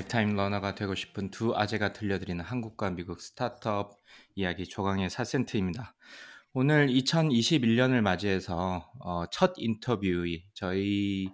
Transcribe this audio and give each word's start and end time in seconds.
lifetime 0.00 0.34
learner가 0.34 0.74
되고 0.74 0.94
싶은 0.94 1.30
두 1.30 1.54
아재가 1.54 1.92
들려드리는 1.92 2.42
한국과 2.42 2.90
미국 2.90 3.20
스타트업 3.20 3.96
이야기 4.34 4.66
조강의 4.66 5.10
4센트입니다. 5.10 5.92
오늘 6.52 6.88
2021년을 6.88 8.00
맞이해서 8.00 8.90
어, 9.00 9.24
첫 9.30 9.54
인터뷰 9.56 10.24
저희 10.54 11.28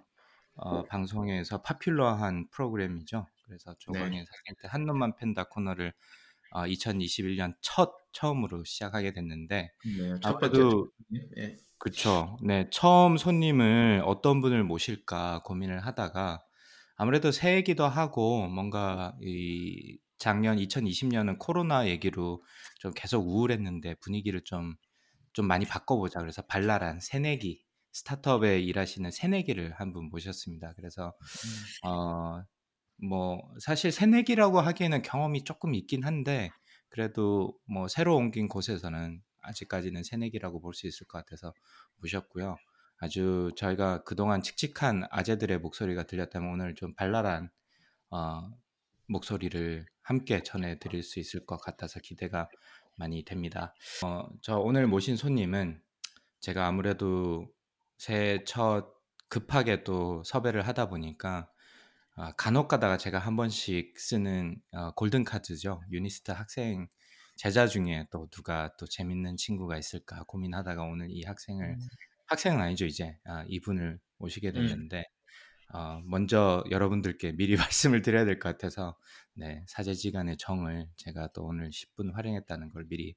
어, 0.55 0.83
방송에서 0.83 1.61
popular한 1.61 2.49
프로그램이죠. 2.49 3.27
그래서 3.45 3.73
조강의 3.79 4.25
4센트 4.25 4.69
한 4.69 4.85
놈만 4.85 5.15
팬다 5.15 5.45
코너를 5.45 5.93
어, 6.51 6.63
2021년 6.63 7.55
첫 7.61 7.93
처음으로 8.11 8.63
시작하게 8.63 9.13
됐는데 9.13 9.71
네, 9.85 10.13
아무래도 10.23 10.89
네. 11.09 11.57
그쵸. 11.77 12.37
네, 12.41 12.67
처음 12.71 13.17
손님을 13.17 14.01
어떤 14.05 14.41
분을 14.41 14.63
모실까 14.63 15.43
고민을 15.43 15.85
하다가 15.85 16.41
아무래도 16.97 17.31
새해기도 17.31 17.85
하고 17.87 18.47
뭔가 18.47 19.15
이 19.21 19.99
작년 20.17 20.59
2020년은 20.59 21.37
코로나 21.39 21.87
얘기로 21.87 22.43
좀 22.79 22.93
계속 22.95 23.27
우울했는데 23.27 23.95
분위기를 23.95 24.41
좀, 24.43 24.75
좀 25.33 25.47
많이 25.47 25.65
바꿔보자. 25.65 26.19
그래서 26.21 26.41
발랄한 26.43 26.99
새내기 27.01 27.63
스타트업에 27.93 28.59
일하시는 28.61 29.11
새내기를 29.11 29.73
한 29.73 29.93
분 29.93 30.09
모셨습니다. 30.09 30.73
그래서 30.75 31.13
어, 31.81 32.43
뭐 33.09 33.41
사실 33.59 33.91
새내기라고 33.91 34.59
하기에는 34.61 35.01
경험이 35.03 35.43
조금 35.43 35.75
있긴 35.75 36.03
한데 36.05 36.55
그래도 36.89 37.57
뭐 37.69 37.87
새로 37.87 38.15
옮긴 38.17 38.47
곳에서는 38.49 39.21
아직까지는 39.41 40.03
새내기라고 40.03 40.61
볼 40.61 40.73
수 40.73 40.87
있을 40.87 41.07
것 41.07 41.19
같아서 41.19 41.53
모셨고요. 41.97 42.59
아주 42.99 43.51
저희가 43.55 44.03
그동안 44.03 44.41
칙칙한 44.41 45.07
아재들의 45.11 45.59
목소리가 45.59 46.03
들렸다면 46.03 46.51
오늘 46.51 46.75
좀 46.75 46.93
발랄한 46.95 47.49
어, 48.09 48.49
목소리를 49.07 49.85
함께 50.01 50.41
전해 50.43 50.79
드릴 50.79 51.03
수 51.03 51.19
있을 51.19 51.45
것 51.45 51.57
같아서 51.57 51.99
기대가 51.99 52.49
많이 52.97 53.23
됩니다. 53.23 53.73
어, 54.03 54.27
저 54.41 54.57
오늘 54.57 54.87
모신 54.87 55.15
손님은 55.15 55.81
제가 56.39 56.67
아무래도 56.67 57.47
새해 57.97 58.43
첫 58.45 58.93
급하게 59.29 59.83
또 59.83 60.23
섭외를 60.23 60.67
하다 60.67 60.89
보니까 60.89 61.49
아, 62.15 62.31
간혹 62.31 62.67
가다가 62.67 62.97
제가 62.97 63.19
한 63.19 63.35
번씩 63.35 63.99
쓰는 63.99 64.59
어, 64.71 64.91
golden 64.95 65.23
card죠. 65.23 65.81
유니스트 65.91 66.31
학생 66.31 66.87
제자 67.35 67.67
중에 67.67 68.07
또 68.11 68.27
누가 68.31 68.75
또 68.77 68.87
재밌는 68.87 69.37
친구가 69.37 69.77
있을까 69.77 70.23
고민하다가 70.23 70.81
오늘 70.81 71.11
이 71.11 71.23
학생을 71.23 71.77
학생은 72.27 72.59
아니죠 72.61 72.85
이제 72.85 73.17
아, 73.25 73.43
이분을 73.47 73.99
모시게 74.17 74.49
음. 74.49 74.53
됐는데 74.53 75.05
어, 75.73 75.99
먼저 76.05 76.63
여러분들께 76.71 77.33
미리 77.33 77.55
말씀을 77.71 78.01
드려야 78.01 78.25
될 78.25 78.39
것 78.39 78.49
같아서 78.49 78.95
네, 79.33 79.63
사제지간의 79.67 80.37
정을 80.37 80.87
제가 80.95 81.29
또 81.33 81.43
오늘 81.45 81.69
10분 81.69 82.13
활용했다는 82.13 82.69
걸 82.69 82.85
미리 82.89 83.15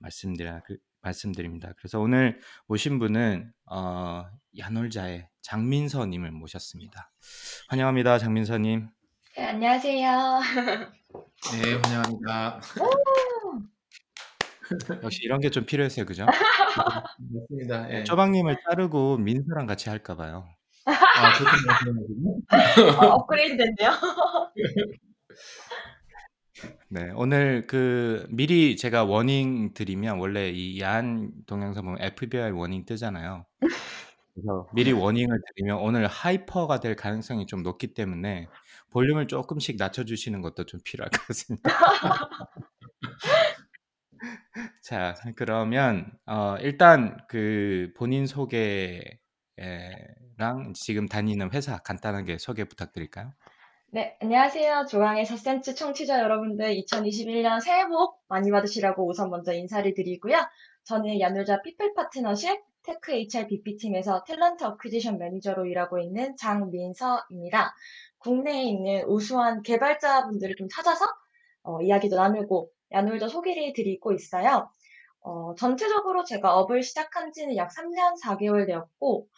말씀드려 0.00 0.60
그, 0.66 0.76
말씀드립니다. 1.00 1.72
그래서 1.78 1.98
오늘 2.00 2.40
모신 2.66 2.98
분은 2.98 3.52
어, 3.70 4.24
야놀자의 4.58 5.28
장민서님을 5.42 6.30
모셨습니다. 6.32 7.10
환영합니다, 7.68 8.18
장민서님. 8.18 8.88
네, 9.36 9.44
안녕하세요. 9.46 10.40
네, 11.52 11.74
환영합니다. 11.82 12.60
역시 15.02 15.20
이런 15.22 15.40
게 15.40 15.50
좀 15.50 15.64
필요했어요, 15.66 16.06
그죠? 16.06 16.26
맞습니다. 17.18 17.92
예. 17.94 18.04
쪼박님을 18.04 18.56
자르고 18.68 19.18
민서랑 19.18 19.66
같이 19.66 19.88
할까 19.90 20.16
봐요. 20.16 20.46
아, 20.86 21.22
말씀하시군요. 21.22 22.36
어, 23.00 23.06
업그레이드 23.14 23.56
됐네요. 23.56 23.92
네, 26.88 27.10
오늘 27.16 27.66
그 27.66 28.26
미리 28.30 28.76
제가 28.76 29.04
warning 29.04 29.72
드리면 29.74 30.18
원래 30.18 30.50
이 30.50 30.80
야한 30.80 31.32
동영상 31.46 31.84
보면 31.84 32.00
FBI 32.02 32.50
warning 32.52 32.84
뜨잖아요. 32.84 33.46
그래서 34.34 34.68
미리 34.74 34.92
warning을 34.92 35.40
드리면 35.56 35.78
오늘 35.78 36.06
hyper가 36.06 36.80
될 36.80 36.96
가능성이 36.96 37.46
좀 37.46 37.62
높기 37.62 37.94
때문에 37.94 38.48
볼륨을 38.90 39.26
조금씩 39.28 39.76
낮춰 39.78 40.04
주시는 40.04 40.42
것도 40.42 40.64
좀 40.66 40.80
필요할 40.84 41.10
것 41.10 41.26
같습니다. 41.28 41.62
자, 44.82 45.14
그러면 45.36 46.10
어, 46.26 46.56
일단 46.60 47.18
그 47.28 47.92
본인 47.96 48.26
소개랑 48.26 49.02
지금 50.74 51.08
다니는 51.08 51.52
회사 51.52 51.78
간단하게 51.78 52.38
소개 52.38 52.64
부탁드릴까요? 52.64 53.32
네, 53.90 54.16
안녕하세요. 54.20 54.86
조강의 54.88 55.26
4센트 55.26 55.76
청취자 55.76 56.20
여러분들 56.20 56.74
2021년 56.76 57.60
새해 57.60 57.86
복 57.86 58.22
많이 58.28 58.50
받으시라고 58.50 59.06
우선 59.06 59.28
먼저 59.28 59.52
인사를 59.52 59.92
드리고요. 59.92 60.38
저는 60.84 61.20
야놀자 61.20 61.60
People 61.62 61.94
Partnership 61.94 62.58
tech 62.84 63.12
HR 63.12 63.46
BP팀에서 63.48 64.24
talent 64.24 64.64
acquisition 64.64 65.18
manager로 65.18 65.66
일하고 65.66 65.98
있는 65.98 66.36
장민서입니다. 66.36 67.74
국내에 68.18 68.64
있는 68.64 69.04
우수한 69.04 69.62
개발자분들을 69.62 70.56
좀 70.56 70.68
찾아서 70.68 71.04
어, 71.62 71.80
이야기도 71.80 72.16
나누고 72.16 72.70
야놀자 72.92 73.28
소개를 73.28 73.72
드리고 73.74 74.12
있어요. 74.12 74.70
어, 75.20 75.54
전체적으로 75.56 76.24
제가 76.24 76.56
업을 76.58 76.82
시작한 76.82 77.32
지는 77.32 77.56
약 77.56 77.70
3년 77.72 78.16
4개월 78.22 78.66
되었고, 78.66 79.28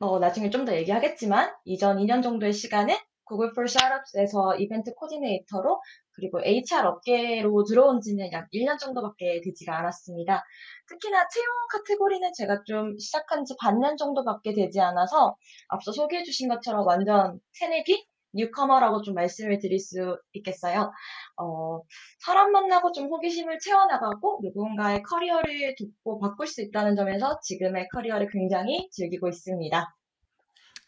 어, 0.00 0.18
나중에 0.18 0.50
좀 0.50 0.64
더 0.66 0.74
얘기하겠지만, 0.76 1.54
이전 1.64 1.98
2년 1.98 2.22
정도의 2.22 2.52
시간은 2.52 2.94
구글 3.24 3.48
for 3.50 3.64
Startups에서 3.66 4.56
이벤트 4.56 4.94
코디네이터로, 4.94 5.80
그리고 6.12 6.40
HR 6.44 6.86
업계로 6.88 7.64
들어온 7.64 8.00
지는 8.00 8.30
약 8.32 8.48
1년 8.52 8.78
정도밖에 8.78 9.40
되지가 9.44 9.78
않았습니다. 9.78 10.44
특히나 10.88 11.28
채용 11.28 11.46
카테고리는 11.72 12.32
제가 12.34 12.62
좀 12.64 12.98
시작한 12.98 13.44
지 13.44 13.54
반년 13.60 13.96
정도밖에 13.96 14.54
되지 14.54 14.80
않아서, 14.80 15.36
앞서 15.68 15.92
소개해 15.92 16.22
주신 16.24 16.48
것처럼 16.48 16.86
완전 16.86 17.40
새내기? 17.52 18.06
뉴커머라고 18.36 19.02
좀 19.02 19.14
말씀을 19.14 19.58
드릴 19.58 19.78
수 19.78 20.18
있겠어요. 20.32 20.92
어, 21.36 21.80
사람 22.20 22.52
만나고 22.52 22.92
좀 22.92 23.06
호기심을 23.08 23.58
채워나가고 23.58 24.40
누군가의 24.42 25.02
커리어를 25.02 25.74
돕고 25.76 26.20
바꿀 26.20 26.46
수 26.46 26.62
있다는 26.62 26.94
점에서 26.96 27.40
지금의 27.42 27.88
커리어를 27.92 28.28
굉장히 28.30 28.88
즐기고 28.92 29.28
있습니다. 29.28 29.96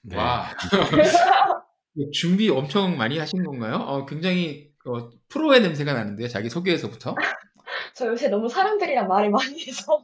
네. 0.02 0.16
와. 0.16 0.46
준비 2.12 2.48
엄청 2.48 2.96
많이 2.96 3.18
하신 3.18 3.42
건가요? 3.42 3.74
어, 3.76 4.06
굉장히 4.06 4.70
어, 4.86 5.10
프로의 5.28 5.60
냄새가 5.62 5.92
나는데요. 5.92 6.28
자기 6.28 6.48
소개에서부터. 6.48 7.16
저 7.94 8.06
요새 8.06 8.28
너무 8.28 8.48
사람들이랑 8.48 9.08
말을 9.08 9.30
많이 9.30 9.66
해서 9.66 10.00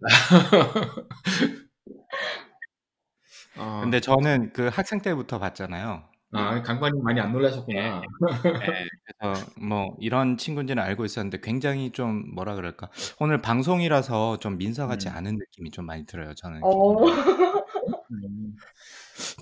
어, 3.56 3.80
근데 3.82 4.00
저는 4.00 4.52
그 4.52 4.68
학생 4.68 5.00
때부터 5.00 5.38
봤잖아요. 5.38 6.13
아, 6.34 6.62
강관님 6.62 7.02
많이 7.02 7.20
안 7.20 7.32
놀라셨구나. 7.32 8.00
네, 8.00 8.06
그래서 9.20 9.50
뭐 9.60 9.96
이런 10.00 10.36
친구인지는 10.36 10.82
알고 10.82 11.04
있었는데 11.04 11.40
굉장히 11.42 11.90
좀 11.92 12.34
뭐라 12.34 12.54
그럴까 12.54 12.90
오늘 13.20 13.40
방송이라서 13.40 14.38
좀 14.38 14.58
민서 14.58 14.86
같지 14.86 15.08
음. 15.08 15.14
않은 15.16 15.36
느낌이 15.36 15.70
좀 15.70 15.86
많이 15.86 16.04
들어요. 16.06 16.34
저는 16.34 16.60
어. 16.64 17.04
음, 18.10 18.56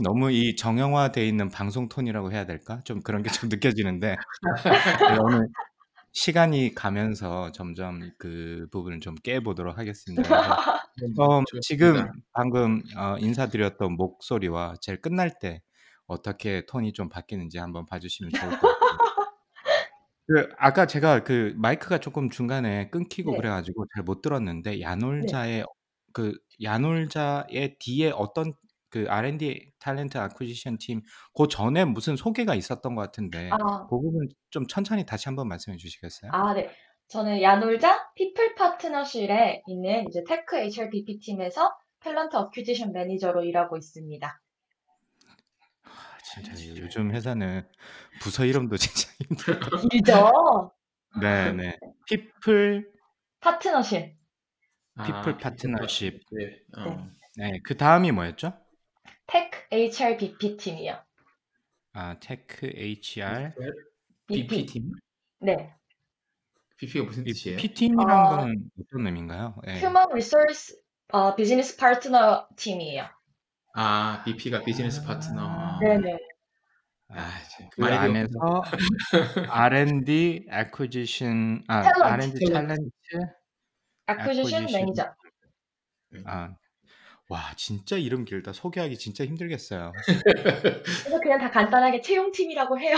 너무 0.02 0.30
이 0.30 0.54
정형화돼 0.56 1.26
있는 1.26 1.48
방송 1.50 1.88
톤이라고 1.88 2.32
해야 2.32 2.46
될까? 2.46 2.80
좀 2.84 3.00
그런 3.02 3.22
게 3.22 3.30
좀 3.30 3.48
느껴지는데 3.48 4.16
네, 5.16 5.18
오늘 5.18 5.48
시간이 6.12 6.74
가면서 6.74 7.52
점점 7.52 8.10
그 8.18 8.66
부분을 8.70 9.00
좀 9.00 9.14
깨보도록 9.14 9.78
하겠습니다. 9.78 10.22
그래서 10.94 11.14
어, 11.22 11.42
지금 11.62 11.94
좋습니다. 11.94 12.12
방금 12.32 12.82
어, 12.96 13.16
인사드렸던 13.18 13.96
목소리와 13.96 14.74
제일 14.80 15.00
끝날 15.00 15.38
때 15.40 15.62
어떻게 16.12 16.64
톤이 16.66 16.92
좀 16.92 17.08
바뀌는지 17.08 17.58
한번 17.58 17.86
봐주시면 17.86 18.32
좋을 18.32 18.50
것 18.58 18.60
같아요. 18.60 18.98
그 20.28 20.48
아까 20.58 20.86
제가 20.86 21.24
그 21.24 21.52
마이크가 21.56 21.98
조금 21.98 22.30
중간에 22.30 22.88
끊기고 22.90 23.32
네. 23.32 23.36
그래가지고 23.38 23.86
잘 23.94 24.04
못 24.04 24.22
들었는데 24.22 24.80
야놀자의 24.80 25.64
그 26.12 26.38
야놀자의 26.62 27.76
뒤에 27.80 28.10
어떤 28.14 28.54
그 28.90 29.06
R&D 29.08 29.72
탤런트 29.80 30.16
아쿠지션 30.18 30.78
팀 30.78 31.02
그 31.34 31.48
전에 31.48 31.84
무슨 31.84 32.16
소개가 32.16 32.54
있었던 32.54 32.94
것 32.94 33.02
같은데 33.02 33.50
아, 33.52 33.56
그 33.88 34.00
부분 34.00 34.28
좀 34.50 34.66
천천히 34.66 35.06
다시 35.06 35.26
한번 35.28 35.48
말씀해 35.48 35.76
주시겠어요? 35.78 36.30
아, 36.34 36.54
네. 36.54 36.70
저는 37.08 37.42
야놀자 37.42 38.12
People 38.14 38.54
Partnership에 38.54 39.62
있는 39.66 40.06
이제 40.08 40.22
tech 40.26 40.56
HRBP 40.56 41.20
팀에서 41.20 41.70
talent 42.00 42.34
acquisition 42.36 42.92
manager로 42.92 43.44
일하고 43.44 43.76
있습니다. 43.76 44.41
아, 46.22 46.42
진짜 46.42 46.52
요즘 46.76 47.10
회사는 47.10 47.68
부서 48.20 48.44
이름도 48.44 48.76
진짜 48.78 49.08
힘들어. 49.18 49.88
길죠? 49.90 50.72
네, 51.20 51.52
네. 51.52 51.78
People 52.06 52.90
Partnership. 53.40 54.16
People 55.04 55.36
Partnership. 55.38 56.20
네. 56.30 56.58
어. 56.78 57.08
네, 57.36 57.60
그 57.64 57.76
다음이 57.76 58.12
뭐였죠? 58.12 58.52
tech 59.26 59.58
HRBP 59.70 60.56
팀이요. 60.56 61.02
아, 61.94 62.18
tech 62.20 62.66
HR 62.74 63.52
BP 64.26 64.66
팀? 64.66 64.92
네. 65.40 65.74
BP가 66.76 67.04
무슨 67.04 67.24
뜻이에요? 67.24 67.58
P팀이란 67.58 68.10
아, 68.10 68.36
거는 68.36 68.70
어떤 68.80 69.06
의미인가요? 69.06 69.56
네. 69.64 69.80
human 69.80 70.14
resource 70.14 70.76
어, 71.12 71.34
business 71.36 71.76
partner 71.76 72.48
팀이에요. 72.56 73.08
아, 73.74 74.22
BP가 74.24 74.62
business 74.64 75.04
partner. 75.04 75.61
네네. 75.82 76.18
아, 77.08 77.30
참, 77.50 77.68
그 77.72 77.80
많이 77.80 77.96
안에서 77.96 78.62
R&D, 79.48 80.46
acquisition, 80.50 81.62
아, 81.68 81.82
talent. 81.82 82.02
R&D 82.02 82.44
talent, 82.46 82.80
acquisition. 84.08 84.66
manager. 84.72 85.14
아, 86.24 86.54
와, 87.28 87.52
진짜 87.56 87.96
이름 87.96 88.24
길다. 88.24 88.52
소개하기 88.52 88.96
진짜 88.98 89.24
힘들겠어요. 89.24 89.92
그래서 90.06 91.20
그냥 91.20 91.38
다 91.38 91.50
간단하게 91.50 92.00
채용팀이라고 92.00 92.78
해요. 92.78 92.96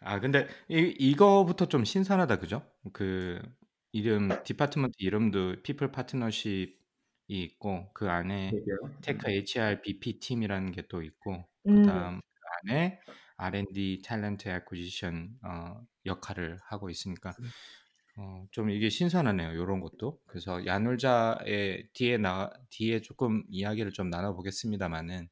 아, 0.00 0.20
근데 0.20 0.46
이, 0.68 0.94
이거부터 0.98 1.66
좀 1.66 1.84
신선하다, 1.84 2.38
그죠? 2.38 2.62
그 2.92 3.40
이름, 3.92 4.30
department 4.44 4.94
이름도 4.98 5.62
People 5.62 5.92
Partnership 5.92 6.77
이 7.28 7.42
있고 7.44 7.92
그 7.94 8.08
안에 8.10 8.58
그러게요. 8.64 8.76
tech 9.02 9.30
HR 9.30 9.80
BP 9.82 10.20
팀이라는 10.20 10.72
게 10.72 10.82
또 10.88 11.02
있고 11.02 11.48
음, 11.66 11.72
그다음 11.82 12.20
그 12.20 12.72
안에 12.72 13.00
R&D 13.36 14.02
탤런트 14.04 14.48
애쿠지션 14.48 15.38
어, 15.44 15.82
역할을 16.06 16.58
하고 16.64 16.90
있으니까 16.90 17.38
어, 18.16 18.46
좀 18.50 18.70
이게 18.70 18.88
신선하네요. 18.90 19.52
이런 19.52 19.80
것도. 19.80 20.20
그래서 20.26 20.66
야놀자의 20.66 21.88
뒤에 21.94 22.18
나 22.18 22.50
뒤에 22.70 23.00
조금 23.00 23.44
이야기를 23.50 23.92
좀 23.92 24.10
나눠 24.10 24.34
보겠습니다만은 24.34 25.28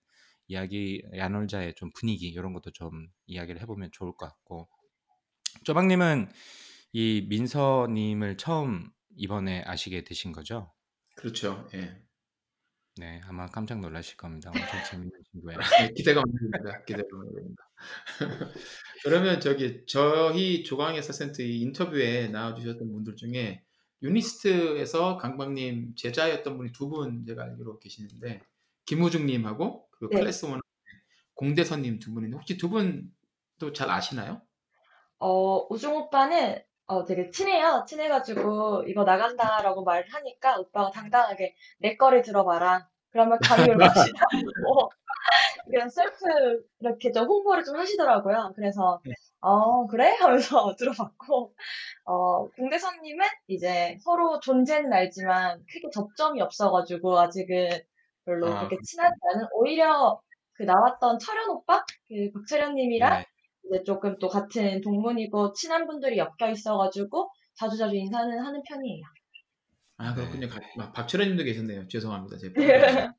이야기 0.49 1.03
야놀자의 1.15 1.75
좀 1.77 1.91
분위기 1.99 2.29
이런 2.29 2.53
것도 2.53 2.71
좀 2.73 3.09
이야기를 3.27 3.61
해보면 3.63 3.91
좋을 3.93 4.13
것 4.17 4.27
같고 4.29 4.69
쪼박님은 5.65 6.31
이 6.93 7.27
민서님을 7.29 8.37
처음 8.39 8.91
이번에 9.17 9.63
아시게 9.67 10.05
되신 10.05 10.33
거죠? 10.33 10.75
그렇죠. 11.17 11.69
예. 11.75 12.01
네, 12.99 13.21
아마 13.27 13.47
깜짝 13.47 13.81
놀라실 13.81 14.17
겁니다. 14.17 14.51
엄청 14.51 14.83
재밌는 14.91 15.11
친구예요. 15.33 15.59
네, 15.81 15.93
기대가 15.95 16.23
많이 16.23 16.33
됩니다. 16.51 16.85
기대가 16.85 17.09
많이 17.13 17.35
됩니다. 17.35 17.71
그러면 19.05 19.41
저기 19.41 19.85
저희 19.87 20.65
조광의 20.65 21.03
서센트 21.03 21.43
이 21.43 21.61
인터뷰에 21.61 22.29
나와주셨던 22.29 22.91
분들 22.91 23.17
중에 23.17 23.63
유니스트에서 24.03 25.19
강박님 25.19 25.95
제자였던 25.97 26.57
분이 26.57 26.73
두 26.73 26.89
분 26.89 27.25
제가 27.27 27.43
알기로 27.45 27.79
계시는데 27.81 28.41
김우중님하고 28.87 29.89
그 29.91 30.09
네. 30.11 30.19
클래스 30.19 30.47
원 30.47 30.61
공대선님 31.35 31.99
두 31.99 32.15
분인데 32.15 32.37
혹시 32.37 32.57
두 32.57 32.71
분도 32.71 33.73
잘 33.75 33.91
아시나요? 33.91 34.41
어, 35.19 35.67
우중 35.71 35.95
오빠는 35.97 36.63
어, 36.87 37.05
되게 37.05 37.31
친해요. 37.31 37.85
친해가지고 37.87 38.85
이거 38.87 39.05
나간다라고 39.05 39.83
말을 39.83 40.05
하니까 40.09 40.59
오빠가 40.59 40.91
당당하게 40.91 41.55
내 41.79 41.97
거를 41.97 42.23
들어봐라. 42.23 42.89
그러면 43.11 43.39
감이 43.43 43.71
올라오시라고 43.71 44.91
그냥 45.65 45.89
셀프 45.89 46.15
이렇게 46.81 47.11
좀 47.13 47.27
홍보를 47.27 47.65
좀 47.65 47.77
하시더라고요. 47.77 48.53
그래서 48.55 49.01
네. 49.05 49.13
어 49.41 49.87
그래 49.87 50.11
하면서 50.21 50.75
들어봤고 50.79 51.55
어 52.05 52.49
공대선님은 52.51 53.27
이제 53.49 53.97
서로 54.03 54.39
존재는 54.41 54.93
알지만 54.93 55.65
크게 55.73 55.91
접점이 55.93 56.41
없어가지고 56.41 57.19
아직은 57.19 57.71
별로 58.25 58.49
아, 58.49 58.59
그렇게 58.59 58.77
친하지 58.83 59.15
않은 59.35 59.47
오히려 59.55 60.21
그 60.53 60.63
나왔던 60.63 61.19
철현 61.19 61.49
오빠 61.51 61.85
그 62.09 62.31
박철현 62.33 62.75
님이랑 62.75 63.21
네. 63.21 63.27
이제 63.69 63.83
조금 63.85 64.19
또 64.19 64.29
같은 64.29 64.81
동문이고 64.81 65.53
친한 65.55 65.87
분들이 65.87 66.19
엮여 66.19 66.51
있어가지고 66.53 67.31
자주자주 67.55 67.95
인사는 67.97 68.39
하는 68.39 68.63
편이에요. 68.63 69.03
아 69.99 70.15
네. 70.15 70.21
그렇군요. 70.23 70.49
가- 70.49 70.61
아, 70.79 70.93
박철현님도 70.93 71.45
계셨네요. 71.45 71.89
죄송합니다. 71.89 72.37
제가 72.39 72.55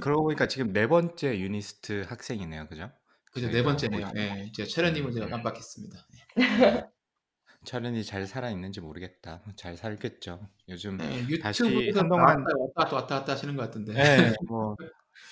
그러고 0.00 0.24
보니까 0.24 0.46
지금 0.48 0.72
네 0.72 0.86
번째 0.86 1.38
유니스트 1.38 2.04
학생이네요, 2.06 2.68
그죠? 2.68 2.90
그죠 3.32 3.50
네 3.50 3.62
번째네요. 3.62 4.06
보고 4.06 4.18
예, 4.18 4.50
제가 4.54 4.68
철현님은 4.68 5.12
제가 5.12 5.26
음. 5.26 5.30
깜빡했습니다. 5.30 5.96
철현이 7.64 8.04
잘 8.04 8.26
살아 8.26 8.50
있는지 8.50 8.80
모르겠다. 8.80 9.42
잘 9.56 9.76
살겠죠. 9.76 10.48
요즘 10.68 10.98
예, 11.00 11.38
다시 11.38 11.64
유튜브에서 11.64 12.00
한동안 12.00 12.26
왔다 12.38 12.84
갔다 12.84 12.96
왔다 12.96 13.18
갔다 13.18 13.32
하시는 13.32 13.56
것 13.56 13.62
같은데. 13.64 13.92
네, 13.94 14.32
뭐 14.48 14.76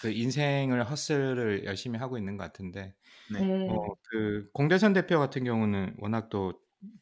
그 0.00 0.11
인생을 0.11 0.85
hustle을 0.84 1.64
열심히 1.64 1.99
하고 1.99 2.19
있는 2.19 2.37
것 2.37 2.44
같은데 2.44 2.94
네. 3.32 3.40
음, 3.40 3.66
뭐그 3.68 4.50
공대선 4.52 4.92
대표 4.92 5.18
같은 5.18 5.44
경우는 5.44 5.96
워낙 5.98 6.28
또 6.28 6.52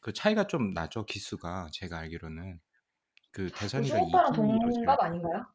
그 0.01 0.13
차이가 0.13 0.47
좀 0.47 0.71
나죠 0.73 1.05
기수가 1.05 1.67
제가 1.71 1.99
알기로는 1.99 2.59
그 3.31 3.49
대선이가 3.51 3.95
우중 3.95 4.07
오빠랑 4.07 4.31
2등이라고 4.31 4.73
동갑 4.73 5.01
아닌가요? 5.01 5.45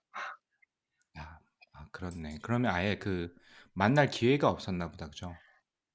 야, 1.19 1.39
아 1.73 1.87
그렇네. 1.93 2.39
그러면 2.43 2.73
아예 2.75 2.99
그 2.99 3.35
만날 3.73 4.09
기회가 4.11 4.51
없었나 4.51 4.91
보다, 4.91 5.09
그죠? 5.09 5.35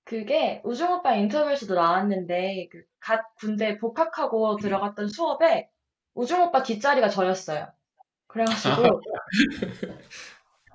그게 0.06 0.62
우중 0.64 0.92
오빠 0.92 1.16
인터뷰에서도 1.16 1.74
나왔는데 1.76 2.70
그 2.72 2.84
갓 3.06 3.36
군대 3.36 3.78
복학하고 3.80 4.56
들어갔던 4.56 5.10
수업에 5.10 5.70
우중 6.14 6.42
오빠 6.42 6.64
뒷자리가 6.64 7.10
저였어요. 7.10 7.68
그래가지고 8.28 9.02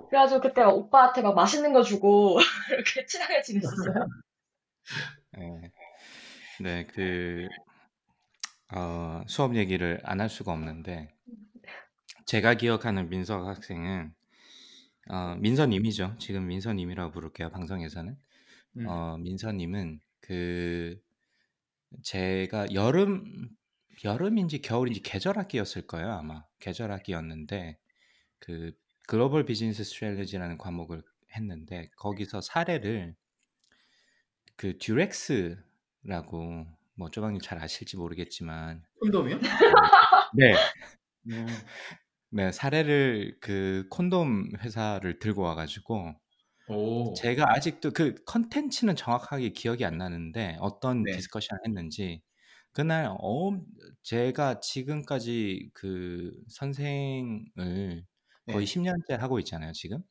그래가지고 0.08 0.40
그때 0.40 0.62
오빠한테 0.62 1.22
막 1.22 1.34
맛있는 1.34 1.72
거 1.72 1.82
주고 1.82 2.38
이렇게 2.72 3.06
친하게 3.06 3.43
지냈었어요. 3.43 3.94
네, 5.32 5.72
네, 6.60 6.86
그 6.86 7.46
어, 8.74 9.22
수업 9.26 9.56
얘기를 9.56 10.00
안 10.05 10.20
할 10.20 10.28
수가 10.28 10.52
없는데 10.52 11.14
제가 12.26 12.55
기억하는 12.55 13.08
민서 13.08 13.44
학생은 13.46 14.12
어, 15.10 15.34
민서님이죠. 15.38 16.17
지금 16.19 16.46
민서님이라고 16.46 17.12
부를게요. 17.12 17.50
방송에서는 17.50 18.17
음. 18.78 18.86
어, 18.88 19.17
민서님은 19.19 20.00
그 20.20 20.98
제가 22.02 22.72
여름 22.74 23.24
여름인지 24.05 24.60
겨울인지 24.62 25.02
계절학기였을 25.02 25.86
거예요 25.86 26.12
아마 26.12 26.44
계절학기였는데 26.60 27.78
그 28.40 28.72
글로벌 29.08 29.46
비즈니스 29.46 29.84
스트레티지라는 29.84 30.58
과목을 30.58 31.03
했는데 31.34 31.88
거기서 31.96 32.43
사례를 32.43 33.17
그 34.55 34.77
듀렉스라고 34.77 36.67
뭐 36.94 37.10
쪼박님 37.10 37.41
잘 37.41 37.58
아실지 37.58 37.96
모르겠지만 37.96 38.84
콘돔이요? 39.00 39.38
네, 40.36 40.53
음. 41.29 41.46
네 42.32 42.53
사례를 42.53 43.38
그 43.41 43.86
콘돔 43.88 44.50
회사를 44.58 45.19
들고 45.20 45.41
와 45.41 45.55
가지고 45.55 46.12
오. 46.67 47.15
제가 47.15 47.46
아직도 47.48 47.93
그 47.93 48.15
컨텐츠는 48.27 48.94
정확하게 48.94 49.53
기억이 49.53 49.86
안 49.86 49.96
나는데 49.96 50.58
어떤 50.60 51.03
네. 51.03 51.12
discussion을 51.12 51.60
했는지 51.67 52.20
그날 52.72 53.06
어 53.08 53.58
제가 54.03 54.60
지금까지 54.60 55.70
그 55.72 56.31
선생을 56.48 58.05
거의 58.52 58.67
네. 58.67 58.81
10년째 58.81 59.19
하고 59.19 59.38
있잖아요, 59.38 59.72
지금. 59.72 60.02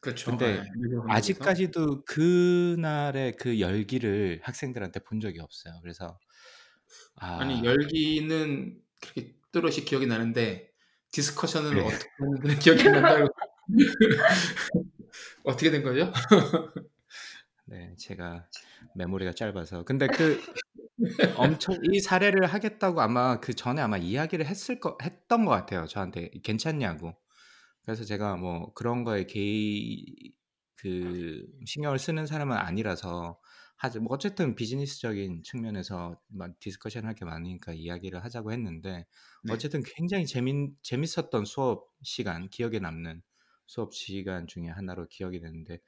그렇죠. 0.00 0.30
근데 0.30 0.58
한국에서. 0.58 1.04
아직까지도 1.08 2.04
그날의 2.04 3.36
그 3.36 3.60
열기를 3.60 4.40
학생들한테 4.42 5.00
본 5.00 5.20
적이 5.20 5.40
없어요. 5.40 5.74
그래서 5.82 6.18
아니 7.16 7.60
아, 7.60 7.64
열기는 7.64 8.80
그렇게 9.00 9.34
또렷이 9.52 9.84
기억이 9.84 10.06
나는데 10.06 10.70
discussion을 11.12 11.74
네. 11.74 11.80
어떻게 11.82 12.08
했는지는 12.20 12.58
기억이 12.60 12.88
안 12.88 13.02
난다고. 13.02 13.28
어떻게 15.44 15.70
된 15.70 15.82
거죠? 15.82 16.12
네, 17.66 17.94
제가 17.98 18.48
메모리가 18.94 19.32
짧아서. 19.32 19.84
근데 19.84 20.06
그 20.06 20.40
엄청 21.36 21.78
이 21.90 22.00
사례를 22.00 22.46
하겠다고 22.46 23.00
아마 23.00 23.38
그 23.40 23.54
전에 23.54 23.80
아마 23.80 23.96
이야기를 23.96 24.46
했을 24.46 24.80
거 24.80 24.96
했던 25.02 25.44
것 25.44 25.52
같아요. 25.52 25.86
저한테 25.86 26.30
괜찮냐고. 26.42 27.14
그래서 27.84 28.04
제가 28.04 28.36
뭐 28.36 28.72
그런 28.74 29.04
거에 29.04 29.24
개의 29.24 30.32
그 30.76 31.46
신경을 31.66 31.98
쓰는 31.98 32.26
사람은 32.26 32.56
아니라서 32.56 33.38
하죠. 33.76 34.00
뭐 34.00 34.12
어쨌든 34.14 34.54
비즈니스적인 34.54 35.42
측면에서 35.44 36.18
막 36.28 36.58
discussion 36.60 37.04
할 37.06 37.14
게 37.14 37.24
많으니까 37.24 37.72
이야기를 37.72 38.22
하자고 38.24 38.52
했는데 38.52 39.06
네. 39.44 39.52
어쨌든 39.52 39.82
굉장히 39.84 40.26
재밌 40.26 40.54
재밌었던 40.82 41.44
수업 41.46 41.88
시간, 42.02 42.48
기억에 42.50 42.78
남는 42.78 43.22
수업 43.66 43.94
시간 43.94 44.46
중에 44.46 44.66
하나로 44.68 45.06
기억이 45.08 45.40
되는데 45.40 45.78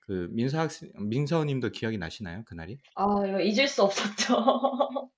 그 0.00 0.28
민서 0.32 0.58
학생 0.58 0.90
민서 0.98 1.44
님도 1.44 1.70
기억이 1.70 1.98
나시나요? 1.98 2.44
그날이? 2.44 2.78
아, 2.94 3.04
이거 3.26 3.40
잊을 3.40 3.68
수 3.68 3.82
없었죠. 3.82 4.34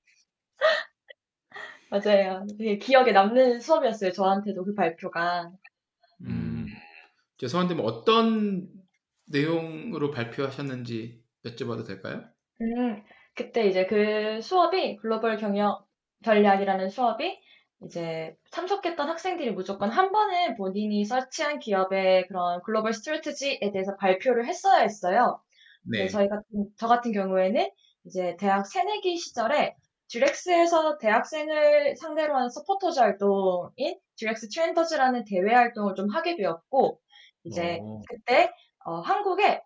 맞아요. 1.90 2.46
되게 2.58 2.78
기억에 2.78 3.12
남는 3.12 3.60
수업이었어요. 3.60 4.12
저한테도 4.12 4.64
그 4.64 4.74
발표가. 4.74 5.50
죄송한데 7.38 7.74
뭐 7.74 7.86
어떤 7.86 8.68
내용으로 9.26 10.10
발표하셨는지 10.10 11.22
여쭤봐도 11.44 11.86
될까요? 11.86 12.22
음, 12.60 13.02
그때 13.34 13.66
이제 13.66 13.86
그 13.86 14.40
수업이 14.40 14.96
글로벌 14.96 15.36
경영 15.36 15.78
전략이라는 16.24 16.88
수업이 16.88 17.38
이제 17.84 18.34
참석했던 18.50 19.08
학생들이 19.08 19.50
무조건 19.50 19.90
한 19.90 20.10
번은 20.12 20.56
본인이 20.56 21.04
설치한 21.04 21.58
기업의 21.58 22.28
그런 22.28 22.62
글로벌 22.62 22.92
스트래티지에 22.92 23.72
대해서 23.72 23.96
발표를 23.96 24.46
했어야 24.46 24.80
했어요. 24.82 25.40
네. 25.82 26.08
저희 26.08 26.28
같은, 26.28 26.44
저 26.78 26.88
같은 26.88 27.12
경우에는 27.12 27.68
이제 28.06 28.36
대학 28.38 28.66
새내기 28.66 29.16
시절에 29.16 29.74
듀렉스에서 30.08 30.98
대학생을 30.98 31.96
상대로 31.96 32.36
하는 32.36 32.48
서포터즈 32.48 33.00
활동인 33.00 33.98
듀렉스 34.16 34.48
트렌더즈라는 34.48 35.24
대외 35.24 35.54
활동을 35.54 35.94
좀 35.94 36.08
하게 36.10 36.36
되었고, 36.36 37.00
이제 37.44 37.78
오. 37.82 38.02
그때 38.08 38.52
어, 38.84 39.00
한국에 39.00 39.62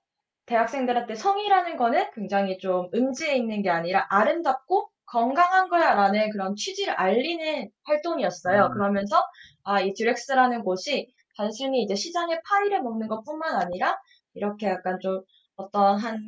대학생들한테 0.47 1.15
성이라는 1.15 1.77
거는 1.77 2.11
굉장히 2.15 2.59
좀 2.59 2.89
음지에 2.95 3.37
있는 3.37 3.63
게 3.63 3.71
아니라 3.71 4.07
아름답고 4.11 4.91
건강한 5.07 5.69
거야 5.69 5.95
라는 5.95 6.31
그런 6.31 6.55
취지를 6.57 6.95
알리는 6.95 7.71
활동이었어요. 7.85 8.67
음. 8.67 8.73
그러면서 8.75 9.25
아, 9.65 9.81
이 9.81 9.95
듀렉스라는 9.95 10.63
곳이 10.65 11.09
단순히 11.37 11.83
이제 11.83 11.95
시장의 11.95 12.41
파이를 12.49 12.83
먹는 12.83 13.09
것 13.09 13.23
뿐만 13.25 13.57
아니라 13.57 13.99
이렇게 14.35 14.69
약간 14.69 14.99
좀 15.01 15.23
어떤 15.57 15.99
한 15.99 16.19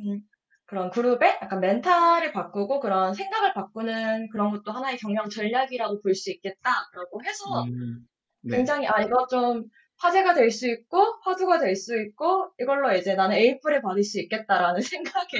그런 0.65 0.89
그룹의 0.89 1.39
약간 1.41 1.59
멘탈을 1.59 2.31
바꾸고 2.31 2.79
그런 2.79 3.13
생각을 3.13 3.53
바꾸는 3.53 4.29
그런 4.31 4.51
것도 4.51 4.71
하나의 4.71 4.97
경영 4.97 5.29
전략이라고 5.29 6.01
볼 6.01 6.15
수 6.15 6.31
있겠다라고 6.31 7.23
해서 7.25 7.63
음. 7.63 8.07
네. 8.43 8.57
굉장히 8.57 8.87
아 8.87 9.01
이거 9.01 9.27
좀 9.27 9.65
화제가 10.01 10.33
될 10.33 10.51
수 10.51 10.67
있고 10.69 11.19
화두가 11.23 11.59
될 11.59 11.75
수 11.75 11.99
있고 12.01 12.51
이걸로 12.59 12.93
이제 12.95 13.15
나는 13.15 13.37
에이프를 13.37 13.81
받을 13.81 14.03
수 14.03 14.19
있겠다라는 14.19 14.81
생각에 15.03 15.37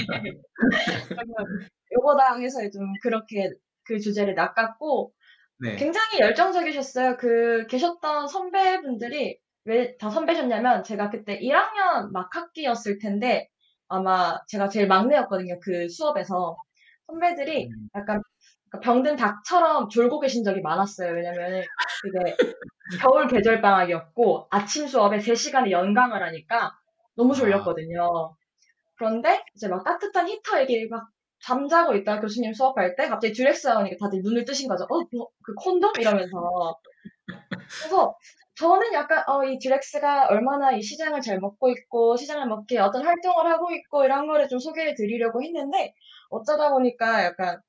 해서 2.41 2.59
좀 2.71 2.93
그렇게 3.01 3.49
그 3.83 3.99
주제를 3.99 4.35
낚았고 4.35 5.11
네. 5.59 5.75
굉장히 5.75 6.19
열정적이셨어요. 6.19 7.17
그 7.17 7.67
계셨던 7.67 8.27
선배분들이 8.27 9.37
왜 9.65 9.97
다 9.99 10.09
선배셨냐면 10.09 10.83
제가 10.83 11.09
그때 11.11 11.39
1학년 11.39 12.11
막 12.11 12.35
학기였을 12.35 12.97
텐데 12.99 13.47
아마 13.87 14.39
제가 14.47 14.69
제일 14.69 14.87
막내였거든요. 14.87 15.59
그 15.61 15.87
수업에서 15.89 16.57
선배들이 17.07 17.67
음. 17.67 17.89
약간 17.95 18.21
병든 18.79 19.17
닭처럼 19.17 19.89
졸고 19.89 20.19
계신 20.19 20.43
적이 20.43 20.61
많았어요. 20.61 21.13
왜냐면 21.13 21.63
그게 22.01 22.35
겨울 23.01 23.27
계절 23.27 23.61
방학이었고 23.61 24.47
아침 24.49 24.87
수업에 24.87 25.17
3시간을 25.17 25.71
연강을 25.71 26.23
하니까 26.23 26.73
너무 27.15 27.33
아. 27.33 27.35
졸렸거든요. 27.35 28.35
그런데 28.97 29.43
이제 29.55 29.67
막 29.67 29.83
따뜻한 29.83 30.29
히터 30.29 30.61
얘기 30.61 30.87
막 30.87 31.09
잠자고 31.41 31.95
있다 31.95 32.19
교수님 32.21 32.53
수업할 32.53 32.95
때 32.95 33.07
갑자기 33.07 33.33
듀렉스 33.33 33.67
하니까 33.67 33.97
다들 33.99 34.21
눈을 34.21 34.45
뜨신 34.45 34.67
거죠. 34.67 34.83
어, 34.83 35.01
뭐, 35.11 35.29
그 35.43 35.53
콘돔? 35.55 35.93
이러면서. 35.99 36.77
그래서 37.79 38.15
저는 38.55 38.93
약간 38.93 39.23
어, 39.27 39.43
이 39.43 39.57
듀렉스가 39.57 40.27
얼마나 40.27 40.71
이 40.71 40.81
시장을 40.81 41.21
잘 41.21 41.39
먹고 41.39 41.69
있고 41.71 42.15
시장을 42.15 42.47
먹기에 42.47 42.79
어떤 42.79 43.03
활동을 43.03 43.47
하고 43.47 43.71
있고 43.71 44.03
이런 44.05 44.27
거를 44.27 44.47
좀 44.47 44.59
소개해 44.59 44.93
드리려고 44.93 45.41
했는데 45.41 45.93
어쩌다 46.29 46.69
보니까 46.69 47.23
약간 47.23 47.59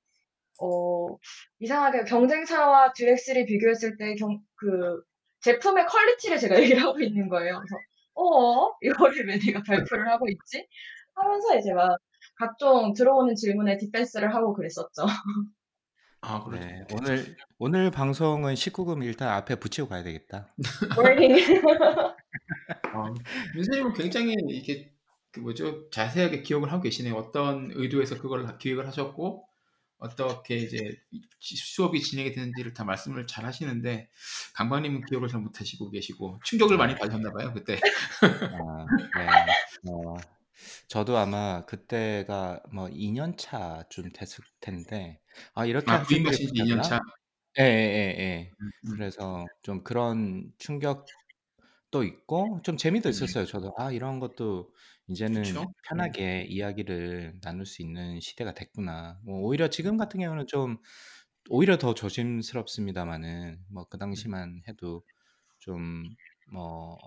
어, 0.60 1.16
이상하게 1.60 2.04
경쟁사와 2.04 2.92
듀렉스를 2.92 3.46
비교했을 3.46 3.96
때 3.96 4.14
경, 4.14 4.40
그 4.56 5.02
제품의 5.42 5.86
quality를 5.86 6.38
제가 6.38 6.54
얘기를 6.62 6.82
하고 6.82 7.00
있는 7.00 7.28
거예요. 7.28 7.58
그래서 7.58 7.76
어 8.14 8.70
이거를 8.82 9.26
왜 9.26 9.38
내가 9.38 9.62
발표를 9.62 10.08
하고 10.08 10.28
있지? 10.28 10.66
하면서 11.14 11.58
이제 11.58 11.72
막 11.72 11.98
각종 12.36 12.92
들어오는 12.94 13.34
질문에 13.34 13.76
디펜스를 13.78 14.34
하고 14.34 14.54
그랬었죠. 14.54 15.02
아, 16.20 16.42
그렇죠. 16.44 16.64
네. 16.64 16.84
오늘 16.92 17.36
오늘 17.58 17.90
방송은 17.90 18.54
19금 18.54 19.04
일단 19.04 19.28
앞에 19.30 19.56
붙이고 19.56 19.88
가야 19.88 20.02
되겠다. 20.04 20.54
워닝. 20.96 21.36
아, 22.94 23.12
민서님은 23.54 23.92
굉장히 23.94 24.36
이게 24.48 24.92
그 25.32 25.40
뭐죠 25.40 25.90
자세하게 25.90 26.42
기억을 26.42 26.70
하고 26.70 26.82
계시네요. 26.82 27.14
어떤 27.14 27.72
의도에서 27.74 28.20
그걸 28.20 28.58
기획을 28.58 28.86
하셨고 28.86 29.48
어떻게 30.02 30.56
이제 30.56 30.96
수업이 31.40 32.02
진행이 32.02 32.32
되는지를 32.32 32.74
다 32.74 32.84
말씀을 32.84 33.26
잘 33.26 33.44
하시는데 33.44 34.10
강박님은 34.54 35.06
기억을 35.06 35.28
잘 35.28 35.40
못하시고 35.40 35.90
계시고 35.90 36.40
충격을 36.44 36.76
많이 36.76 36.94
받으셨나 36.96 37.32
봐요 37.32 37.52
그때. 37.54 37.78
아, 38.22 38.86
네. 39.18 39.90
어, 39.90 40.16
저도 40.88 41.16
아마 41.16 41.64
그때가 41.64 42.62
뭐 42.72 42.88
2년 42.88 43.36
차쯤 43.36 44.10
됐을 44.12 44.44
텐데 44.60 45.20
아 45.54 45.64
이렇게 45.64 45.90
아 45.90 46.00
학생들이 46.00 46.22
부임하신 46.24 46.46
지 46.48 46.52
2년 46.62 46.76
바뀌었나? 46.78 46.82
차. 46.82 47.00
예, 47.60 47.64
예, 47.64 47.66
예, 47.66 48.16
예. 48.18 48.50
음, 48.60 48.70
음. 48.86 48.96
그래서 48.96 49.46
좀 49.62 49.84
그런 49.84 50.52
충격 50.58 51.06
도 51.92 52.04
있고 52.04 52.60
좀 52.64 52.76
재미도 52.78 53.08
네. 53.10 53.10
있었어요. 53.10 53.44
저도 53.46 53.74
아 53.78 53.92
이런 53.92 54.18
것도 54.20 54.74
이제는 55.08 55.42
그쵸? 55.42 55.60
네. 55.64 55.72
편하게 55.88 56.42
이야기를 56.48 57.40
나눌 57.42 57.66
수 57.66 57.82
있는 57.82 58.20
시대가 58.20 58.54
됐구나. 58.54 59.20
뭐 59.24 59.40
오히려 59.42 59.68
지금 59.68 59.96
같은 59.98 60.20
경우는 60.20 60.46
좀 60.48 60.78
오히려 61.50 61.78
더 61.78 61.94
조심스럽습니다만은 61.94 63.64
뭐그 63.70 63.98
네. 64.14 64.22
당시만 64.26 64.62
해도 64.68 65.04
좀 65.60 66.16
뭐 66.52 66.98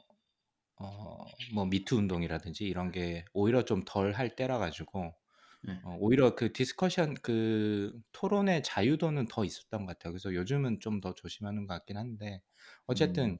어, 0.77 1.25
뭐 1.53 1.65
미투 1.65 1.95
운동이라든지 1.97 2.65
이런 2.65 2.91
게 2.91 3.25
오히려 3.33 3.63
좀 3.65 3.85
덜 3.85 4.13
할 4.13 4.35
때라 4.35 4.57
가지고 4.59 5.13
네. 5.61 5.81
어, 5.83 5.95
오히려 5.99 6.35
그 6.35 6.53
discussion 6.53 7.15
그 7.23 7.93
토론의 8.13 8.63
자유도는 8.63 9.27
더 9.29 9.45
있었던 9.45 9.85
것 9.85 9.97
같아요. 9.97 10.13
그래서 10.13 10.33
요즘은 10.35 10.79
좀 10.81 11.01
더 11.01 11.13
조심하는 11.15 11.67
것 11.67 11.75
같긴 11.75 11.97
한데 11.97 12.41
어쨌든 12.87 13.31
음. 13.31 13.37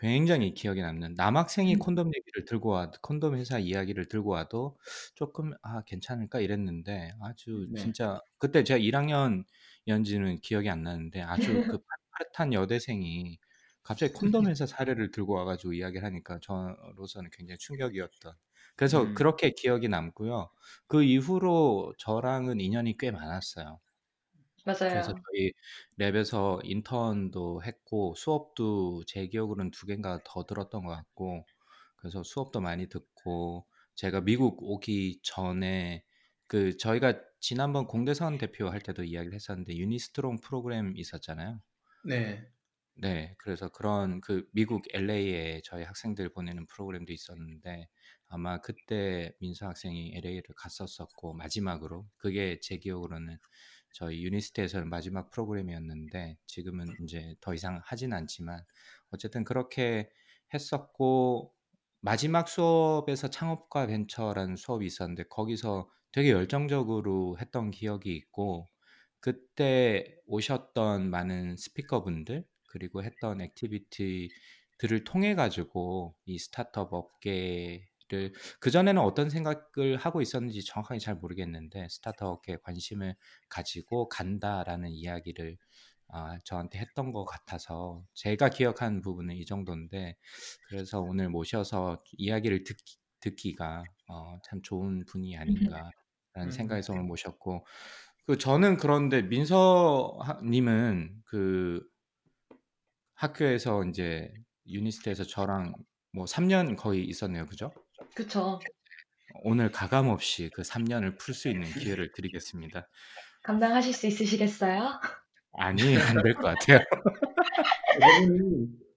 굉장히 0.00 0.54
기억에 0.54 0.80
남는 0.82 1.14
남학생이 1.14 1.76
음. 1.76 1.78
콘돔 1.78 2.08
얘기를 2.16 2.44
들고 2.46 2.70
와 2.70 2.90
콘돔 3.02 3.36
회사 3.36 3.58
이야기를 3.58 4.06
들고 4.08 4.30
와도 4.30 4.78
조금 5.14 5.52
아 5.62 5.82
괜찮을까 5.84 6.40
이랬는데 6.40 7.12
아주 7.20 7.68
네. 7.68 7.76
진짜 7.76 8.20
그때 8.38 8.64
제가 8.64 8.78
1 8.78 8.96
학년이었는지는 8.96 10.40
기억이 10.40 10.70
안 10.70 10.82
나는데 10.82 11.20
아주 11.22 11.64
그 11.66 11.78
파릇한 12.12 12.52
여대생이 12.54 13.38
갑자기 13.82 14.12
콘돔 14.14 14.46
회사 14.48 14.64
사례를 14.66 15.10
들고 15.10 15.34
와 15.34 15.44
가지고 15.44 15.72
이야기를 15.74 16.04
하니까 16.06 16.38
저로서는 16.40 17.30
굉장히 17.32 17.58
충격이었던. 17.58 18.32
그래서 18.76 19.12
음. 19.12 19.14
그렇게 19.14 19.50
기억이 19.50 19.88
남고요. 19.88 20.50
그 20.86 21.02
이후로 21.02 21.94
저랑은 21.98 22.60
인연이 22.60 22.96
꽤 22.96 23.10
많았어요. 23.10 23.80
그래서 24.86 25.12
맞아요. 25.12 25.24
저희 25.32 25.52
lab에서 25.98 26.60
인턴도 26.64 27.62
했고 27.64 28.14
수업도 28.16 29.04
제 29.06 29.26
기억으로는 29.28 29.70
두 29.70 29.86
개인가 29.86 30.20
더 30.24 30.44
들었던 30.44 30.84
것 30.84 30.90
같고 30.94 31.46
그래서 31.96 32.22
수업도 32.22 32.60
많이 32.60 32.88
듣고 32.88 33.66
제가 33.94 34.20
미국 34.22 34.58
오기 34.62 35.20
전에 35.22 36.04
그 36.46 36.76
저희가 36.76 37.20
지난번 37.40 37.86
공대사원 37.86 38.38
대표 38.38 38.68
할 38.68 38.80
때도 38.80 39.04
이야기를 39.04 39.34
했었는데 39.34 39.76
유니스트롱 39.76 40.40
프로그램 40.40 40.94
있었잖아요. 40.96 41.60
네. 42.02 42.52
네, 42.94 43.34
그래서 43.38 43.68
그런 43.70 44.20
그 44.20 44.46
미국 44.52 44.84
LA에 44.92 45.62
저희 45.64 45.82
학생들 45.84 46.28
보내는 46.32 46.66
프로그램도 46.66 47.12
있었는데 47.12 47.88
아마 48.28 48.60
그때 48.60 49.32
민서 49.40 49.66
학생이 49.66 50.14
LA를 50.16 50.42
갔었었고 50.56 51.32
마지막으로 51.34 52.06
그게 52.16 52.58
제 52.60 52.76
기억으로는 52.76 53.38
저희 53.92 54.24
유니스트에서는 54.24 54.88
마지막 54.88 55.30
프로그램이었는데 55.30 56.38
지금은 56.46 56.86
이제 57.04 57.34
더 57.40 57.54
이상 57.54 57.80
하진 57.84 58.12
않지만 58.12 58.64
어쨌든 59.10 59.44
그렇게 59.44 60.10
했었고 60.54 61.54
마지막 62.00 62.48
수업에서 62.48 63.28
창업과 63.28 63.86
벤처라는 63.86 64.56
수업이 64.56 64.86
있었는데 64.86 65.24
거기서 65.24 65.88
되게 66.10 66.30
열정적으로 66.30 67.38
했던 67.38 67.70
기억이 67.70 68.14
있고 68.16 68.68
그때 69.20 70.16
오셨던 70.26 71.08
많은 71.10 71.56
스피커분들 71.56 72.44
그리고 72.68 73.04
했던 73.04 73.40
activity들이 73.40 74.30
들을 74.78 75.04
통해 75.04 75.36
가지고 75.36 76.16
이 76.24 76.38
스타트업 76.38 76.92
업계 76.92 77.88
를 78.12 78.30
그전에는 78.60 79.00
어떤 79.00 79.30
생각을 79.30 79.96
하고 79.96 80.20
있었는지 80.20 80.62
정확하게 80.64 81.00
잘 81.00 81.14
모르겠는데 81.14 81.88
스타트업 81.88 82.30
업계에 82.30 82.58
관심을 82.62 83.16
가지고 83.48 84.10
간다라는 84.10 84.90
이야기를 84.90 85.56
아, 86.08 86.38
저한테 86.44 86.78
했던 86.78 87.10
것 87.10 87.24
같아서 87.24 88.04
제가 88.12 88.50
기억한 88.50 89.00
부분은 89.00 89.34
이 89.34 89.46
정도인데 89.46 90.18
그래서 90.68 91.00
오늘 91.00 91.30
모셔서 91.30 92.02
이야기를 92.12 92.64
듣기, 92.64 92.98
듣기가 93.20 93.82
어, 94.08 94.38
참 94.44 94.60
좋은 94.62 95.06
분이 95.06 95.38
아닌가라는 95.38 95.90
음. 96.36 96.50
생각에서 96.50 96.92
오늘 96.92 97.04
모셨고 97.04 97.64
그 98.26 98.36
저는 98.36 98.76
그런데 98.76 99.22
민서님은 99.22 101.22
그 101.24 101.82
학교에서 103.14 103.84
이제 103.84 104.30
유니스트에서 104.66 105.24
저랑 105.24 105.72
뭐 106.12 106.26
3년 106.26 106.76
거의 106.76 107.06
있었네요, 107.06 107.46
그죠? 107.46 107.72
그쵸. 108.14 108.60
오늘 109.44 109.70
가감 109.70 110.08
없이 110.08 110.50
그 110.54 110.62
3 110.62 110.84
년을 110.84 111.16
풀 111.16 111.34
수 111.34 111.48
있는 111.48 111.68
기회를 111.70 112.12
드리겠습니다. 112.12 112.88
감당하실 113.42 113.92
수 113.94 114.06
있으시겠어요? 114.06 115.00
아니, 115.58 115.96
안 115.96 116.16
될 116.22 116.34
것 116.34 116.42
같아요. 116.58 116.78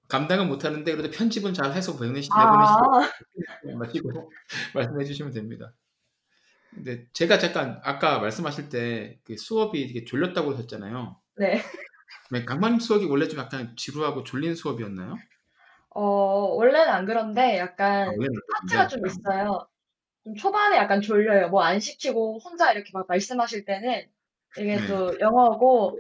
감당은 0.07 0.47
못 0.47 0.63
하는데 0.63 0.95
그래도 0.95 1.09
편집은 1.09 1.53
잘 1.53 1.73
해서 1.73 1.95
보내시, 1.97 2.29
아, 2.31 2.43
내보내시고 2.45 3.79
마시고 3.79 4.31
말씀해 4.75 5.03
주시면 5.05 5.33
됩니다. 5.33 5.73
근데 6.73 7.07
제가 7.13 7.39
잠깐 7.39 7.79
아까 7.83 8.19
말씀하실 8.19 8.69
때 8.69 9.19
그 9.23 9.37
수업이 9.37 9.87
되게 9.87 10.05
졸렸다고 10.05 10.53
하셨잖아요. 10.53 11.19
네. 11.37 11.61
네, 12.31 12.45
강만님 12.45 12.79
수업이 12.79 13.05
원래 13.05 13.27
좀 13.27 13.39
약간 13.39 13.75
지루하고 13.77 14.23
졸린 14.23 14.55
수업이었나요? 14.55 15.15
어, 15.95 16.01
원래는 16.55 16.89
안 16.89 17.05
그런데 17.05 17.55
아, 17.55 17.57
약간 17.57 18.07
원래는 18.09 18.33
파트가 18.53 18.87
좀 18.89 19.05
있어요. 19.07 19.67
좀 20.25 20.35
초반에 20.35 20.75
약간 20.77 21.01
졸려요. 21.01 21.49
뭐 21.49 21.61
안 21.63 21.79
시키고 21.79 22.39
혼자 22.39 22.71
이렇게 22.73 22.89
막 22.93 23.07
말씀하실 23.07 23.65
때는 23.65 24.05
이게 24.57 24.75
네. 24.77 24.87
또 24.87 25.17
영어고 25.19 25.99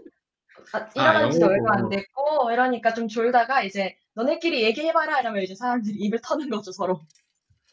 아, 0.73 0.89
일어난 0.95 1.31
지도 1.31 1.45
얼마 1.47 1.71
안 1.73 1.79
영어고. 1.79 1.89
됐고 1.95 2.51
이러니까 2.51 2.93
좀 2.93 3.07
졸다가 3.07 3.61
이제 3.63 3.97
너네끼리 4.15 4.63
얘기해봐라 4.63 5.19
이러면 5.21 5.43
이제 5.43 5.55
사람들이 5.55 5.95
입을 5.97 6.19
터는 6.21 6.49
거죠 6.49 6.71
서로. 6.71 7.01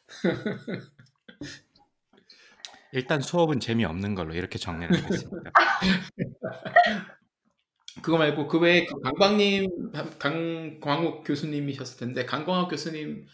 일단 2.92 3.20
수업은 3.20 3.58
재미없는 3.60 4.14
걸로 4.14 4.34
이렇게 4.34 4.58
정리를 4.58 4.94
하겠습니다. 4.96 5.50
그거 8.02 8.16
말고 8.18 8.46
그 8.49 8.58
외에 8.58 8.87
그 8.87 8.99
강광님, 9.00 9.68
강광욱 10.18 11.25
교수님이셨을 11.25 11.99
텐데 11.99 12.25
강광욱 12.25 12.70
교수님과 12.70 13.26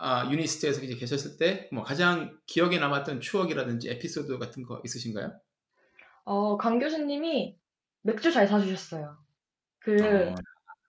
아, 0.00 0.28
유니스트에서 0.30 0.82
이제 0.82 0.94
계셨을 0.96 1.36
때 1.38 1.68
뭐 1.72 1.82
가장 1.82 2.38
기억에 2.46 2.78
남았던 2.78 3.20
추억이라든지 3.20 3.90
에피소드 3.90 4.38
같은 4.38 4.62
거 4.62 4.80
있으신가요? 4.84 5.32
어, 6.24 6.56
강 6.56 6.78
교수님이 6.78 7.56
맥주 8.02 8.32
잘 8.32 8.46
사주셨어요. 8.46 9.16
그 9.80 10.30
어, 10.30 10.34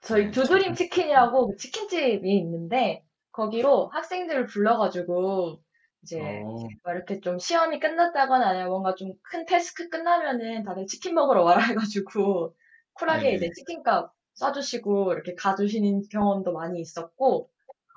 저희 0.02 0.26
네, 0.26 0.32
두드림 0.32 0.74
치킨이라고 0.76 1.48
그 1.50 1.56
치킨집이 1.58 2.30
있는데 2.38 3.04
거기로 3.32 3.90
학생들을 3.90 4.46
불러가지고 4.48 5.64
이제 6.04 6.20
어, 6.20 6.68
막 6.84 6.94
이렇게 6.94 7.20
좀 7.20 7.40
시험이 7.40 7.80
끝났다거나 7.80 8.50
아니면 8.50 8.70
뭔가 8.70 8.94
좀큰 8.94 9.46
태스크 9.48 9.90
끝나면은 9.90 10.64
다들 10.64 10.86
치킨 10.86 11.16
먹으러 11.16 11.44
와라 11.44 11.62
해가지고 11.74 12.56
쿨하게 12.94 13.24
네네. 13.24 13.36
이제 13.36 13.50
치킨값 13.56 14.14
싸주시고 14.36 15.14
이렇게 15.14 15.34
가주시는 15.36 16.10
경험도 16.12 16.52
많이 16.52 16.80
있었고 16.80 17.50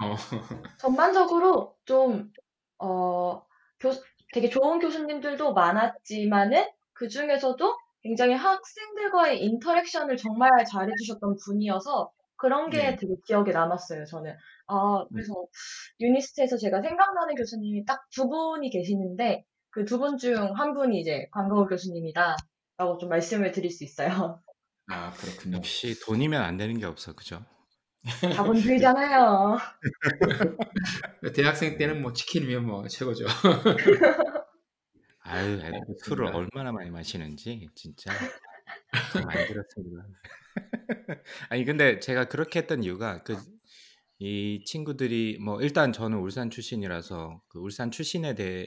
어, 0.03 0.15
전반적으로 0.79 1.75
좀, 1.85 2.31
어, 2.79 3.43
교, 3.81 3.91
되게 4.33 4.49
좋은 4.51 4.79
교수님들도 4.79 5.55
많았지만은 5.55 6.67
그 6.93 7.09
중에서도 7.09 7.79
굉장히 8.03 8.35
학생들과의 8.35 9.43
인터랙션을 9.43 10.17
정말 10.17 10.65
잘해주셨던 10.65 11.37
분이어서 11.45 12.13
그런 12.37 12.71
게 12.71 12.79
네. 12.79 12.97
되게 12.97 13.15
기억에 13.27 13.53
남았어요, 13.53 14.05
저는. 14.07 14.37
아, 14.69 15.05
그래서 15.13 15.33
유니스트에서 16.01 16.57
제가 16.59 16.83
생각나는 16.83 17.35
교수님이 17.37 17.85
딱 17.87 18.01
두 18.11 18.29
분이 18.29 18.71
계시는데 18.71 19.45
그 19.71 19.85
두 19.85 19.99
분 19.99 20.17
중 20.19 20.55
한 20.57 20.75
분이 20.75 21.01
이제 21.01 21.29
광거우 21.33 21.67
교수님이다. 21.67 22.37
라고 22.79 22.99
좀 22.99 23.09
말씀을 23.11 23.53
드릴 23.53 23.71
수 23.71 23.85
있어요. 23.85 24.43
아 24.89 25.11
그렇군요. 25.13 25.57
역시 25.59 25.99
돈이면 26.01 26.43
안 26.43 26.57
되는 26.57 26.79
게 26.79 26.87
없어, 26.87 27.15
그죠? 27.15 27.45
자본 28.35 28.57
들잖아요. 28.61 29.59
대학생 31.35 31.77
때는 31.77 32.03
뭐 32.03 32.13
치킨이면 32.13 32.65
뭐 32.67 32.87
최고죠. 32.89 33.27
아유, 35.21 35.55
애들 35.61 35.81
술을. 36.05 36.27
얼마나 36.29 36.73
많이 36.73 36.91
마시는지 36.91 37.69
진짜 37.75 38.13
참 39.13 39.25
많이 39.25 39.47
들었습니다. 39.47 40.05
아니 41.51 41.65
근데 41.65 41.99
제가 42.01 42.27
그렇게 42.29 42.61
했던 42.61 42.83
이유가 42.85 43.23
그 43.23 43.37
이 44.21 44.65
친구들이 44.67 45.39
뭐 45.41 45.61
일단 45.63 45.93
저는 45.93 46.19
울산 46.19 46.51
출신이라서 46.51 47.43
그 47.49 47.59
울산 47.61 47.91
출신에 47.91 48.35
대해 48.37 48.67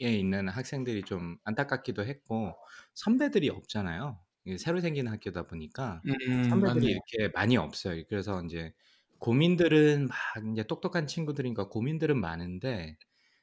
있는 0.00 0.48
학생들이 0.48 1.04
좀 1.04 1.38
안타깝기도 1.44 2.04
했고 2.06 2.54
선배들이 2.94 3.50
없잖아요. 3.50 4.20
새로 4.58 4.80
생긴 4.80 5.08
학교다 5.08 5.46
보니까 5.46 6.04
음, 6.06 6.12
선배들이 6.50 6.86
맞네요. 6.86 6.98
이렇게 7.12 7.32
많이 7.34 7.56
없어요. 7.56 8.02
그래서 8.08 8.42
이제 8.44 8.74
고민들은 9.20 10.08
막 10.08 10.18
이제 10.52 10.64
똑똑한 10.64 11.06
친구들이니까 11.06 11.68
고민들은 11.70 12.20
많은데 12.20 12.98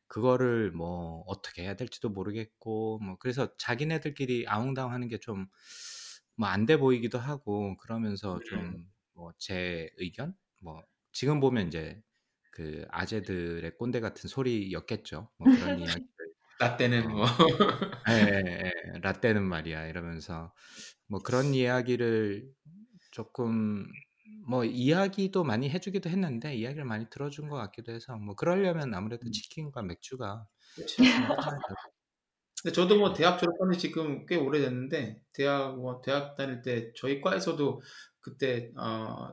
그거를 0.08 0.72
뭐 0.72 1.24
어떻게 1.28 1.64
해야 1.64 1.76
될지도 1.76 2.10
모르겠고 2.10 3.00
뭐 3.00 3.18
그래서 3.20 3.56
자기네들끼리 3.58 4.48
아웅다웅 4.48 4.92
하는 4.94 5.08
게 5.10 5.20
좀 5.20 5.48
뭐 6.38 6.48
안 6.50 6.66
돼 6.66 6.78
보이기도 6.78 7.18
하고 7.20 7.78
그러면서 7.78 8.40
좀뭐 8.44 9.34
제 9.40 9.90
의견 9.98 10.36
뭐 10.60 10.84
지금 11.12 11.40
보면 11.40 11.68
이제 11.68 12.02
그 12.52 12.86
아재들의 12.90 13.78
꼰대 13.78 14.00
같은 14.02 14.30
소리였겠죠. 14.30 15.32
뭐 15.38 15.50
그런 15.50 15.80
이야기를 15.80 16.08
나 16.60 16.78
때는 16.78 17.10
어, 17.10 17.12
뭐 17.12 17.26
예, 18.10 18.12
예, 18.96 19.00
라떼는 19.02 19.44
말이야 19.44 19.88
이러면서 19.88 20.54
뭐 21.08 21.20
그런 21.22 21.54
이야기를 21.54 22.52
조금 23.12 23.88
뭐 24.48 24.64
이야기도 24.66 25.44
많이 25.44 25.70
해 25.70 25.80
주기도 25.80 26.10
했는데 26.10 26.56
이야기를 26.56 26.86
많이 26.86 27.08
들어 27.10 27.30
준 27.30 27.50
것 27.50 27.58
같기도 27.58 27.92
해서 27.94 28.18
뭐 28.18 28.36
그러려면 28.36 28.94
아무래도 28.94 29.30
치킨과 29.32 29.84
맥주가 29.84 30.48
그렇죠. 30.76 31.04
있으면 31.04 31.30
하잖아요. 31.32 31.60
근데 32.64 32.74
저도 32.74 32.98
뭐 32.98 33.14
대학 33.14 33.38
졸업한 33.40 33.72
지 33.74 33.80
지금 33.80 34.26
꽤 34.26 34.36
오래됐는데 34.36 35.22
대학 35.34 35.78
뭐 35.78 36.02
대학 36.02 36.36
다닐 36.36 36.62
때 36.62 36.92
저희 36.96 37.22
과에서도 37.22 37.82
그때 38.20 38.72
어 38.78 39.32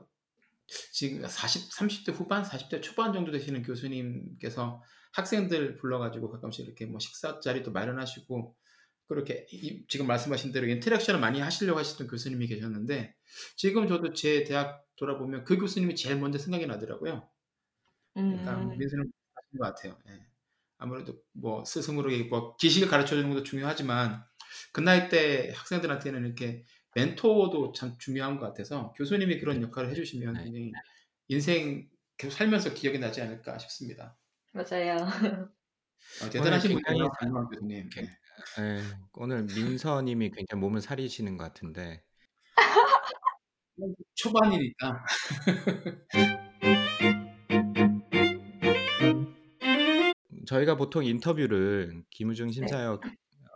지금 0.93 1.27
40, 1.27 1.73
30대 1.73 2.13
후반, 2.13 2.45
40대 2.45 2.81
초반 2.81 3.13
정도 3.13 3.33
되시는 3.33 3.63
교수님께서 3.63 4.83
학생들 5.15 5.77
불러가지고 5.77 6.31
가끔씩 6.31 6.67
이렇게 6.67 6.87
뭐 6.87 6.99
식사 7.01 7.41
자리도 7.41 7.73
마련하시고 7.73 8.57
그렇게 9.09 9.47
이- 9.53 9.85
지금 9.89 10.07
말씀하신 10.07 10.53
대로 10.53 10.67
인터랙션을 10.69 11.21
많이 11.21 11.41
하시려고 11.41 11.79
하시던 11.79 12.09
교수님이 12.09 12.47
계셨는데 12.49 13.15
지금 13.57 13.89
저도 13.89 14.15
제 14.15 14.45
대학 14.45 14.85
돌아보면 14.97 15.45
그 15.45 15.59
교수님이 15.59 15.95
제일 15.97 16.17
먼저 16.19 16.39
생각이 16.39 16.67
나더라고요. 16.67 17.29
그러니까 18.29 18.59
음, 18.59 18.77
민수는 18.79 19.11
하신 19.35 19.59
것 19.59 19.65
같아요. 19.67 19.99
예. 20.09 20.27
아무래도 20.85 21.15
뭐 21.33 21.65
스승으로 21.65 22.11
뭐 22.29 22.57
지식을 22.59 22.89
가르쳐 22.89 23.17
주는 23.17 23.31
것도 23.31 23.43
중요하지만 23.43 24.23
그 24.73 24.81
나이 24.81 25.09
때 25.09 25.51
학생들한테는 25.55 26.27
이렇게 26.27 26.65
멘토도 26.95 27.73
참 27.73 27.97
중요한 27.99 28.39
것 28.39 28.47
같아서 28.47 28.93
교수님이 28.93 29.41
그런 29.41 29.63
역할을 29.63 29.91
해주시면 29.91 30.35
네. 30.35 30.45
굉장히 30.45 30.73
인생 31.29 31.89
계속 32.19 32.37
살면서 32.37 32.75
기억이 32.75 32.99
나지 32.99 33.23
않을까 33.23 33.59
싶습니다. 33.59 34.17
맞아요. 34.53 34.97
어, 36.23 36.31
대단하신 36.31 36.79
분이에요, 36.79 37.09
강만 37.19 37.49
교수님. 37.49 37.89
개- 37.89 38.03
네. 38.03 38.09
예, 38.61 38.83
오늘 39.15 39.45
민서님이 39.45 40.31
굉장히 40.31 40.61
몸을 40.61 40.83
사리시는 40.83 41.39
것 41.39 41.45
같은데 41.45 42.05
초반이니까 44.15 45.05
저희가 50.47 50.77
보통 50.77 51.05
인터뷰를 51.05 52.05
김우중 52.11 52.49
네. 52.49 52.53
심사역 52.53 53.03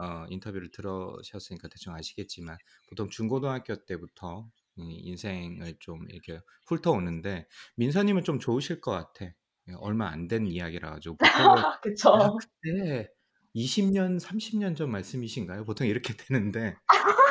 어, 0.00 0.26
인터뷰를 0.30 0.70
들으셨으니까 0.70 1.68
대충 1.68 1.94
아시겠지만 1.94 2.56
보통 2.88 3.08
중고등학교 3.10 3.84
때부터 3.84 4.48
이 4.76 4.82
인생을 5.04 5.76
좀 5.80 6.08
이렇게 6.08 6.40
훑어오는데 6.66 7.46
민서님은 7.76 8.22
좀 8.24 8.38
좋으실 8.38 8.80
것 8.80 8.92
같아. 8.92 9.26
예, 9.68 9.72
얼마 9.80 10.08
안 10.08 10.28
된 10.28 10.46
이야기라 10.46 10.90
가지고 10.92 11.16
야 11.16 11.18
그쵸. 11.82 12.38
그때 12.62 13.08
20년, 13.54 14.18
30년 14.20 14.76
전 14.76 14.90
말씀이신가요? 14.90 15.64
보통 15.64 15.86
이렇게 15.86 16.14
되는데 16.32 16.76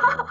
어, 0.03 0.27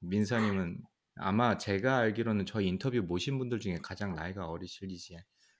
민서님은 0.00 0.82
아마 1.16 1.58
제가 1.58 1.98
알기로는 1.98 2.46
저희 2.46 2.68
인터뷰 2.68 2.98
모신 3.02 3.38
분들 3.38 3.60
중에 3.60 3.78
가장 3.82 4.14
나이가 4.14 4.48
어리시지 4.48 5.16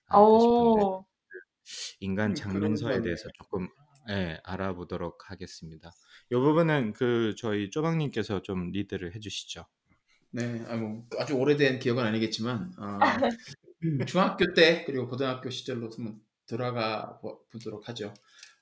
않을까 0.07 0.39
싶은데 0.39 0.81
어, 0.81 1.05
인간 1.99 2.33
음, 2.33 2.35
장문서에 2.35 3.01
그런 3.01 3.01
대해서 3.01 3.29
조금 3.33 3.69
예, 4.09 4.39
알아보도록 4.43 5.29
하겠습니다. 5.31 5.91
이 6.31 6.35
부분은 6.35 6.93
그 6.93 7.35
저희 7.37 7.69
쪼박님께서 7.69 8.41
좀 8.41 8.71
리드를 8.71 9.15
해주시죠. 9.15 9.65
네, 10.31 10.63
아, 10.67 10.75
뭐 10.77 11.05
아주 11.19 11.35
오래된 11.35 11.79
기억은 11.79 12.03
아니겠지만 12.05 12.73
어, 12.79 13.21
중학교 14.07 14.53
때 14.53 14.83
그리고 14.85 15.07
고등학교 15.07 15.49
시절로 15.49 15.89
한번 15.95 16.21
돌아가 16.47 17.19
보- 17.21 17.45
보도록 17.49 17.89
하죠. 17.89 18.13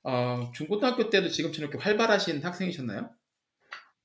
어, 0.03 0.51
중고등학교 0.55 1.09
때도 1.09 1.29
지금처럼 1.29 1.69
이렇게 1.71 1.83
활발하신 1.83 2.43
학생이셨나요? 2.43 3.09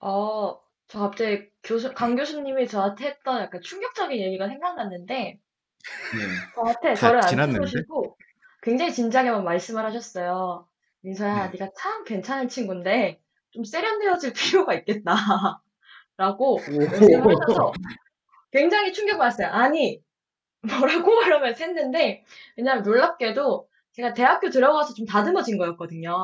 어, 0.00 0.61
저 0.87 0.98
갑자기 1.00 1.50
교수, 1.62 1.92
강 1.94 2.14
교수님이 2.16 2.68
저한테 2.68 3.07
했던 3.07 3.40
약간 3.40 3.61
충격적인 3.62 4.16
얘기가 4.20 4.48
생각났는데, 4.48 5.40
네. 6.11 6.40
저한테 6.54 6.96
다 6.96 6.96
저를 6.96 7.20
지났는데? 7.20 7.85
앉혀보시고 7.85 8.16
굉장히 8.64 8.92
진지하게만 8.94 9.44
말씀을 9.44 9.85
하셨어요. 9.85 10.66
민서야, 11.03 11.50
네. 11.50 11.59
네가 11.59 11.72
참 11.77 12.03
괜찮은 12.05 12.48
친구인데 12.48 13.20
좀 13.50 13.62
세련되어질 13.62 14.33
필요가 14.64 14.74
있겠다. 14.74 15.14
라고 16.16 16.57
말씀을 16.57 17.20
하셔서 17.20 17.72
굉장히 18.50 18.92
충격받았어요. 18.92 19.48
아니, 19.48 20.03
뭐라고? 20.62 21.11
이러면서 21.29 21.64
했는데, 21.64 22.24
왜냐면 22.57 22.83
놀랍게도 22.83 23.68
제가 23.92 24.14
대학교 24.14 24.48
들어가서 24.48 24.94
좀 24.94 25.05
다듬어진 25.07 25.59
거였거든요. 25.59 26.14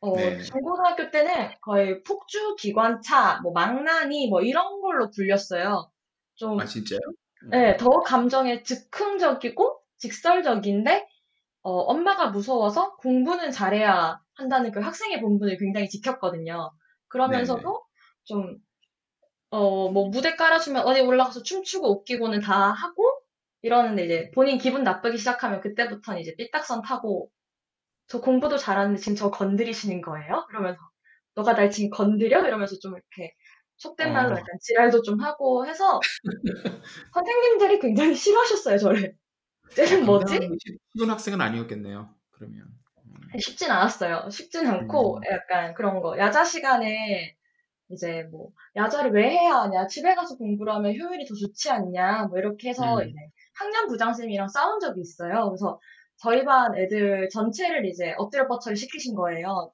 어, 0.00 0.16
네. 0.16 0.42
중고등학교 0.42 1.10
때는 1.10 1.54
거의 1.62 2.02
폭주, 2.02 2.56
기관차, 2.56 3.40
뭐 3.42 3.52
망나니, 3.52 4.28
뭐 4.28 4.42
이런 4.42 4.80
걸로 4.82 5.10
불렸어요. 5.10 5.90
좀, 6.34 6.60
아 6.60 6.66
진짜요? 6.66 6.98
네, 7.50 7.76
더 7.78 8.00
감정에 8.00 8.64
즉흥적이고 8.64 9.80
직설적인데, 9.98 11.08
어, 11.62 11.72
엄마가 11.72 12.28
무서워서 12.30 12.96
공부는 12.96 13.52
잘해야 13.52 14.20
한다는 14.34 14.72
그 14.72 14.80
학생의 14.80 15.20
본분을 15.20 15.58
굉장히 15.58 15.88
지켰거든요. 15.88 16.72
그러면서도 17.08 17.84
좀, 18.24 18.56
어, 19.50 19.90
뭐 19.90 20.08
무대 20.08 20.36
깔아주면 20.36 20.84
어디 20.86 21.00
올라가서 21.00 21.42
춤추고 21.42 21.90
웃기고는 22.00 22.40
다 22.40 22.72
하고, 22.72 23.04
이러는데 23.62 24.04
이제 24.06 24.30
본인 24.34 24.58
기분 24.58 24.82
나쁘기 24.84 25.18
시작하면 25.18 25.60
그때부터는 25.60 26.20
이제 26.20 26.34
삐딱선 26.36 26.82
타고, 26.82 27.30
저 28.08 28.20
공부도 28.20 28.58
잘하는데 28.58 29.00
지금 29.00 29.16
저 29.16 29.30
건드리시는 29.30 30.02
거예요? 30.02 30.46
이러면서, 30.50 30.80
너가 31.34 31.54
날 31.54 31.70
지금 31.70 31.90
건드려? 31.90 32.46
이러면서 32.46 32.78
좀 32.80 32.92
이렇게 32.94 33.34
속된 33.78 34.12
말로 34.12 34.30
어. 34.34 34.38
약간 34.38 34.46
지랄도 34.60 35.02
좀 35.02 35.20
하고 35.20 35.66
해서, 35.66 36.00
선생님들이 37.14 37.80
굉장히 37.80 38.14
싫어하셨어요, 38.14 38.78
저를. 38.78 39.16
쟤는 39.74 40.04
뭐지? 40.06 40.38
굉장히 40.38 40.56
쉬- 40.60 40.78
쉬운 40.96 41.10
학생은 41.10 41.40
아니었겠네요. 41.40 42.14
그러면. 42.30 42.66
음. 43.06 43.38
쉽진 43.38 43.70
않았어요. 43.70 44.28
쉽진 44.30 44.66
않고, 44.66 45.18
음. 45.18 45.22
약간 45.30 45.74
그런 45.74 46.00
거. 46.00 46.18
야자 46.18 46.44
시간에, 46.44 47.36
이제 47.90 48.24
뭐, 48.30 48.50
야자를 48.76 49.12
왜 49.12 49.30
해야 49.30 49.56
하냐, 49.62 49.86
집에 49.86 50.14
가서 50.14 50.36
공부를 50.36 50.72
하면 50.74 50.92
효율이 50.92 51.26
더 51.26 51.34
좋지 51.34 51.70
않냐, 51.70 52.26
뭐 52.30 52.38
이렇게 52.38 52.70
해서 52.70 52.98
음. 52.98 53.08
이제 53.08 53.16
학년 53.54 53.86
부장쌤이랑 53.88 54.48
싸운 54.48 54.80
적이 54.80 55.00
있어요. 55.02 55.48
그래서 55.50 55.78
저희 56.16 56.44
반 56.44 56.76
애들 56.76 57.28
전체를 57.30 57.86
이제 57.86 58.14
엎드려 58.16 58.46
뻗쳐를 58.48 58.76
시키신 58.76 59.14
거예요. 59.14 59.72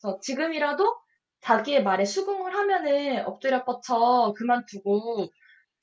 그래서 0.00 0.18
지금이라도 0.20 0.96
자기의 1.42 1.82
말에 1.82 2.04
수긍을 2.04 2.54
하면은 2.54 3.24
엎드려 3.26 3.64
뻗쳐 3.64 4.34
그만두고 4.36 5.28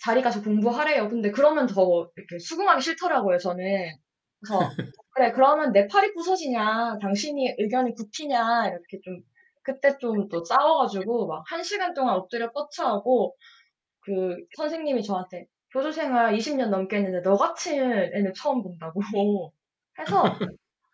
자리 0.04 0.22
가서 0.22 0.42
공부하래요. 0.44 1.10
근데 1.10 1.32
그러면 1.32 1.68
더 1.68 2.10
이렇게 2.16 2.40
수긍하기 2.40 2.82
싫더라고요, 2.82 3.38
저는. 3.38 3.92
그래서 4.42 4.60
그래, 5.12 5.32
그러면 5.32 5.72
내 5.74 5.88
팔이 5.88 6.14
부서지냐, 6.14 7.00
당신이 7.02 7.56
의견이 7.60 7.94
굽히냐, 7.96 8.68
이렇게 8.70 9.00
좀, 9.04 9.22
그때 9.64 9.98
좀 10.00 10.30
또 10.30 10.44
싸워가지고, 10.46 11.28
막, 11.28 11.44
한 11.48 11.64
시간 11.64 11.94
동안 11.94 12.16
엎드려 12.16 12.52
뻗쳐하고, 12.52 13.36
그, 14.02 14.36
선생님이 14.58 15.04
저한테, 15.04 15.48
교수생활 15.74 16.36
20년 16.36 16.70
넘게 16.70 16.98
했는데, 16.98 17.22
너 17.24 17.36
같은 17.38 17.74
애는 18.16 18.34
처음 18.36 18.64
본다고. 18.64 19.02
해서, 20.00 20.24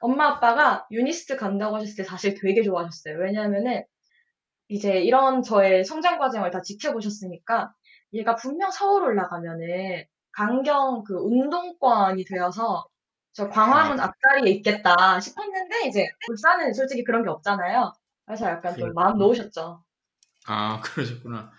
엄마 0.02 0.28
아빠가 0.30 0.88
유니스트 0.92 1.38
간다고 1.38 1.76
하셨을 1.78 1.96
때 1.98 2.04
사실 2.04 2.36
되게 2.42 2.64
좋아하셨어요. 2.64 3.18
왜냐면은, 3.20 3.84
이제 4.68 5.02
이런 5.02 5.44
저의 5.44 5.84
성장 5.86 6.18
과정을 6.20 6.52
다 6.52 6.62
지켜보셨으니까, 6.62 7.74
얘가 8.14 8.36
분명 8.36 8.72
서울 8.72 9.04
올라가면은, 9.04 10.06
강경 10.32 11.04
그 11.04 11.16
운동권이 11.16 12.26
되어서, 12.26 12.88
저 13.34 13.50
광화문 13.50 14.00
아. 14.00 14.06
앞자리에 14.06 14.52
있겠다 14.54 15.20
싶었는데 15.20 15.88
이제 15.88 16.08
울산은 16.30 16.74
솔직히 16.74 17.04
그런 17.04 17.24
게 17.24 17.30
없잖아요. 17.30 17.92
그래서 18.26 18.46
약간 18.46 18.74
좀 18.74 18.94
그렇죠. 18.94 18.94
마음 18.94 19.18
놓으셨죠. 19.18 19.84
아 20.46 20.80
그러셨구나. 20.86 21.52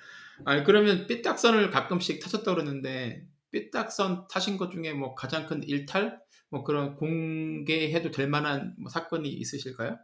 아니 0.45 0.64
그러면 0.64 1.07
삐딱선을 1.07 1.71
가끔씩 1.71 2.23
타셨다 2.23 2.53
그러는데 2.53 3.27
삐딱선 3.51 4.27
타신 4.31 4.57
것 4.57 4.71
중에 4.71 4.93
뭐 4.93 5.14
가장 5.14 5.47
큰 5.47 5.62
일탈, 5.64 6.21
뭐 6.49 6.62
그런 6.62 6.95
공개해도 6.97 8.11
될 8.12 8.29
만한 8.29 8.75
뭐 8.79 8.88
사건이 8.88 9.29
있으실까요? 9.29 9.97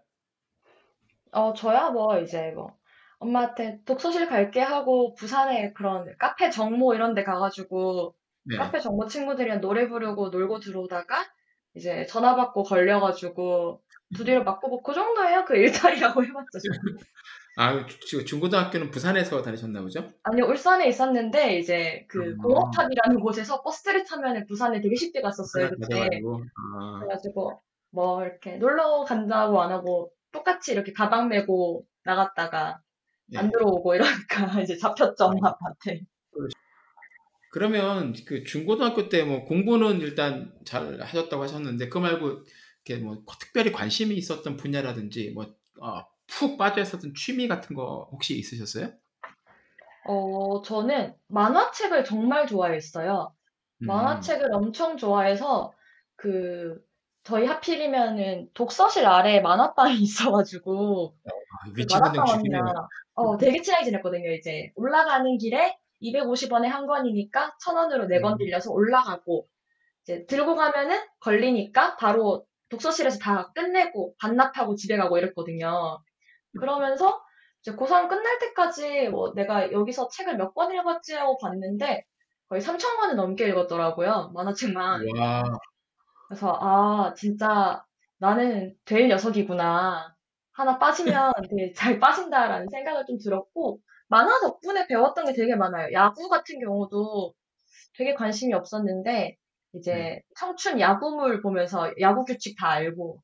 어, 1.32 1.52
저야 1.52 1.90
뭐 1.90 2.18
이제 2.18 2.50
뭐 2.54 2.76
엄마한테 3.20 3.80
독서실 3.84 4.28
갈게 4.28 4.60
하고 4.60 5.14
부산에 5.14 5.72
그런 5.74 6.06
카페 6.18 6.50
정모 6.50 6.94
이런 6.94 7.14
데 7.14 7.22
가가지고 7.22 8.14
네. 8.44 8.56
카페 8.56 8.80
정모 8.80 9.06
친구들이랑 9.06 9.60
노래 9.60 9.88
부르고 9.88 10.30
놀고 10.30 10.60
들어오다가 10.60 11.24
이제 11.74 12.06
전화 12.06 12.34
받고 12.34 12.64
걸려가지고 12.64 13.82
두드려 14.16 14.42
맞고 14.42 14.68
뭐 14.68 14.82
그 14.82 14.92
정도예요. 14.92 15.44
그 15.44 15.56
일탈이라고. 15.56 16.20
저는. 16.24 16.98
아 17.56 17.86
지금 18.06 18.24
중고등학교는 18.24 18.90
부산에서 18.90 19.42
다니셨나 19.42 19.82
보죠? 19.82 20.12
아니요, 20.22 20.46
울산에 20.46 20.88
있었는데 20.88 21.58
이제 21.58 22.06
그 22.08 22.18
음. 22.18 22.38
공업탑이라는 22.38 23.20
곳에서 23.20 23.62
버스를 23.62 24.04
타면은 24.04 24.46
부산에 24.46 24.80
되게 24.80 24.96
쉽게 24.96 25.20
갔었어요 25.20 25.70
그때. 25.70 26.00
아, 26.00 26.98
그래가지고 27.00 27.60
뭐 27.90 28.24
이렇게 28.24 28.56
놀러 28.56 29.04
간다고 29.04 29.60
안 29.60 29.72
하고 29.72 30.10
똑같이 30.32 30.72
이렇게 30.72 30.92
가방 30.92 31.28
메고 31.28 31.84
나갔다가 32.04 32.78
네. 32.78 32.89
안 33.36 33.50
들어오고 33.50 33.94
이러니까 33.94 34.60
이제 34.62 34.76
잡혔죠 34.76 35.24
엄마 35.26 35.48
아빠한테. 35.50 36.02
그러면 37.52 38.14
그 38.26 38.44
중고등학교 38.44 39.08
때 39.08 39.24
뭐 39.24 39.44
공부는 39.44 40.00
일단 40.00 40.52
잘 40.64 41.00
하셨다고 41.00 41.42
하셨는데 41.42 41.88
그 41.88 41.98
말고 41.98 42.44
이렇게 42.84 43.02
뭐 43.02 43.22
특별히 43.40 43.72
관심이 43.72 44.14
있었던 44.16 44.56
분야라든지 44.56 45.32
뭐 45.32 45.46
어, 45.80 46.04
푹 46.26 46.56
빠져 46.58 46.80
있었던 46.82 47.14
취미 47.14 47.48
같은 47.48 47.74
거 47.74 48.08
혹시 48.12 48.38
있으셨어요? 48.38 48.92
어 50.06 50.62
저는 50.62 51.14
만화책을 51.28 52.04
정말 52.04 52.46
좋아했어요. 52.46 53.34
음. 53.82 53.86
만화책을 53.86 54.52
엄청 54.54 54.96
좋아해서 54.96 55.72
그 56.16 56.80
저희 57.30 57.46
하필이면은 57.46 58.50
독서실 58.54 59.06
아래에 59.06 59.40
만화방이 59.40 59.94
있어가지고 60.02 61.14
아, 61.24 61.70
그 61.74 61.82
위치 61.82 61.96
선정 61.96 62.24
만화방 62.24 62.26
죽이네요. 62.26 62.60
언니랑 62.60 62.88
어 63.14 63.36
되게 63.38 63.60
친하게 63.62 63.84
지냈거든요. 63.86 64.30
이제 64.32 64.70
올라가는 64.76 65.38
길에 65.38 65.76
250원에 66.02 66.64
한 66.66 66.86
권이니까 66.86 67.56
1000원으로 67.64 68.06
네 68.08 68.20
권 68.20 68.32
음. 68.34 68.38
빌려서 68.38 68.72
올라가고 68.72 69.46
이제 70.04 70.26
들고 70.26 70.56
가면은 70.56 70.98
걸리니까 71.20 71.96
바로 71.96 72.46
독서실에서 72.70 73.18
다 73.18 73.52
끝내고 73.54 74.14
반납하고 74.20 74.74
집에 74.76 74.96
가고 74.96 75.18
이랬거든요. 75.18 76.00
그러면서 76.58 77.20
이제 77.62 77.72
고3 77.76 78.08
끝날 78.08 78.38
때까지 78.38 79.08
뭐 79.10 79.32
내가 79.34 79.70
여기서 79.72 80.08
책을 80.08 80.36
몇 80.36 80.54
권 80.54 80.72
읽었지 80.74 81.14
하고 81.14 81.36
봤는데 81.38 82.04
거의 82.48 82.60
3,000권을 82.62 83.14
넘게 83.14 83.48
읽었더라고요. 83.48 84.32
만화책만. 84.34 85.02
와, 85.18 85.42
그래서 86.30 86.58
아 86.62 87.14
진짜 87.16 87.84
나는 88.18 88.76
될 88.86 89.08
녀석이구나. 89.08 90.16
하나 90.52 90.78
빠지면 90.78 91.32
되게 91.50 91.72
잘 91.74 92.00
빠진다라는 92.00 92.68
생각을 92.70 93.06
좀 93.06 93.18
들었고 93.18 93.80
만화 94.08 94.40
덕분에 94.40 94.86
배웠던 94.88 95.26
게 95.26 95.34
되게 95.34 95.56
많아요. 95.56 95.92
야구 95.94 96.30
같은 96.30 96.60
경우도 96.60 97.34
되게 97.96 98.14
관심이 98.14 98.54
없었는데 98.54 99.36
이제 99.74 99.94
네. 99.94 100.22
청춘 100.38 100.80
야구물 100.80 101.42
보면서 101.42 101.92
야구 102.00 102.24
규칙 102.26 102.56
다 102.58 102.70
알고 102.70 103.22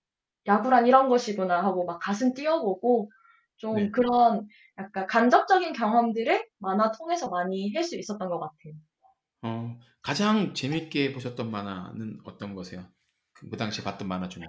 야구란 0.48 0.88
이런 0.88 1.08
것이구나 1.10 1.64
하고 1.64 1.86
막 1.86 2.00
가슴 2.00 2.34
뛰어보고 2.34 3.10
좀 3.58 3.76
네. 3.76 3.92
그런 3.92 4.48
약간 4.78 5.06
간접적인 5.08 5.74
경험들을 5.74 6.48
만화 6.60 6.92
통해서 6.92 7.30
많이 7.30 7.72
할 7.74 7.84
수 7.84 7.96
있었던 7.98 8.28
것 8.30 8.40
같아요. 8.40 8.74
어, 9.42 9.78
가장 10.02 10.52
재밌게 10.54 11.12
보셨던 11.14 11.50
만화는 11.50 12.20
어떤 12.24 12.54
거세요? 12.54 12.86
그, 13.36 13.50
그 13.50 13.56
당시 13.56 13.82
봤던 13.82 14.08
만화 14.08 14.28
중에. 14.28 14.44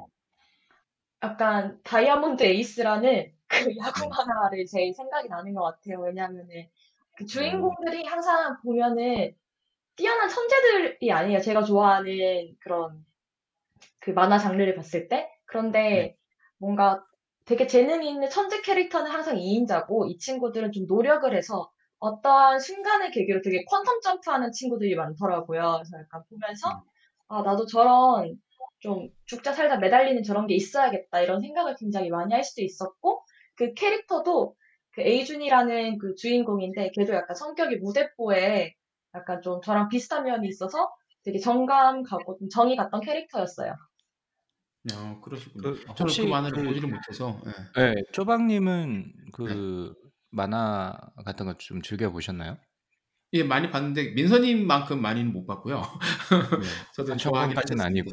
약간 1.23 1.80
다이아몬드 1.84 2.43
에이스라는 2.43 3.34
그 3.47 3.76
야구 3.78 4.02
네. 4.02 4.10
만화를 4.10 4.65
제일 4.65 4.93
생각이 4.93 5.30
나는 5.30 5.54
것 5.54 5.63
같아요. 5.63 6.02
왜냐하면은 6.02 6.69
그 7.15 7.26
주인공들이 7.26 8.06
항상 8.06 8.58
보면은 8.62 9.36
뛰어난 9.95 10.30
천재들이 10.30 11.12
아니에요. 11.12 11.39
제가 11.39 11.63
좋아하는 11.63 12.56
그런 12.60 13.04
그 14.00 14.12
만화 14.12 14.38
장르를 14.38 14.76
봤을 14.76 15.08
때. 15.08 15.30
그런데 15.45 15.80
네. 15.80 16.17
뭔가 16.60 17.04
되게 17.45 17.65
재능이 17.65 18.10
있는 18.10 18.30
천재 18.30 18.62
캐릭터는 18.62 19.10
항상 19.10 19.38
2인자고 19.38 20.10
이 20.10 20.17
친구들은 20.19 20.71
좀 20.71 20.86
노력을 20.86 21.34
해서 21.36 21.71
어떠한 22.00 22.60
순간의 22.60 23.12
계기로 23.12 23.41
되게 23.41 23.65
퀀텀 23.65 24.02
점프하는 24.02 24.52
친구들이 24.52 24.95
많더라고요. 24.95 25.62
그래서 25.78 25.97
약간 26.00 26.23
보면서 26.30 26.84
아 27.28 27.41
나도 27.41 27.65
저런 27.65 28.39
좀 28.80 29.10
죽자 29.26 29.54
살다 29.54 29.78
매달리는 29.78 30.24
저런 30.24 30.48
게 30.48 30.56
있어야겠다 30.56 31.22
이런 31.22 31.42
생각을 31.42 31.76
굉장히 31.80 32.10
많이 32.10 32.34
할 32.34 32.44
수도 32.44 32.62
있었고 32.63 33.24
그 33.56 33.74
캐릭터도 33.74 34.56
그 34.92 35.02
에이준이라는 35.02 35.98
그 36.00 36.16
주인공인데 36.16 36.92
걔도 36.96 37.13
약간 37.13 37.36
성격이 37.36 37.78
무대뽀에 37.78 38.74
약간 39.16 39.42
좀 39.42 39.62
저랑 39.62 39.90
비슷한 39.90 40.24
면이 40.26 40.48
있어서 40.48 40.90
되게 41.24 41.40
정감 41.40 42.04
가고 42.04 42.38
좀 42.38 42.50
정이 42.50 42.76
갔던 42.76 43.02
캐릭터였어요. 43.02 43.74
어, 44.94 45.20
그러시군요. 45.22 45.63
그 45.63 45.86
저는 45.96 46.00
혹시 46.06 46.22
그 46.22 46.26
만화를 46.26 46.60
그 46.60 46.63
보지를 46.63 46.90
못해서. 46.90 47.42
예. 47.46 47.52
네, 47.76 47.96
쪼박님은 48.13 49.13
네. 49.13 49.34
그 49.34 49.94
만화 50.32 50.94
같은 51.26 51.46
거 51.46 51.54
좀 51.58 51.82
즐겨 51.82 52.12
보셨나요? 52.12 52.58
예, 53.34 53.44
많이 53.44 53.70
봤는데 53.70 54.12
민서님만큼 54.13 55.02
많이는 55.02 55.34
못 55.34 55.46
봤고요. 55.46 55.82
네. 56.60 56.66
저도 56.94 57.13
아, 57.13 57.18
좋아하긴 57.18 57.56
저거까지는 57.56 57.84
아니고. 57.86 58.12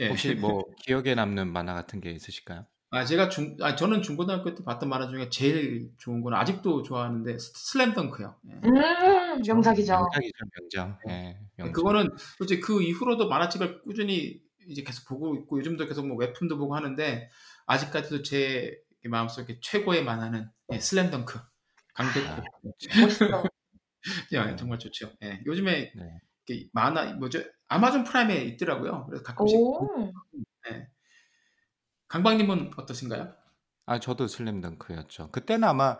예. 0.00 0.08
혹시 0.08 0.34
뭐 0.34 0.64
기억에 0.82 1.14
남는 1.14 1.52
만화 1.52 1.74
같은 1.74 2.00
게 2.00 2.10
있으실까요? 2.10 2.66
아, 2.92 3.04
제가 3.04 3.28
중, 3.28 3.56
아, 3.60 3.76
저는 3.76 4.02
중고등학교 4.02 4.54
때 4.54 4.64
봤던 4.64 4.88
만화 4.88 5.08
중에 5.08 5.28
제일 5.28 5.92
좋은 5.98 6.22
건 6.22 6.34
아직도 6.34 6.82
좋아하는데 6.82 7.38
스- 7.38 7.52
슬램덩크요. 7.54 8.36
예. 8.48 8.52
음 8.64 9.42
명작이죠. 9.46 9.92
명작이죠, 9.94 10.44
명작. 10.58 11.00
예, 11.08 11.38
명작. 11.56 11.74
그거는 11.76 12.08
솔직히 12.38 12.60
그 12.60 12.82
이후로도 12.82 13.28
만화책을 13.28 13.82
꾸준히 13.82 14.42
이제 14.68 14.82
계속 14.82 15.06
보고 15.06 15.36
있고 15.36 15.58
요즘도 15.58 15.86
계속 15.86 16.06
뭐 16.06 16.16
웹툰도 16.16 16.58
보고 16.58 16.74
하는데 16.74 17.30
아직까지도 17.66 18.22
제 18.22 18.76
마음속에 19.04 19.58
최고의 19.60 20.04
만화는 20.04 20.50
예, 20.72 20.78
슬램덩크 20.80 21.38
강백호. 21.94 22.26
아, 22.28 22.42
멋있어. 23.00 23.44
야, 24.34 24.56
정말 24.56 24.78
좋죠. 24.78 25.12
예, 25.22 25.40
요즘에 25.46 25.92
네. 25.94 26.20
이렇게 26.50 26.68
만화 26.72 27.12
뭐죠? 27.14 27.42
아마존 27.68 28.04
프라임에 28.04 28.36
있더라고요. 28.44 29.06
그래서 29.06 29.22
가끔씩 29.22 29.56
오. 29.58 30.12
예. 30.70 30.88
강박님은 32.08 32.72
어떠신가요? 32.76 33.32
아, 33.86 34.00
저도 34.00 34.26
슬램덩크였죠. 34.26 35.30
그때는 35.30 35.68
아마 35.68 35.98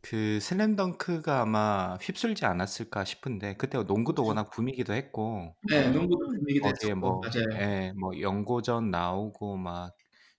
그 0.00 0.40
슬램덩크가 0.40 1.42
아마 1.42 1.96
휩쓸지 2.00 2.44
않았을까 2.44 3.04
싶은데 3.04 3.56
그때 3.56 3.82
농구도 3.82 4.24
워낙 4.24 4.50
붐이기도 4.50 4.92
했고 4.94 5.54
네, 5.68 5.90
농구도 5.90 6.26
음. 6.26 6.40
거기에 6.40 6.60
했었고 6.64 6.96
뭐, 6.96 7.20
맞아요. 7.20 7.46
예, 7.60 7.92
뭐 7.98 8.18
연고전 8.20 8.90
나오고 8.90 9.56
막 9.56 9.94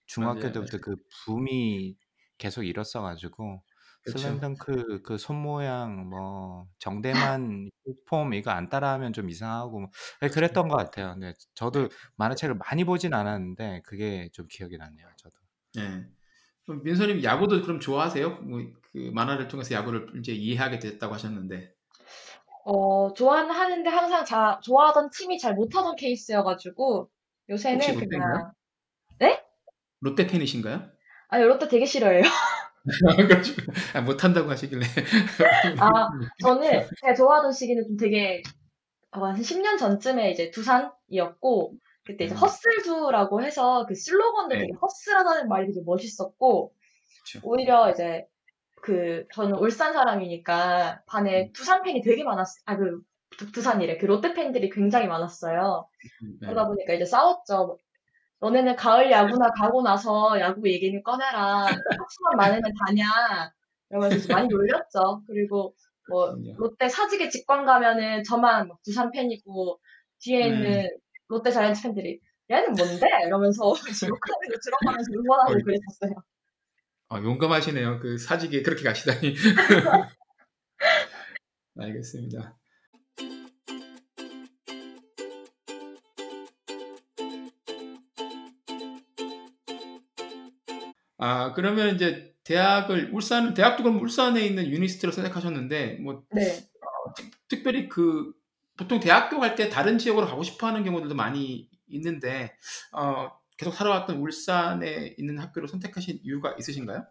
중학교 0.06 0.40
맞아요, 0.40 0.54
때부터. 0.54 0.78
그 0.80 0.96
붐이 1.26 1.96
계속 2.38 2.64
일었어가지고 2.64 3.64
슬램덩크 4.06 5.02
그 5.04 5.18
손 5.18 5.38
모양 5.42 6.08
뭐 6.10 6.68
정대만 6.80 7.70
폼 8.08 8.34
이거 8.34 8.52
안 8.52 8.70
따라하면 8.70 9.14
좀 9.14 9.30
이상하고 9.30 9.80
뭐 9.82 9.90
예, 10.24 10.28
그랬던 10.30 10.68
것 10.68 10.76
같아요. 10.78 11.14
근데 11.14 11.34
저도 11.56 11.90
만화책을 12.18 12.56
많이 12.70 12.84
보진 12.86 13.14
않았는데 13.14 13.82
그게 13.86 14.30
좀 14.34 14.48
기억이 14.50 14.78
나네요. 14.78 15.08
저도. 15.18 15.36
네. 15.76 16.06
그럼 16.66 16.84
민서님 16.84 17.24
야구도 17.24 17.62
그럼 17.64 17.80
좋아하세요? 17.80 18.30
뭐 18.42 18.60
그 18.96 19.12
만화를 19.14 19.50
통해서 19.50 19.76
야구를 19.76 20.14
이제 20.20 20.32
이해하게 20.32 20.80
됐다고 20.80 21.14
하셨는데. 21.16 21.74
어, 22.66 23.14
좋아는 23.14 23.52
하는데 23.52 23.90
항상 23.90 24.26
자, 24.26 24.60
좋아하던 24.64 25.10
팀이 25.12 25.38
잘 25.40 25.54
못하던 25.54 25.96
케이스여 25.96 26.44
가지고 26.44 27.10
혹시 27.72 27.92
요새는 27.92 27.94
롯데인가요? 27.94 28.40
그냥 28.40 28.52
네? 29.20 29.44
롯데 30.00 30.26
팬이신가요? 30.28 30.90
아니 31.30 31.44
롯데 31.44 31.68
되게 31.68 31.86
싫어해요. 31.86 32.24
아, 33.96 34.02
못한다고 34.02 34.50
하시길래. 34.50 34.86
아 35.80 36.10
저는 36.42 36.88
제가 37.02 37.14
좋아하던 37.16 37.52
시기는 37.52 37.84
좀 37.84 37.98
되게 37.98 38.44
어, 39.12 39.26
한 39.26 39.36
10년 39.42 39.78
전쯤에 39.78 40.32
이제 40.32 40.52
두산이었고 40.52 41.74
그때 42.06 42.26
이제 42.26 42.36
음. 42.36 42.38
허슬두라고 42.38 43.42
해서 43.42 43.86
그 43.88 43.96
슬로건도 43.96 44.56
네. 44.56 44.62
되게 44.62 44.74
허슬하다는 44.82 45.48
말이 45.48 45.68
되게 45.68 45.82
멋있었고 45.86 46.74
그렇죠. 47.32 47.48
오히려 47.48 47.90
이제 47.92 48.26
그 48.82 49.26
저는 49.34 49.58
울산 49.58 49.94
사람이니까 49.94 51.02
반에 51.08 51.46
음. 51.46 51.54
두산 51.54 51.82
팬이 51.82 52.02
되게 52.02 52.24
많았 52.24 52.46
아 52.66 52.76
그 53.38 53.52
두산이래 53.52 53.98
그 53.98 54.06
롯데 54.06 54.34
팬들이 54.34 54.70
굉장히 54.70 55.08
많았어요. 55.08 55.88
네. 56.42 56.48
그러다 56.48 56.68
보니까 56.68 56.94
이제 56.94 57.06
싸웠죠. 57.06 57.78
너네는 58.46 58.76
가을 58.76 59.10
야구나 59.10 59.50
가고 59.50 59.82
나서 59.82 60.40
야구 60.40 60.70
얘기는 60.70 61.02
꺼내라. 61.02 61.66
학수만 61.66 62.38
많으면 62.38 62.62
다냐. 62.86 63.52
이러면서 63.90 64.32
많이 64.32 64.48
놀렸죠. 64.48 65.24
그리고 65.26 65.74
뭐. 66.10 66.36
롯데 66.58 66.88
사직에 66.88 67.30
직관 67.30 67.66
가면은 67.66 68.24
저만 68.24 68.68
막 68.68 68.80
두산 68.84 69.10
팬이고 69.10 69.80
뒤에 70.20 70.48
음. 70.48 70.54
있는 70.54 70.90
롯데 71.28 71.50
자이언츠 71.50 71.82
팬들이 71.82 72.20
얘는 72.52 72.74
뭔데? 72.74 73.08
이러면서 73.26 73.64
거 73.74 73.80
들어가면서 74.64 75.12
응원하고. 75.12 75.54
그랬었어요. 75.64 76.24
아, 77.10 77.18
용감하시네요. 77.18 78.00
그 78.00 78.20
사직에 78.20 78.62
그렇게 78.62 78.84
가시다니. 78.84 79.34
알겠습니다. 81.80 82.56
아, 91.26 91.54
그러면 91.54 91.96
이제 91.96 92.36
대학을 92.44 93.10
울산 93.12 93.56
대학도 93.56 93.82
그럼 93.82 94.00
울산에 94.00 94.46
있는 94.46 94.68
유니스트로 94.68 95.12
선택하셨는데 95.12 95.98
뭐 96.02 96.24
네. 96.32 96.60
특별히 97.48 97.90
그 97.90 98.32
보통 98.78 99.00
대학교 99.00 99.40
갈 99.40 99.56
때 99.56 99.70
다른 99.70 99.98
지역으로 99.98 100.28
가고 100.28 100.44
싶어 100.44 100.68
하는 100.68 100.84
경우들도 100.84 101.16
많이 101.16 101.68
있는데 101.88 102.56
어, 102.92 103.32
계속 103.58 103.74
살아왔던 103.74 104.18
울산에 104.18 105.16
있는 105.18 105.40
학교를 105.40 105.68
선택하신 105.68 106.20
이유가 106.24 106.56
있으신가요? 106.60 107.06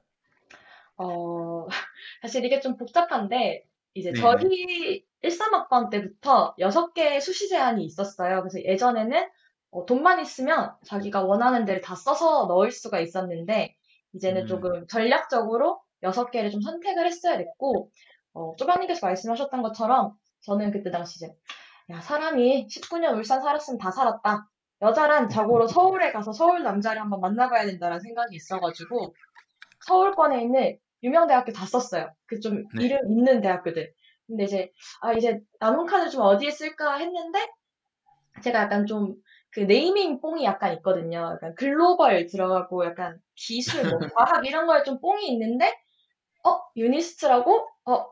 어, 0.96 1.66
사실 2.22 2.44
이게 2.44 2.60
좀 2.60 2.76
복잡한데, 2.76 3.66
이제 3.94 4.12
네, 4.12 4.20
저희 4.20 5.04
13학번 5.22 5.90
때부터 5.90 6.54
6개의 6.58 7.20
수시 7.20 7.48
제한이 7.48 7.84
있었어요. 7.84 8.40
그래서 8.42 8.62
예전에는 8.62 9.28
어, 9.70 9.86
돈만 9.86 10.20
있으면 10.20 10.72
자기가 10.84 11.22
원하는 11.22 11.64
데를 11.64 11.80
다 11.80 11.96
써서 11.96 12.46
넣을 12.46 12.70
수가 12.70 13.00
있었는데, 13.00 13.74
이제는 14.14 14.42
음. 14.42 14.46
조금 14.46 14.86
전략적으로 14.86 15.80
6개를 16.02 16.50
좀 16.50 16.60
선택을 16.60 17.06
했어야 17.06 17.38
됐고, 17.38 17.90
어, 18.34 18.54
쪼박님께서 18.56 19.06
말씀하셨던 19.06 19.62
것처럼 19.62 20.16
저는 20.40 20.70
그때 20.72 20.90
당시 20.90 21.16
이제, 21.16 21.34
야, 21.90 22.00
사람이 22.00 22.66
19년 22.68 23.16
울산 23.16 23.40
살았으면 23.40 23.78
다 23.78 23.90
살았다. 23.90 24.48
여자란 24.82 25.28
자고로 25.28 25.66
서울에 25.68 26.12
가서 26.12 26.32
서울 26.32 26.62
남자를 26.62 27.00
한번 27.00 27.20
만나봐야 27.20 27.66
된다는 27.66 28.00
생각이 28.00 28.34
있어가지고, 28.36 29.14
서울권에 29.86 30.42
있는 30.42 30.78
유명 31.02 31.26
대학교 31.26 31.52
다 31.52 31.66
썼어요. 31.66 32.10
그좀 32.26 32.64
네. 32.74 32.84
이름 32.84 33.10
있는 33.10 33.40
대학교들. 33.40 33.92
근데 34.26 34.44
이제 34.44 34.72
아 35.02 35.12
이제 35.12 35.40
남은 35.60 35.86
칸을 35.86 36.08
좀 36.10 36.22
어디에 36.22 36.50
쓸까 36.50 36.96
했는데 36.96 37.46
제가 38.42 38.62
약간 38.62 38.86
좀 38.86 39.14
그 39.54 39.60
네이밍 39.60 40.20
뽕이 40.20 40.44
약간 40.44 40.74
있거든요. 40.74 41.30
약간 41.32 41.54
글로벌 41.54 42.26
들어가고 42.26 42.84
약간 42.84 43.20
기술, 43.36 43.88
뭐 43.88 43.98
과학 44.18 44.44
이런 44.46 44.66
거에 44.66 44.82
좀 44.82 45.00
뽕이 45.00 45.28
있는데 45.28 45.72
어 46.44 46.60
유니스트라고 46.76 47.68
어 47.86 48.06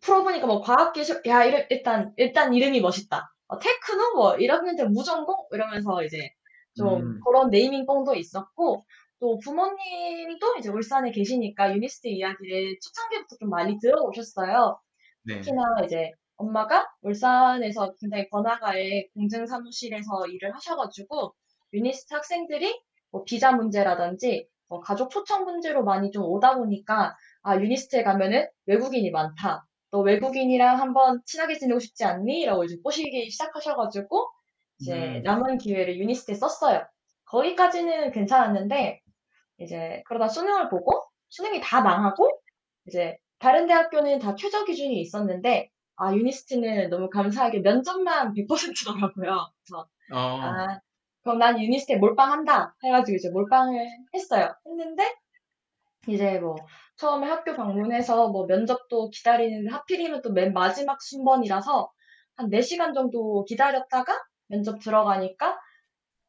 풀어보니까 0.00 0.46
뭐 0.46 0.60
과학기술 0.60 1.22
야 1.26 1.44
이름 1.44 1.64
일단 1.70 2.12
일단 2.16 2.52
이름이 2.52 2.80
멋있다. 2.80 3.32
어, 3.46 3.58
테크노 3.58 4.14
뭐 4.16 4.36
이러는데 4.36 4.84
무전공 4.84 5.46
이러면서 5.52 6.02
이제 6.02 6.30
좀 6.76 7.00
음. 7.00 7.20
그런 7.24 7.50
네이밍 7.50 7.86
뽕도 7.86 8.14
있었고 8.14 8.84
또 9.20 9.38
부모님도 9.38 10.56
이제 10.58 10.68
울산에 10.68 11.12
계시니까 11.12 11.74
유니스트 11.74 12.08
이야기를 12.08 12.78
초창기부터 12.80 13.36
좀 13.36 13.50
많이 13.50 13.78
들어오셨어요. 13.78 14.80
네. 15.24 15.40
특히나 15.40 15.62
이제 15.84 16.10
엄마가 16.38 16.88
울산에서 17.02 17.94
굉장히 18.00 18.28
번화가의 18.30 19.10
공증 19.12 19.46
사무실에서 19.46 20.26
일을 20.28 20.54
하셔가지고 20.54 21.34
유니스트 21.72 22.14
학생들이 22.14 22.80
뭐 23.10 23.24
비자 23.24 23.52
문제라든지 23.52 24.48
뭐 24.68 24.80
가족 24.80 25.10
초청 25.10 25.44
문제로 25.44 25.84
많이 25.84 26.10
좀 26.10 26.24
오다 26.24 26.56
보니까 26.56 27.16
아 27.42 27.56
유니스트에 27.56 28.02
가면은 28.02 28.48
외국인이 28.66 29.10
많다. 29.10 29.66
너 29.90 30.00
외국인이랑 30.00 30.78
한번 30.78 31.20
친하게 31.24 31.58
지내고 31.58 31.80
싶지 31.80 32.04
않니? 32.04 32.44
라고 32.44 32.64
이제 32.64 32.76
꼬시기 32.82 33.30
시작하셔가지고 33.30 34.28
이제 34.80 35.18
음. 35.18 35.22
남은 35.22 35.58
기회를 35.58 35.98
유니스트에 35.98 36.34
썼어요. 36.34 36.86
거기까지는 37.24 38.12
괜찮았는데 38.12 39.00
이제 39.58 40.02
그러다 40.06 40.28
수능을 40.28 40.68
보고 40.68 41.04
수능이 41.30 41.60
다 41.62 41.80
망하고 41.80 42.30
이제 42.86 43.16
다른 43.38 43.66
대학교는 43.66 44.18
다 44.18 44.34
최저 44.36 44.64
기준이 44.64 45.00
있었는데 45.00 45.70
아 45.98 46.14
유니스트는 46.14 46.90
너무 46.90 47.10
감사하게 47.10 47.60
면접만 47.60 48.34
100%더라고요. 48.34 49.50
그래서 49.64 49.88
어. 50.12 50.18
아 50.42 50.80
그럼 51.22 51.38
난 51.38 51.60
유니스트에 51.60 51.96
몰빵한다 51.96 52.76
해가지고 52.84 53.16
이제 53.16 53.30
몰빵을 53.30 53.86
했어요. 54.14 54.54
했는데 54.66 55.14
이제 56.08 56.38
뭐 56.40 56.56
처음에 56.96 57.26
학교 57.28 57.54
방문해서 57.54 58.28
뭐 58.30 58.46
면접도 58.46 59.10
기다리는데 59.10 59.70
하필이면 59.70 60.22
또 60.22 60.30
맨 60.32 60.52
마지막 60.52 61.00
순번이라서 61.02 61.92
한 62.36 62.50
4시간 62.50 62.94
정도 62.94 63.44
기다렸다가 63.44 64.12
면접 64.48 64.80
들어가니까 64.80 65.58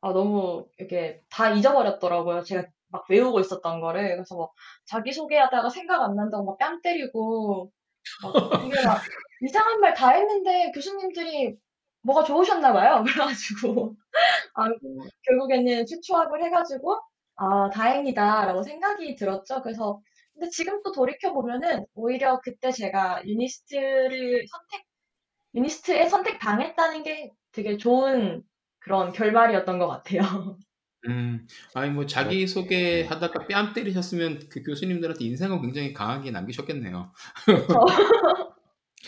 아, 0.02 0.14
너무 0.14 0.68
이렇게 0.78 1.22
다 1.30 1.52
잊어버렸더라고요. 1.52 2.44
제가 2.44 2.66
막 2.90 3.06
외우고 3.10 3.40
있었던 3.42 3.82
거를. 3.82 4.16
그래서 4.16 4.36
뭐 4.36 4.52
자기소개하다가 4.88 5.70
생각 5.70 6.02
안 6.04 6.16
난다고 6.16 6.46
막 6.46 6.58
뺨 6.60 6.82
때리고 6.82 7.72
막막 8.24 9.02
이상한 9.42 9.80
말 9.82 9.94
다 9.94 10.10
했는데 10.12 10.72
교수님들이 10.74 11.56
뭐가 12.04 12.24
좋으셨나 12.24 12.74
봐요. 12.74 13.04
그래가지고 13.34 13.96
아, 14.56 14.68
결국에는 15.24 15.86
추추합을 15.86 16.44
해가지고 16.46 17.00
아, 17.38 17.70
다행이다라고 17.72 18.64
생각이 18.64 19.16
들었죠. 19.16 19.62
그래서 19.64 20.02
근데 20.34 20.50
지금 20.50 20.82
또 20.84 20.92
돌이켜 20.92 21.34
보면은 21.34 21.86
오히려 21.96 22.40
그때 22.44 22.72
제가 22.72 23.24
유니스트를 23.26 24.46
선택 24.48 24.86
유니스트에 25.56 26.10
선택 26.10 26.40
당했다는 26.40 27.04
게 27.04 27.32
되게 27.52 27.78
좋은 27.78 28.44
그런 28.80 29.12
결말이었던 29.14 29.80
것 29.80 29.88
같아요. 29.88 30.22
음, 31.08 31.48
아니 31.74 31.92
뭐 31.92 32.06
자기 32.06 32.46
소개 32.46 33.04
하다가 33.04 33.48
뺨 33.48 33.74
때리셨으면 33.74 34.50
그 34.50 34.62
교수님들한테 34.64 35.24
인상을 35.26 35.62
굉장히 35.62 35.94
강하게 35.94 36.32
남기셨겠네요. 36.32 37.14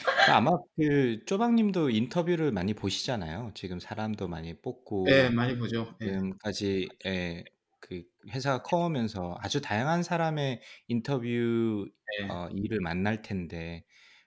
그러니까 0.04 0.38
아마 0.38 0.52
그 0.78 1.24
쪼박님도 1.26 1.90
인터뷰를 1.90 2.52
많이 2.52 2.74
보시잖아요. 2.74 3.52
지금 3.56 3.80
사람도 3.80 4.28
많이 4.28 4.60
뽑고 4.62 5.06
네, 5.06 5.30
많이 5.30 5.58
보죠. 5.58 5.96
예. 6.02 6.06
지금까지 6.06 6.88
예, 7.06 7.44
그 7.80 8.04
회사가 8.30 8.64
커오면서 8.64 9.38
아주 9.42 9.62
다양한 9.62 10.04
사람의 10.04 10.62
인터뷰 10.88 11.88
네. 12.20 12.28
어, 12.30 12.50
일을 12.54 12.80
만날 12.80 13.22
텐데 13.22 13.84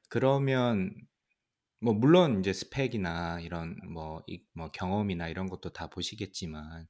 그러면 0.08 0.94
뭐 1.80 1.94
물론 1.94 2.40
이제 2.40 2.52
스펙이나 2.52 3.40
이런 3.40 3.76
뭐, 3.92 4.22
이, 4.26 4.42
뭐 4.54 4.70
경험이나 4.70 5.28
이런 5.28 5.48
것도 5.48 5.72
다 5.72 5.88
보시겠지만 5.88 6.86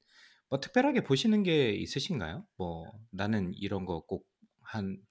뭐 0.55 0.61
특별하게 0.61 1.03
보시는 1.03 1.43
게 1.43 1.71
있으신가요? 1.73 2.47
뭐 2.57 2.93
나는 3.11 3.53
이런 3.55 3.85
거 3.87 4.01
꼭 4.07 4.27
한 4.67 5.05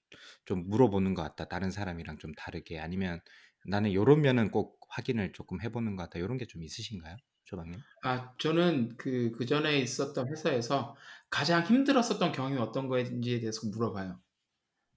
좀 0.45 0.67
물어보는 0.69 1.13
것 1.15 1.23
같다. 1.23 1.45
다른 1.45 1.71
사람이랑 1.71 2.17
좀 2.19 2.33
다르게 2.35 2.79
아니면 2.79 3.19
나는 3.65 3.93
요런 3.93 4.21
면은 4.21 4.51
꼭 4.51 4.79
확인을 4.89 5.31
조금 5.33 5.61
해보는 5.61 5.95
것 5.95 6.03
같다. 6.03 6.19
요런 6.19 6.37
게 6.37 6.45
좀 6.45 6.63
있으신가요? 6.63 7.17
조방님? 7.45 7.83
아, 8.03 8.33
저는 8.37 8.97
그, 8.97 9.31
그 9.31 9.45
전에 9.45 9.79
있었던 9.79 10.27
회사에서 10.29 10.95
가장 11.29 11.63
힘들었었던 11.65 12.31
경험이 12.31 12.57
어떤 12.59 12.87
거인지에 12.87 13.39
대해서 13.39 13.67
물어봐요. 13.69 14.21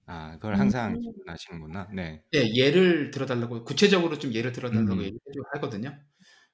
아, 0.05 0.33
그걸 0.33 0.55
항상 0.59 0.95
음. 0.95 0.99
질문하시는구나. 0.99 1.89
네. 1.93 2.23
예, 2.35 2.39
예를 2.55 3.11
들어달라고, 3.11 3.63
구체적으로 3.63 4.17
좀 4.19 4.33
예를 4.33 4.51
들어달라고 4.51 4.91
음. 4.91 4.99
얘기해주고 5.03 5.45
하거든요. 5.55 5.97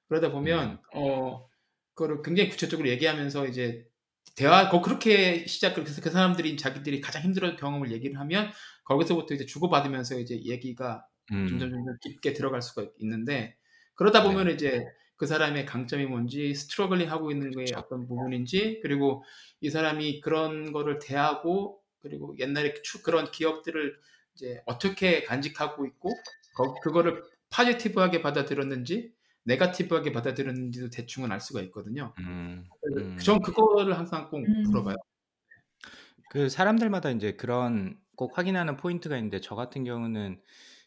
그러다 0.10 0.32
보면, 0.32 0.82
어, 0.96 1.48
그 1.48 1.53
거를 1.96 2.22
굉장히 2.22 2.50
구체적으로 2.50 2.90
얘기하면서 2.90 3.48
이제 3.48 3.88
대화, 4.36 4.70
거 4.70 4.82
그렇게 4.82 5.46
시작을, 5.46 5.84
그래서 5.84 6.02
그 6.02 6.10
사람들이 6.10 6.58
자기들이 6.58 7.02
가장 7.02 7.22
힘들었던 7.22 7.58
경험을 7.58 7.92
얘기를 7.92 8.20
하면 8.20 8.52
거기서부터 8.86 9.36
이제 9.36 9.46
주고받으면서 9.46 10.20
이제 10.20 10.42
얘기가 10.44 11.06
음. 11.32 11.48
점점 11.48 11.72
점점 11.72 11.98
깊게 12.02 12.34
들어갈 12.34 12.62
수가 12.62 12.86
있는데 13.00 13.56
그러다 13.96 14.24
보면 14.24 14.48
네. 14.48 14.54
이제 14.54 14.86
그 15.16 15.28
사람의 15.28 15.66
강점이 15.66 16.06
뭔지 16.06 16.54
struggling 16.56 17.12
하고 17.12 17.32
있는 17.32 17.52
게 17.52 17.66
그쵸. 17.66 17.80
어떤 17.80 18.08
부분인지 18.08 18.80
그리고 18.82 19.24
이 19.62 19.70
사람이 19.70 20.22
그런 20.22 20.74
거를 20.74 21.00
대하고 21.00 21.80
그리고 22.02 22.36
옛날에 22.40 22.74
추, 22.84 23.02
그런 23.04 23.32
기억들을 23.32 23.96
이제 24.36 24.62
어떻게 24.66 25.24
간직하고 25.24 25.86
있고 25.86 26.10
거, 26.56 26.74
그거를 26.82 27.24
positive하게 27.50 28.22
받아들였는지 28.22 29.14
negative하게 29.46 30.12
받아들였는지도 30.14 30.90
대충은 30.90 31.32
알 31.32 31.40
수가 31.42 31.62
있거든요. 31.64 32.14
음. 32.20 32.70
음. 32.98 33.18
전 33.24 33.42
그거를 33.42 33.98
항상 33.98 34.30
꼭 34.30 34.40
음. 34.48 34.64
물어봐요. 34.64 34.96
그 36.30 36.50
사람들마다 36.50 37.12
이제 37.12 37.34
그런 37.34 38.00
꼭 38.16 38.38
확인하는 38.38 38.78
포인트가 38.78 39.18
있는데 39.18 39.40
저 39.42 39.56
같은 39.56 39.84
경우는 39.84 40.42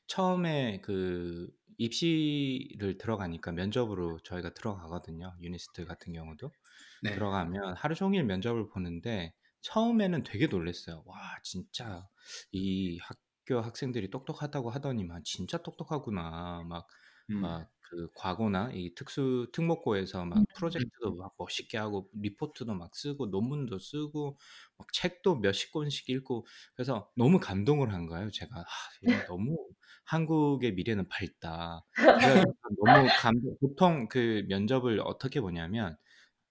처음에 0.07 0.81
그 0.83 1.49
입시를 1.79 2.99
들어가니까 2.99 3.53
면접으로 3.53 4.19
저희가 4.21 4.55
들어가거든요. 4.55 5.37
유니스트 5.41 5.85
같은 5.87 6.13
경우도 6.13 6.53
네. 7.03 7.11
들어가면 7.11 7.75
하루 7.77 7.95
종일 7.95 8.25
면접을 8.25 8.69
보는데 8.69 9.35
처음에는 9.63 10.23
되게 10.25 10.47
놀랐어요. 10.47 11.03
와 11.07 11.19
진짜 11.43 12.09
이 12.53 12.99
학교 13.01 13.61
학생들이 13.61 14.11
똑똑하다고 14.11 14.71
하더니만 14.71 15.23
진짜 15.25 15.59
똑똑하구나. 15.59 16.65
막 16.69 16.87
음. 17.31 17.43
막 17.43 17.71
그 17.91 18.09
과고나 18.15 18.71
이 18.73 18.95
특수 18.95 19.49
특목고에서 19.53 20.25
막 20.25 20.43
음. 20.43 20.45
프로젝트도 20.55 21.15
막 21.17 21.35
멋있게 21.39 21.79
하고 21.79 22.11
리포트도 22.15 22.75
막 22.75 22.95
쓰고 22.97 23.27
논문도 23.27 23.79
쓰고 23.79 24.39
막 24.79 24.93
책도 24.93 25.37
몇십 25.37 25.73
권씩 25.73 26.09
읽고 26.11 26.47
그래서 26.75 27.11
너무 27.17 27.39
감동을 27.41 27.93
한 27.95 28.07
거예요. 28.07 28.31
제가 28.31 28.61
아, 28.61 28.65
얘 29.05 29.23
너무 29.27 29.57
한국의 30.05 30.75
미래는 30.75 31.09
밝다. 31.09 31.87
너무 32.79 33.13
감동. 33.15 33.57
보통 33.61 34.09
그 34.09 34.45
면접을 34.49 35.01
어떻게 35.01 35.41
보냐면 35.41 35.97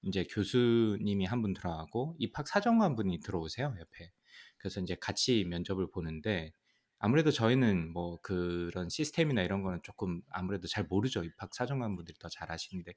이제 0.04 0.24
교수님이 0.30 1.26
한 1.26 1.42
분 1.42 1.54
들어가고 1.54 2.16
입학 2.20 2.48
사정관 2.48 2.96
분이 2.96 3.20
들어오세요 3.22 3.76
옆에. 3.80 4.12
그래서 4.58 4.82
이제 4.82 4.96
같이 4.96 5.46
면접을 5.46 5.90
보는데 5.92 6.54
아무래도 7.00 7.32
저희는 7.32 7.92
뭐 7.94 8.20
그런 8.22 8.90
시스템이나 8.90 9.42
이런 9.44 9.64
거는 9.64 9.80
조금 9.84 10.22
아무래도 10.32 10.68
잘 10.68 10.86
모르죠. 10.86 11.24
입학 11.24 11.54
사정관 11.56 11.96
분들이 11.96 12.18
더 12.20 12.30
잘 12.30 12.52
아시는데 12.52 12.94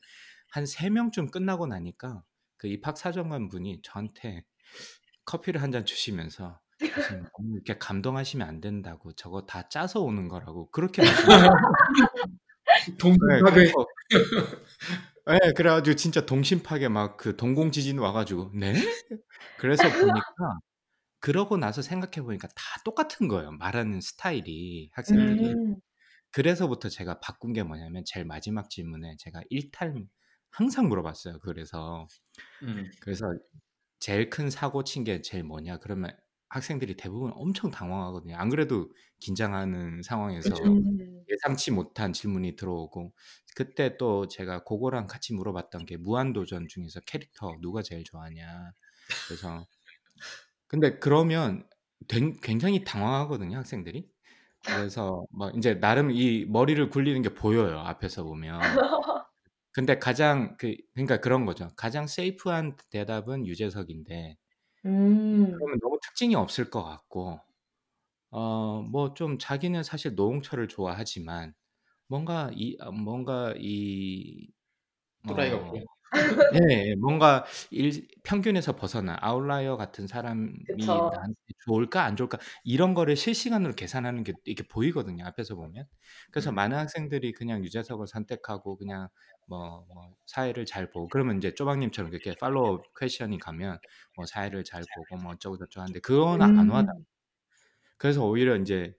한 0.51 0.65
세 0.67 0.91
명쯤 0.91 1.31
끝나고 1.31 1.67
나니까 1.67 2.23
그 2.57 2.69
입학 2.69 2.97
사정관 2.99 3.49
분이 3.49 3.81
저한테 3.83 4.45
커피를 5.25 5.63
한 5.63 5.73
잔 5.73 5.85
주시면서 5.87 6.61
너무 7.33 7.55
이렇게 7.57 7.79
감동하시면 7.79 8.47
안 8.49 8.61
된다고 8.61 9.13
저거 9.15 9.47
다 9.47 9.69
짜서 9.69 10.01
오는 10.03 10.29
거라고 10.29 10.71
그렇게 10.71 11.03
말씀하셨어요. 11.03 11.51
네, 13.29 13.43
네, 15.27 15.53
그래가지고 15.55 15.97
진짜 15.97 16.25
동심파게 16.25 16.89
막그 16.89 17.37
동공 17.37 17.71
지진 17.71 17.99
와가지고 17.99 18.53
네? 18.55 18.75
그래서 19.59 19.91
보니까 19.91 20.61
그러고 21.21 21.57
나서 21.57 21.83
생각해 21.83 22.25
보니까 22.25 22.49
다 22.49 22.63
똑같은 22.85 23.29
거예요. 23.29 23.53
말하는 23.53 24.01
스타일이 24.01 24.91
학생들이. 24.93 25.55
음. 25.55 25.77
그래서부터 26.33 26.89
제가 26.91 27.21
바꾼 27.21 27.53
게 27.55 27.63
뭐냐면 27.63 28.05
제일 28.07 28.27
마지막 28.27 28.71
질문에 28.71 29.17
제가 29.19 29.43
일탈 29.51 29.95
항상 30.51 30.89
물어봤어요. 30.89 31.41
그래서 31.41 32.07
음. 32.63 32.91
그래서 33.01 33.27
제일 34.01 34.31
큰 34.31 34.51
사고 34.51 34.85
친 34.85 35.05
게 35.05 35.23
제일 35.23 35.45
뭐냐? 35.45 35.79
그러면 35.79 36.17
학생들이 36.51 36.97
대부분 36.97 37.33
엄청 37.35 37.71
당황하거든요. 37.71 38.37
안 38.37 38.49
그래도 38.51 38.91
긴장하는 39.21 40.03
상황에서. 40.03 40.55
음. 40.65 41.25
예상치 41.29 41.71
못한 41.73 42.13
질문이 42.15 42.57
들어오고 42.57 43.13
그때 43.57 43.97
또 43.99 44.29
제가 44.29 44.65
그거랑 44.65 45.07
같이 45.07 45.35
물어봤던 45.35 45.85
게 45.87 45.97
무한도전 45.99 46.69
중에서 46.69 47.01
캐릭터 47.07 47.59
누가 47.61 47.83
제일 47.83 48.05
좋아하냐. 48.05 48.73
그래서 49.29 49.67
근데 50.69 50.99
그러면 50.99 51.69
된- 52.09 52.41
굉장히 52.41 52.85
당황하거든요, 52.85 53.57
학생들이. 53.59 54.09
그래서 54.67 55.25
뭐 55.33 55.51
이제 55.53 55.81
나름 55.81 56.11
이 56.13 56.47
머리를 56.47 56.91
굴리는 56.91 57.23
게 57.23 57.35
보여요, 57.35 57.81
앞에서 57.81 58.25
보면. 58.25 58.83
근데 59.73 59.99
가장 59.99 60.57
그 60.59 60.77
그러니까 60.95 61.19
그런 61.21 61.47
거죠. 61.47 61.69
가장 61.77 62.07
세이프한 62.07 62.77
대답은 62.91 63.47
유재석인데 63.47 64.37
음. 64.85 65.55
그러면 65.57 65.79
너무 65.81 65.99
특징이 66.03 66.35
없을 66.35 66.71
것 66.71 66.83
같고 66.85 67.41
어 68.33 68.83
뭐 68.93 69.15
좀 69.15 69.39
자기는 69.39 69.83
사실 69.85 70.15
노홍철을 70.15 70.69
좋아하지만 70.69 71.55
뭔가 72.09 72.51
이 72.55 72.77
아 72.81 72.91
뭔가 72.93 73.55
이 73.59 74.49
또라이가 75.27 75.57
어 75.59 75.59
없고. 75.59 75.87
네. 76.51 76.95
뭔가 76.97 77.45
일 77.71 78.09
평균에서 78.25 78.75
벗어난 78.77 79.17
아웃라이어 79.21 79.77
같은 79.77 80.07
사람이 80.07 80.55
그쵸. 80.67 81.11
나한테 81.11 81.37
좋을까 81.67 82.05
안 82.05 82.17
좋을까 82.17 82.39
이런 82.65 82.95
거를 82.95 83.17
실시간으로 83.17 83.75
계산하는 83.75 84.25
게 84.25 84.33
이렇게 84.45 84.67
보이거든요, 84.67 85.25
앞에서 85.27 85.55
보면. 85.57 85.87
그래서 86.31 86.51
음. 86.51 86.53
많은 86.53 86.77
학생들이 86.79 87.33
그냥 87.33 87.63
유재석을 87.65 88.07
선택하고 88.07 88.77
그냥 88.79 89.09
뭐 89.47 89.85
뭐 89.89 90.15
사회를 90.27 90.67
잘 90.67 90.91
보고 90.91 91.09
그러면 91.09 91.37
인제 91.37 91.55
쪼박님처럼 91.55 92.11
그렇게 92.11 92.35
팔로우 92.39 92.83
퀘션이 92.99 93.39
가면 93.39 93.79
뭐 94.17 94.25
사회를 94.27 94.65
잘 94.65 94.87
보고 94.95 95.17
뭐 95.17 95.33
어쩌고 95.33 95.57
저쩌고 95.59 95.83
하는데 95.83 96.01
그건 96.01 96.43
안 96.43 96.69
와닿아요. 96.71 96.95
음. 96.97 97.05
그래서 97.99 98.25
오히려 98.27 98.57
인제 98.57 98.95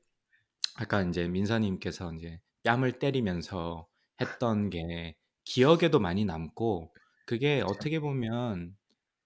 아까 0.78 1.02
인제 1.02 1.28
민서님께서 1.30 2.12
인제 2.14 2.42
뺨을 2.64 3.00
때리면서 3.00 3.88
했던 4.22 4.70
게 4.70 5.16
기억에도 5.46 6.00
많이 6.00 6.26
남고 6.26 6.96
그게 7.30 7.62
어떻게 7.64 8.00
보면 8.00 8.76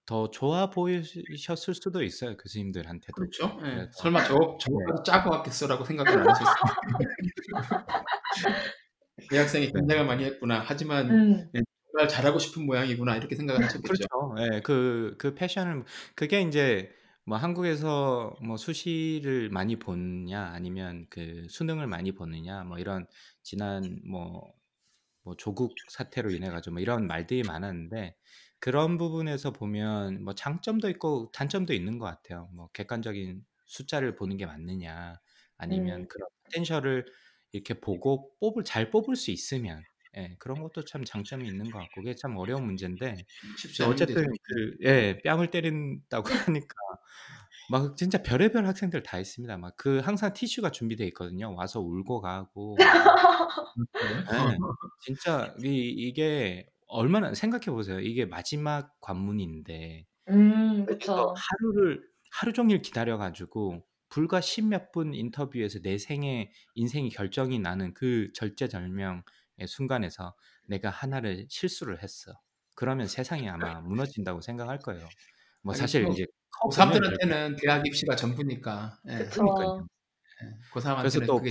더 0.04 0.30
좋아 0.30 0.68
보이셨을 0.68 1.72
수도 1.72 2.02
있어요, 2.02 2.36
교수님들한테도. 2.36 3.14
그렇죠. 3.14 3.58
예. 3.64 3.70
그래서 3.70 3.90
설마 3.94 4.24
저 4.24 4.34
네. 4.36 4.58
저것까지 4.60 5.02
짜고 5.06 5.30
왔겠어라고 5.30 5.84
생각은 5.86 6.12
안 6.12 6.28
하셨을 6.28 6.52
이 9.32 9.36
학생이 9.40 9.66
네. 9.68 9.72
긴장을 9.72 10.04
많이 10.04 10.24
했구나. 10.24 10.62
하지만 10.66 11.10
음. 11.10 11.50
예 11.54 11.62
정말 11.92 12.06
잘하고 12.06 12.38
싶은 12.38 12.66
모양이구나 12.66 13.16
이렇게 13.16 13.36
생각을 13.36 13.64
하셨겠죠. 13.64 14.04
그렇죠. 14.06 14.54
예. 14.56 14.60
그그 14.60 15.34
패션을 15.34 15.84
그게 16.14 16.42
인제 16.42 16.90
뭐 17.24 17.38
한국에서 17.38 18.36
뭐 18.42 18.58
수시를 18.58 19.48
많이 19.48 19.78
보느냐 19.78 20.50
아니면 20.52 21.06
그 21.08 21.46
수능을 21.48 21.86
많이 21.86 22.12
보느냐 22.12 22.64
뭐 22.64 22.78
이런 22.78 23.06
지난 23.42 23.98
뭐 24.04 24.52
뭐 25.24 25.36
조국 25.36 25.74
사태로 25.90 26.30
인해 26.30 26.50
가지고 26.50 26.74
뭐 26.74 26.80
이런 26.82 27.06
말들이 27.06 27.42
많았는데 27.42 28.16
그런 28.60 28.98
부분에서 28.98 29.52
보면 29.52 30.22
뭐 30.24 30.34
장점도 30.34 30.88
있고 30.90 31.30
단점도 31.32 31.72
있는 31.74 31.98
것 31.98 32.06
같아요. 32.06 32.48
뭐 32.54 32.68
객관적인 32.72 33.44
숫자를 33.66 34.14
보는 34.16 34.36
게 34.36 34.46
맞느냐 34.46 35.20
아니면 35.58 36.02
음. 36.02 36.08
그런 36.08 36.28
포텐셜을 36.46 37.06
이렇게 37.52 37.74
보고 37.80 38.32
뽑을 38.40 38.64
잘 38.64 38.90
뽑을 38.90 39.16
수 39.16 39.30
있으면 39.30 39.84
예 40.16 40.36
그런 40.38 40.60
것도 40.62 40.84
참 40.84 41.04
장점이 41.04 41.48
있는 41.48 41.70
것 41.70 41.78
같고 41.78 42.02
그게 42.02 42.14
참 42.14 42.36
어려운 42.36 42.64
문제인데 42.66 43.26
어쨌든. 43.80 44.24
그 44.42 44.76
예 44.82 45.18
뺨을 45.24 45.50
때린다고 45.50 46.24
하니까 46.56 46.74
막 47.68 47.96
진짜 47.96 48.22
별의별 48.22 48.66
학생들 48.66 49.02
다 49.02 49.18
있습니다. 49.18 49.56
막 49.58 49.76
그 49.76 49.98
항상 50.00 50.32
티슈가 50.32 50.70
준비돼 50.70 51.06
있거든요. 51.08 51.54
와서 51.54 51.80
울고 51.80 52.20
가고 52.20 52.90
뭐 53.98 54.24
예. 54.32 54.58
진짜 54.98 55.54
이 55.64 55.88
이게 55.96 56.66
얼마나 56.86 57.34
생각해 57.34 57.66
보세요. 57.66 58.00
이게 58.00 58.24
마지막 58.26 58.98
관문인데 59.00 60.06
음 60.28 60.84
그쵸. 60.86 61.46
하루를 61.50 62.08
하루 62.30 62.52
종일 62.52 62.82
기다려 62.82 63.16
가지고 63.18 63.86
불과 64.08 64.40
십몇 64.40 64.92
분 64.92 65.14
인터뷰에서 65.14 65.80
내 65.80 65.98
생애 65.98 66.50
인생이 66.74 67.10
결정이 67.10 67.58
나는 67.58 67.94
그 67.94 68.30
절제절명의 68.34 69.22
순간에서 69.66 70.36
'내가 70.68 70.90
하나를 70.90 71.46
실수를 71.48 72.02
했어.' 72.02 72.32
그러면 72.76 73.06
세상이 73.08 73.48
아마 73.48 73.80
무너진다고 73.80 74.40
생각할 74.40 74.82
거예요. 74.82 75.12
뭐 75.62 75.74
사실 75.74 76.06
그렇게 76.06 76.26
고3들한테는 76.70 77.56
대학 77.60 77.86
입시가 77.86 78.16
전부니까. 78.16 78.98
예. 79.08 79.24
그러니깐요. 79.26 79.72
그쵸. 79.76 79.86
예. 80.42 80.54
그래서 81.00 81.20
고3한테는 81.20 81.26
또부 81.26 81.50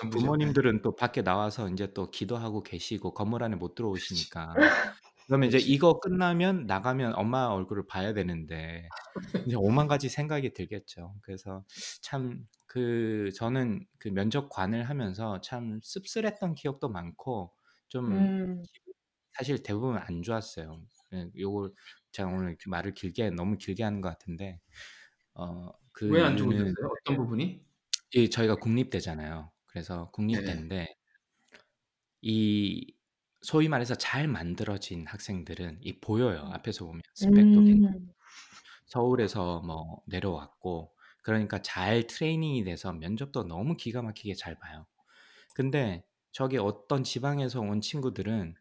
전부죠. 0.00 0.26
예. 0.42 0.82
또 0.82 0.94
밖에 0.96 1.22
나와서 1.22 1.68
인제 1.68 1.92
또 1.94 2.10
기도하고 2.10 2.62
계시고 2.62 3.14
건물 3.14 3.42
안에 3.42 3.56
못 3.56 3.74
들어오시니까 3.74 4.54
그러면 5.28 5.48
이제. 5.48 5.58
이거 5.58 5.98
끝나면 6.00 6.66
나가면 6.66 7.14
엄마 7.16 7.46
얼굴을 7.46 7.86
봐야 7.86 8.12
되는데 8.12 8.88
이제 9.48 9.56
오만 9.56 9.88
가지 9.88 10.08
생각이 10.08 10.52
들겠죠. 10.52 11.14
그래서 11.22 11.64
참 12.02 12.46
그 12.72 13.30
저는 13.36 13.86
그 13.98 14.08
면접관을 14.08 14.84
하면서 14.84 15.42
참 15.42 15.78
씁쓸했던 15.82 16.54
기억도 16.54 16.88
많고 16.88 17.52
좀 17.88 18.10
음. 18.12 18.62
사실 19.34 19.62
대부분 19.62 19.98
안 19.98 20.22
좋았어요. 20.22 20.80
예 21.14 21.28
요걸 21.38 21.74
제가 22.12 22.28
오늘 22.28 22.56
말을 22.66 22.94
길게 22.94 23.30
너무 23.30 23.56
길게 23.58 23.82
하는 23.82 24.00
것 24.00 24.08
같은데 24.10 24.60
어 25.34 25.72
그왜안 25.92 26.38
이유는 26.38 26.58
좋으셨어요? 26.58 26.92
어떤 27.00 27.16
부분이? 27.16 27.64
이 28.14 28.30
저희가 28.30 28.56
국립대잖아요. 28.56 29.50
그래서. 29.66 30.10
국립대인데 30.12 30.94
이 32.20 32.94
소위 33.40 33.68
말해서 33.68 33.94
잘 33.96 34.28
만들어진 34.28 35.06
학생들은 35.06 35.78
이 35.80 35.98
보여요. 35.98 36.48
앞에서 36.52 36.84
보면 36.86 37.02
스펙도 37.14 37.60
음. 37.60 38.12
서울에서 38.86 39.62
뭐 39.62 40.02
내려왔고 40.06 40.94
그러니까 41.22 41.60
잘 41.62 42.06
트레이닝이 42.06 42.64
돼서 42.64 42.92
면접도 42.92 43.44
너무 43.44 43.76
기가 43.76 44.02
막히게 44.02 44.34
잘 44.34 44.58
봐요. 44.58 44.86
근데 45.54 46.04
저기 46.30 46.58
어떤 46.58 47.02
지방에서 47.02 47.60
온 47.60 47.80
친구들은 47.80 48.54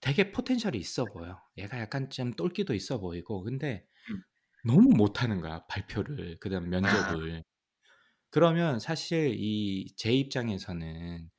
되게 0.00 0.32
포텐셜이 0.32 0.78
있어 0.78 1.10
보여. 1.12 1.42
얘가 1.58 1.78
약간 1.80 2.10
좀 2.10 2.32
똘끼도 2.32 2.74
있어 2.74 2.98
보이고 3.00 3.42
근데 3.42 3.86
음. 4.10 4.22
너무 4.64 4.90
못하는 4.96 5.40
거야 5.40 5.66
발표를 5.68 6.38
그다음 6.40 6.70
면접을. 6.70 7.44
그러면 8.30 8.78
사실 8.80 9.34
이 9.38 9.88
제 9.96 10.12
입장에서는 10.12 11.30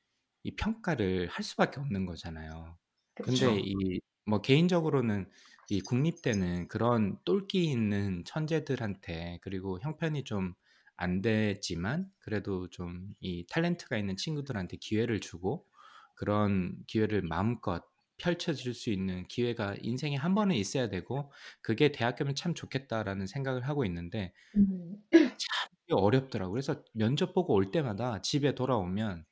이 0.44 0.56
평가를 0.56 1.28
할 1.30 1.44
수밖에 1.44 1.80
없는 1.82 2.06
거잖아요. 2.06 2.78
근데 3.22 3.48
그쵸. 3.48 3.58
이 3.60 4.00
뭐 4.28 4.42
개인적으로는 4.42 5.30
이 5.70 5.82
국립대는 5.82 6.68
그런 6.70 7.18
똘끼 7.26 7.66
있는 7.72 8.24
천재들한테 8.26 9.40
그리고 9.42 9.80
형편이 9.82 10.24
좀 10.26 10.56
안 10.98 11.22
되지만 11.24 12.12
그래도 12.20 12.70
좀 12.70 13.16
이 13.22 13.46
탤런트가 13.48 13.98
있는 14.00 14.18
친구들한테 14.18 14.78
기회를 14.78 15.20
주고 15.20 15.68
그런 16.16 16.78
기회를 16.88 17.24
마음껏 17.24 17.84
펼쳐질 18.22 18.74
수 18.76 18.92
있는 18.92 19.26
기회가 19.28 19.76
인생에 19.82 20.16
한 20.18 20.36
번은 20.36 20.56
있어야 20.58 20.90
되고 20.90 21.32
'그게 21.62 21.92
대학교면 21.92 22.36
참 22.36 22.54
좋겠다.'라는 22.56 23.28
생각을 23.28 23.68
하고 23.68 23.86
있는데 23.86 24.34
음. 24.56 25.04
참 25.38 25.70
이게 25.88 25.96
어렵더라고요. 25.96 26.52
그래서 26.54 26.84
면접 26.94 27.34
보고 27.34 27.54
올 27.54 27.72
때마다 27.72 28.22
집에 28.22 28.56
돌아오면 28.56 29.26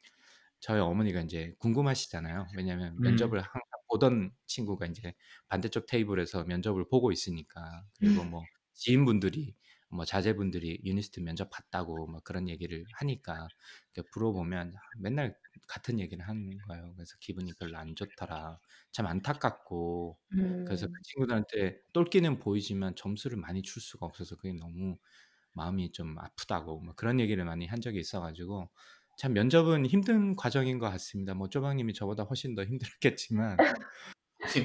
저희 0.59 0.79
어머니가 0.81 1.21
인제 1.21 1.55
궁금하시잖아요. 1.59 2.51
왜냐하면 2.55 2.99
음. 2.99 2.99
면접을 3.01 3.39
항상 3.41 3.61
보던 3.89 4.31
친구가 4.47 4.87
인제 4.87 5.15
반대쪽 5.49 5.87
테이블에서 5.87 6.45
면접을 6.45 6.87
보고 6.89 7.11
있으니까. 7.11 7.85
그리고 7.99 8.25
뭐 8.25 8.49
지인분들이 8.75 9.55
뭐 9.91 10.05
자제분들이 10.05 10.81
유니스트 10.85 11.19
면접 11.21 11.49
봤다고 11.49 12.07
막 12.07 12.23
그런 12.23 12.47
얘기를 12.49 12.85
하니까 12.93 13.47
물어보면 14.13 14.73
맨날 14.99 15.35
같은 15.67 15.99
얘기를 15.99 16.27
하는 16.27 16.57
거예요. 16.67 16.93
그래서 16.95 17.15
기분이 17.19 17.53
별로 17.59 17.77
안 17.77 17.95
좋더라. 17.95 18.59
참 18.91 19.07
안타깝고 19.07 20.17
그래서 20.63 20.87
그 20.87 20.91
음. 20.91 21.03
친구들한테 21.03 21.79
똘끼는 21.93 22.39
보이지만 22.39 22.95
점수를 22.95 23.37
많이 23.37 23.61
줄 23.63 23.81
수가 23.81 24.05
없어서 24.05 24.35
그게 24.35 24.53
너무 24.53 24.97
마음이 25.53 25.91
좀 25.91 26.17
아프다고 26.19 26.81
뭐 26.81 26.95
그런 26.95 27.19
얘기를 27.19 27.43
많이 27.45 27.65
한 27.67 27.81
적이 27.81 27.99
있어 27.99 28.21
가지고 28.21 28.69
참 29.17 29.33
면접은 29.33 29.85
힘든 29.85 30.35
과정인 30.35 30.79
것 30.79 30.89
같습니다. 30.91 31.33
뭐 31.33 31.49
쪼박님이 31.49 31.93
저보다 31.93 32.23
훨씬 32.23 32.55
더 32.55 32.63
힘들었겠지만 32.65 33.63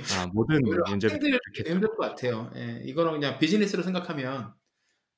아 0.08 0.26
모든 0.32 0.60
오히려 0.66 0.84
면접이 0.86 1.18
그렇겠죠. 1.18 1.70
힘들 1.70 1.88
것 1.88 1.96
같아요. 1.98 2.50
예. 2.56 2.82
이거는 2.84 3.12
그냥 3.12 3.38
비즈니스로 3.38 3.82
생각하면 3.82 4.54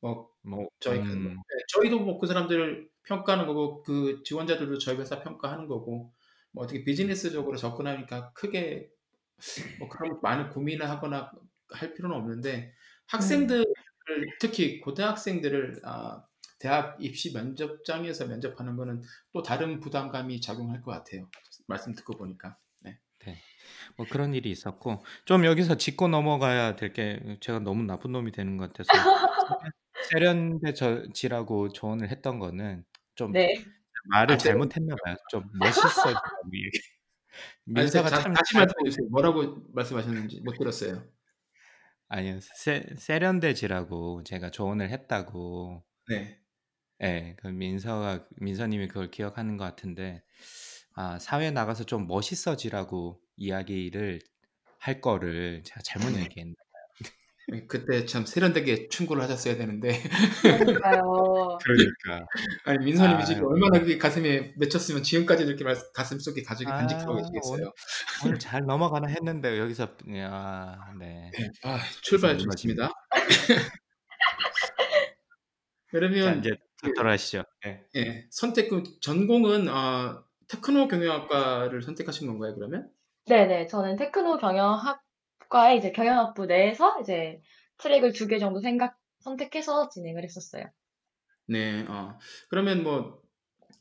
뭐 0.07 0.37
뭐 0.47 0.69
저희가 0.81 1.05
뭐 1.05 1.13
음. 1.15 1.37
예 1.37 1.59
저희도 1.75 1.99
뭐 2.01 2.19
그 2.19 2.27
사람들을 2.29 2.89
평가하는 3.05 3.47
거고 3.47 3.83
그 3.83 4.23
지원자들도 4.25 4.79
저희 4.79 4.97
회사 4.97 5.21
평가하는 5.21 5.67
거고 5.67 6.13
뭐 6.53 6.65
어떻게 6.65 6.85
비즈니스적으로 6.85 7.57
접근하니까 7.57 8.33
크게 8.33 8.89
뭐 9.79 9.89
그런 9.89 10.19
많은 10.23 10.51
고민을 10.51 10.89
하거나 10.89 11.31
할 11.71 11.95
필요는 11.95 12.17
없는데 12.17 12.57
음. 12.57 12.73
학생들을 13.09 13.65
특히 14.41 14.81
고등학생들을 14.81 15.81
아 15.85 16.25
대학 16.59 16.97
입시 17.01 17.33
면접장에서 17.35 18.27
면접하는 18.27 18.77
거는 18.77 19.03
또 19.33 19.43
다른 19.43 19.81
부담감이 19.81 20.41
작용할 20.41 20.81
것 20.83 20.93
같아요. 20.93 21.29
말씀 21.67 21.95
듣고 21.95 22.17
보니까. 22.17 22.57
네. 22.81 22.99
네. 23.25 23.37
뭐 23.97 24.07
그런 24.09 24.33
일이 24.35 24.51
있었고 24.51 25.05
좀 25.27 25.45
여기서 25.45 25.77
짚고 25.77 26.09
넘어가야 26.09 26.77
될 26.77 26.93
게 26.93 27.39
제가 27.41 27.59
너무 27.61 27.83
나쁜 27.83 28.13
놈이 28.13 28.33
되는 28.33 28.57
것 28.57 28.73
같아서 28.73 28.89
세련 30.11 30.59
세련돼 30.61 30.75
저 30.75 31.13
지라고 31.13 31.73
조언을 31.73 32.11
했던 32.11 32.39
거는 32.39 32.85
좀 33.15 33.33
네. 33.33 33.63
말을 34.09 34.35
아 34.35 34.39
잘못했나 34.39 34.95
봐요. 35.05 35.17
좀자 35.31 35.43
민서가 37.65 38.09
자참 38.09 38.33
다시 38.33 38.53
잘 38.55 38.63
말씀해 38.63 38.91
주세요. 38.91 39.09
뭐라고 39.11 39.63
말씀하셨는지 39.73 40.41
못 40.43 40.57
들었어요. 40.59 41.05
아니요. 42.09 42.39
세 42.41 42.87
세련되지라고 42.97 44.23
제가 44.25 44.51
조언을 44.51 44.91
했다고. 44.91 45.85
네. 46.09 46.41
예. 47.03 47.37
그 47.39 47.49
민서가 47.49 48.27
민서님이 48.37 48.89
그걸 48.89 49.11
기억하는 49.11 49.57
것 49.57 49.65
같은데 49.65 50.23
아 50.95 51.19
사회에 51.19 51.51
나가서 51.51 51.85
좀 51.85 52.07
멋있어지라고 52.07 53.21
이야기를 53.37 54.21
할 54.79 55.01
거를 55.01 55.63
제가 55.65 55.81
잘못 55.83 56.11
네. 56.11 56.23
얘기했나 56.23 56.55
그때 57.69 58.07
참 58.07 58.27
세련되게 58.27 58.89
충고를 58.89 59.23
하셨어야 59.23 59.57
되는데. 59.57 60.03
그러니까요. 60.43 61.59
그러니까. 61.63 62.27
아니 62.65 62.85
민서님이 62.85 63.19
아유. 63.19 63.25
지금 63.25 63.47
얼마나 63.47 63.79
그게 63.79 63.99
가슴에 63.99 64.53
맺혔으면 64.57 65.03
지금까지도 65.05 65.51
이렇게 65.51 65.63
말 65.63 65.77
가슴 65.95 66.19
속에 66.19 66.43
가지고 66.43 66.73
아 66.73 66.79
간직하고 66.79 67.13
오늘 67.13 67.23
계시겠어요. 67.23 67.73
오늘 68.25 68.39
잘 68.39 68.65
넘어가나 68.67 69.07
했는데 69.09 69.59
여기서 69.61 69.89
아 70.29 70.93
네. 70.99 71.31
네. 71.39 71.49
아 71.63 71.79
출발. 72.03 72.37
좋습니다. 72.37 72.91
그러면 75.89 76.41
이제 76.41 76.57
그 76.83 76.93
돌아가시죠. 76.95 77.45
네. 77.65 77.85
예, 77.97 78.27
선택 78.31 78.69
그 78.69 78.83
전공은 79.01 79.69
어, 79.69 80.25
테크노 80.49 80.89
경영학과를 80.89 81.83
선택하신 81.83 82.27
건가요, 82.27 82.55
그러면? 82.55 82.91
네네. 83.27 83.67
저는 83.69 83.97
테크노 83.97 84.39
경영학 84.39 85.01
과의 85.51 85.79
이제 85.79 85.93
경영학부 85.93 86.47
내에서 86.47 87.01
이제 87.01 87.41
트랙을 87.79 88.13
두 88.13 88.29
개 88.29 88.39
정도 88.39 88.61
생각, 88.61 88.99
선택해서 89.21 89.89
진행을 89.91 90.25
했었어요. 90.25 90.65
네, 91.49 91.83
어, 91.89 92.19
그러면 92.51 92.83
뭐 92.83 93.23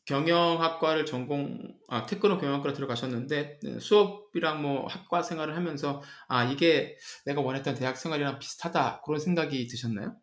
경영학과를 0.06 1.06
전공, 1.06 1.78
아, 1.90 2.06
테크노 2.06 2.40
경영학과로 2.40 2.74
들어가셨는데 2.76 3.60
네, 3.64 3.80
수업이랑 3.80 4.62
뭐 4.62 4.88
학과 4.88 5.24
생활을 5.24 5.56
하면서 5.56 6.02
아, 6.28 6.46
이게 6.46 6.98
내가 7.26 7.42
원했던 7.42 7.76
대학 7.76 7.98
생활이랑 7.98 8.40
비슷하다 8.40 9.02
그런 9.06 9.20
생각이 9.20 9.68
드셨나요? 9.68 10.18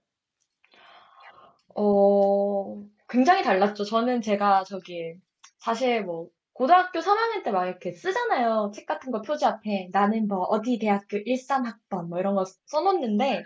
어, 1.74 2.82
굉장히 3.08 3.42
달랐죠. 3.42 3.84
저는 3.84 4.20
제가 4.22 4.64
저기, 4.64 5.14
사실 5.58 6.04
뭐, 6.04 6.28
고등학교 6.54 7.00
3학년 7.00 7.42
때 7.44 7.50
막 7.50 7.66
이렇게 7.66 7.92
쓰잖아요. 7.92 8.72
책 8.74 8.86
같은 8.86 9.10
거 9.12 9.22
표지 9.22 9.44
앞에. 9.46 9.88
나는 9.92 10.28
뭐, 10.28 10.40
어디 10.44 10.78
대학교 10.78 11.18
13학번, 11.18 12.08
뭐 12.08 12.18
이런 12.18 12.34
거 12.34 12.44
써놓는데, 12.66 13.42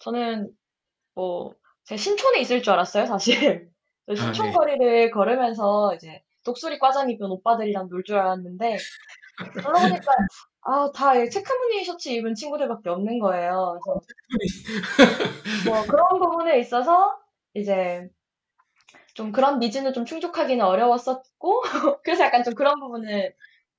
저는 0.00 0.50
뭐, 1.14 1.54
제 1.84 1.96
신촌에 1.96 2.40
있을 2.40 2.62
줄 2.62 2.72
알았어요, 2.74 3.06
사실. 3.06 3.70
아, 4.08 4.14
신촌 4.16 4.46
네. 4.48 4.52
거리를 4.52 5.10
걸으면서 5.12 5.94
이제, 5.96 6.22
독수리 6.44 6.78
과장 6.78 7.10
입은 7.10 7.30
오빠들이랑 7.30 7.88
놀 7.90 8.04
줄 8.04 8.16
알았는데, 8.18 8.76
그러고 9.54 9.80
보니까, 9.80 10.12
아, 10.62 10.90
다 10.94 11.14
체크무늬 11.28 11.84
셔츠 11.84 12.08
입은 12.10 12.34
친구들밖에 12.34 12.90
없는 12.90 13.18
거예요. 13.20 13.78
그래서 13.82 14.00
뭐 15.64 15.82
그런 15.86 16.18
부분에 16.18 16.58
있어서 16.60 17.18
이제 17.54 18.08
좀 19.14 19.32
그런 19.32 19.58
니즈는 19.60 19.92
좀 19.92 20.04
충족하기는 20.04 20.64
어려웠었고, 20.64 21.62
그래서 22.04 22.24
약간 22.24 22.42
좀 22.44 22.54
그런 22.54 22.80
부분은 22.80 23.30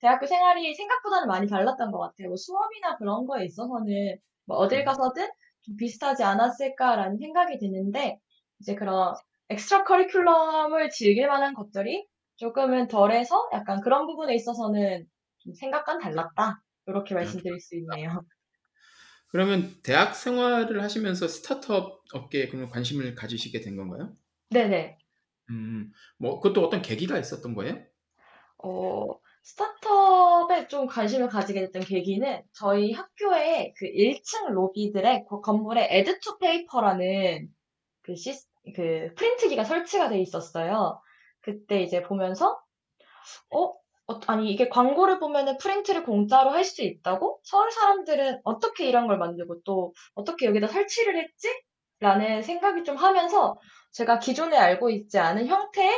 대학교 0.01 0.27
생활이 0.27 0.73
생각보다는 0.75 1.27
많이 1.27 1.47
달랐던 1.47 1.91
것 1.91 1.99
같아요. 1.99 2.29
뭐 2.29 2.37
수업이나 2.37 2.97
그런 2.97 3.25
거에 3.27 3.45
있어서는 3.45 4.17
뭐 4.45 4.57
어딜 4.57 4.79
음. 4.81 4.85
가서든 4.85 5.29
좀 5.61 5.77
비슷하지 5.77 6.23
않았을까라는 6.23 7.17
생각이 7.17 7.59
드는데, 7.59 8.19
이제 8.59 8.75
그런 8.75 9.15
엑스트라 9.49 9.83
커리큘럼을 9.83 10.89
즐길 10.91 11.27
만한 11.27 11.53
것들이 11.53 12.07
조금은 12.37 12.87
덜해서 12.87 13.49
약간 13.53 13.81
그런 13.81 14.07
부분에 14.07 14.35
있어서는 14.35 15.07
좀 15.39 15.53
생각과는 15.53 16.01
달랐다. 16.01 16.63
이렇게 16.87 17.15
말씀드릴 17.15 17.59
수 17.59 17.75
있네요. 17.77 18.21
그러면 19.29 19.75
대학 19.83 20.15
생활을 20.15 20.81
하시면서 20.81 21.27
스타트업 21.27 22.03
업계에 22.13 22.47
그러면 22.47 22.69
관심을 22.69 23.13
가지시게 23.15 23.61
된 23.61 23.75
건가요? 23.75 24.15
네네. 24.49 24.97
음, 25.49 25.91
뭐 26.17 26.39
그것도 26.39 26.65
어떤 26.65 26.81
계기가 26.81 27.17
있었던 27.19 27.53
거예요? 27.55 27.83
어, 28.63 29.19
스타트업에 29.43 30.67
좀 30.67 30.87
관심을 30.87 31.27
가지게 31.29 31.61
됐던 31.61 31.83
계기는 31.83 32.43
저희 32.53 32.91
학교에 32.93 33.73
그 33.77 33.85
1층 33.85 34.49
로비들의 34.49 35.25
그 35.29 35.41
건물에 35.41 35.87
애드투페이퍼라는 35.91 37.49
그 38.03 38.15
시, 38.15 38.33
그 38.75 39.13
프린트기가 39.15 39.63
설치가 39.65 40.09
돼 40.09 40.19
있었어요. 40.21 41.01
그때 41.41 41.83
이제 41.83 42.01
보면서, 42.03 42.59
어? 43.51 43.73
어, 44.07 44.19
아니, 44.27 44.51
이게 44.51 44.69
광고를 44.69 45.19
보면은 45.19 45.57
프린트를 45.57 46.03
공짜로 46.05 46.51
할 46.51 46.63
수 46.65 46.83
있다고? 46.83 47.39
서울 47.43 47.71
사람들은 47.71 48.41
어떻게 48.43 48.87
이런 48.87 49.07
걸 49.07 49.17
만들고 49.19 49.63
또 49.63 49.93
어떻게 50.15 50.47
여기다 50.47 50.67
설치를 50.67 51.17
했지? 51.17 51.49
라는 51.99 52.41
생각이 52.41 52.83
좀 52.83 52.97
하면서 52.97 53.55
제가 53.91 54.19
기존에 54.19 54.57
알고 54.57 54.89
있지 54.89 55.17
않은 55.19 55.47
형태의 55.47 55.91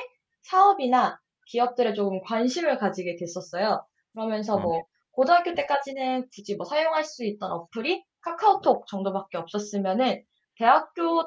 사업이나 0.43 1.19
기업들에 1.47 1.93
조금 1.93 2.21
관심을 2.21 2.77
가지게 2.77 3.15
됐었어요. 3.17 3.85
그러면서 4.13 4.55
어. 4.55 4.59
뭐 4.59 4.83
고등학교 5.11 5.55
때까지는 5.55 6.27
굳이 6.33 6.55
뭐 6.55 6.65
사용할 6.65 7.03
수 7.03 7.25
있던 7.25 7.51
어플이 7.51 8.03
카카오톡 8.21 8.87
정도밖에 8.87 9.37
없었으면은 9.37 10.23
대학교 10.57 11.23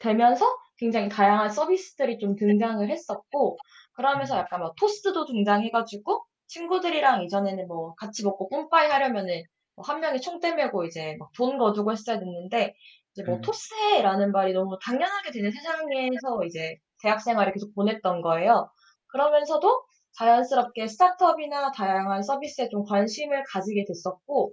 되면서 0.00 0.44
굉장히 0.76 1.08
다양한 1.08 1.50
서비스들이 1.50 2.18
좀 2.18 2.36
등장을 2.36 2.88
했었고 2.88 3.58
그러면서 3.94 4.36
약간 4.36 4.60
뭐 4.60 4.72
토스트도 4.78 5.26
등장해가지고 5.26 6.24
친구들이랑 6.48 7.22
이전에는 7.24 7.68
뭐 7.68 7.94
같이 7.94 8.24
먹고 8.24 8.48
뿜빠이 8.48 8.88
하려면은 8.90 9.42
뭐 9.76 9.84
한 9.86 10.00
명이 10.00 10.20
총대 10.20 10.54
메고 10.54 10.84
이제 10.84 11.16
막 11.18 11.30
돈 11.34 11.56
거두고 11.58 11.92
했어야 11.92 12.18
됐는데 12.18 12.74
이제 13.12 13.24
뭐 13.24 13.36
음. 13.36 13.40
토스해라는 13.42 14.32
말이 14.32 14.52
너무 14.52 14.78
당연하게 14.82 15.30
되는 15.32 15.50
세상에서 15.50 16.44
이제 16.46 16.76
대학 17.02 17.20
생활을 17.20 17.52
계속 17.52 17.74
보냈던 17.74 18.22
거예요. 18.22 18.70
그러면서도 19.08 19.84
자연스럽게 20.18 20.86
스타트업이나 20.88 21.72
다양한 21.72 22.22
서비스에 22.22 22.68
좀 22.68 22.84
관심을 22.84 23.44
가지게 23.48 23.84
됐었고, 23.86 24.52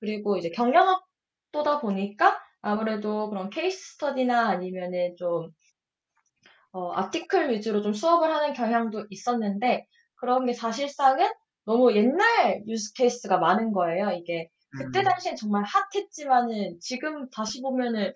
그리고 0.00 0.36
이제 0.36 0.50
경영학도다 0.50 1.80
보니까 1.80 2.38
아무래도 2.60 3.28
그런 3.30 3.50
케이스 3.50 3.94
스터디나 3.94 4.48
아니면은 4.48 5.14
좀, 5.16 5.50
어, 6.72 6.92
아티클 6.92 7.50
위주로 7.50 7.82
좀 7.82 7.92
수업을 7.92 8.32
하는 8.32 8.52
경향도 8.52 9.06
있었는데, 9.10 9.86
그런 10.16 10.46
게 10.46 10.52
사실상은 10.52 11.28
너무 11.64 11.94
옛날 11.94 12.62
use 12.68 12.92
case가 12.94 13.38
많은 13.38 13.72
거예요. 13.72 14.10
이게 14.10 14.48
그때 14.76 15.00
음. 15.00 15.04
당시엔 15.04 15.36
정말 15.36 15.64
핫했지만은 15.64 16.78
지금 16.80 17.28
다시 17.30 17.62
보면은, 17.62 18.12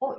어, 0.00 0.14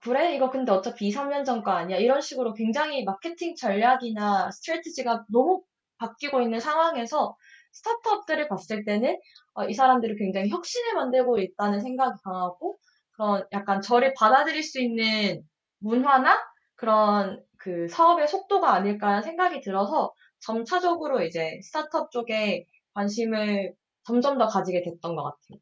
그래? 0.00 0.34
이거 0.36 0.50
근데 0.50 0.72
어차피 0.72 1.08
2, 1.08 1.12
3년 1.12 1.44
전 1.44 1.62
거 1.64 1.72
아니야? 1.72 1.98
이런 1.98 2.20
식으로 2.20 2.54
굉장히 2.54 3.04
마케팅 3.04 3.54
전략이나 3.56 4.50
strategy가 4.52 5.26
너무 5.32 5.62
바뀌고 5.98 6.42
있는 6.42 6.60
상황에서 6.60 7.36
스타트업들을 7.72 8.48
봤을 8.48 8.84
때는 8.84 9.18
어, 9.54 9.64
이 9.66 9.74
사람들이 9.74 10.16
굉장히 10.16 10.50
혁신을 10.50 10.94
만들고 10.94 11.38
있다는 11.40 11.80
생각이 11.80 12.18
강하고 12.24 12.78
그런 13.12 13.44
약간 13.52 13.80
저를 13.80 14.14
받아들일 14.14 14.62
수 14.62 14.80
있는 14.80 15.42
문화나 15.78 16.38
그런 16.76 17.42
그 17.58 17.88
사업의 17.88 18.28
속도가 18.28 18.72
아닐까 18.74 19.08
하는 19.08 19.22
생각이 19.22 19.60
들어서 19.62 20.12
점차적으로 20.40 21.22
이제 21.24 21.58
스타트업 21.62 22.10
쪽에 22.10 22.66
관심을 22.94 23.74
점점 24.06 24.38
더 24.38 24.46
가지게 24.46 24.82
됐던 24.82 25.16
것 25.16 25.24
같아요. 25.24 25.58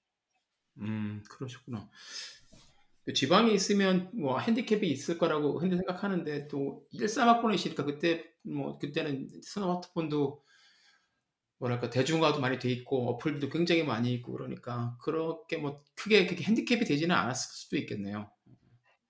음, 0.79 1.23
그러셨구나. 1.31 1.89
그 3.05 3.13
지방에 3.13 3.51
있으면 3.53 4.11
뭐 4.15 4.39
핸디캡이 4.39 4.87
있을 4.89 5.19
거라고 5.19 5.59
흔히 5.59 5.77
생각하는데 5.77 6.49
또 6.49 6.85
13학번이시니까 6.95 7.85
그때 7.85 8.25
뭐 8.43 8.79
그때는 8.79 9.29
스마트폰도 9.43 10.43
뭐랄까 11.59 11.89
대중화도 11.89 12.41
많이 12.41 12.59
돼 12.59 12.71
있고 12.71 13.09
어플도 13.11 13.49
굉장히 13.49 13.83
많이 13.83 14.13
있고 14.15 14.33
그러니까 14.33 14.97
그렇게 15.01 15.57
뭐 15.57 15.83
크게 15.95 16.27
그렇게 16.27 16.45
핸디캡이 16.45 16.85
되지는 16.85 17.15
않았을 17.15 17.55
수도 17.55 17.77
있겠네요. 17.79 18.31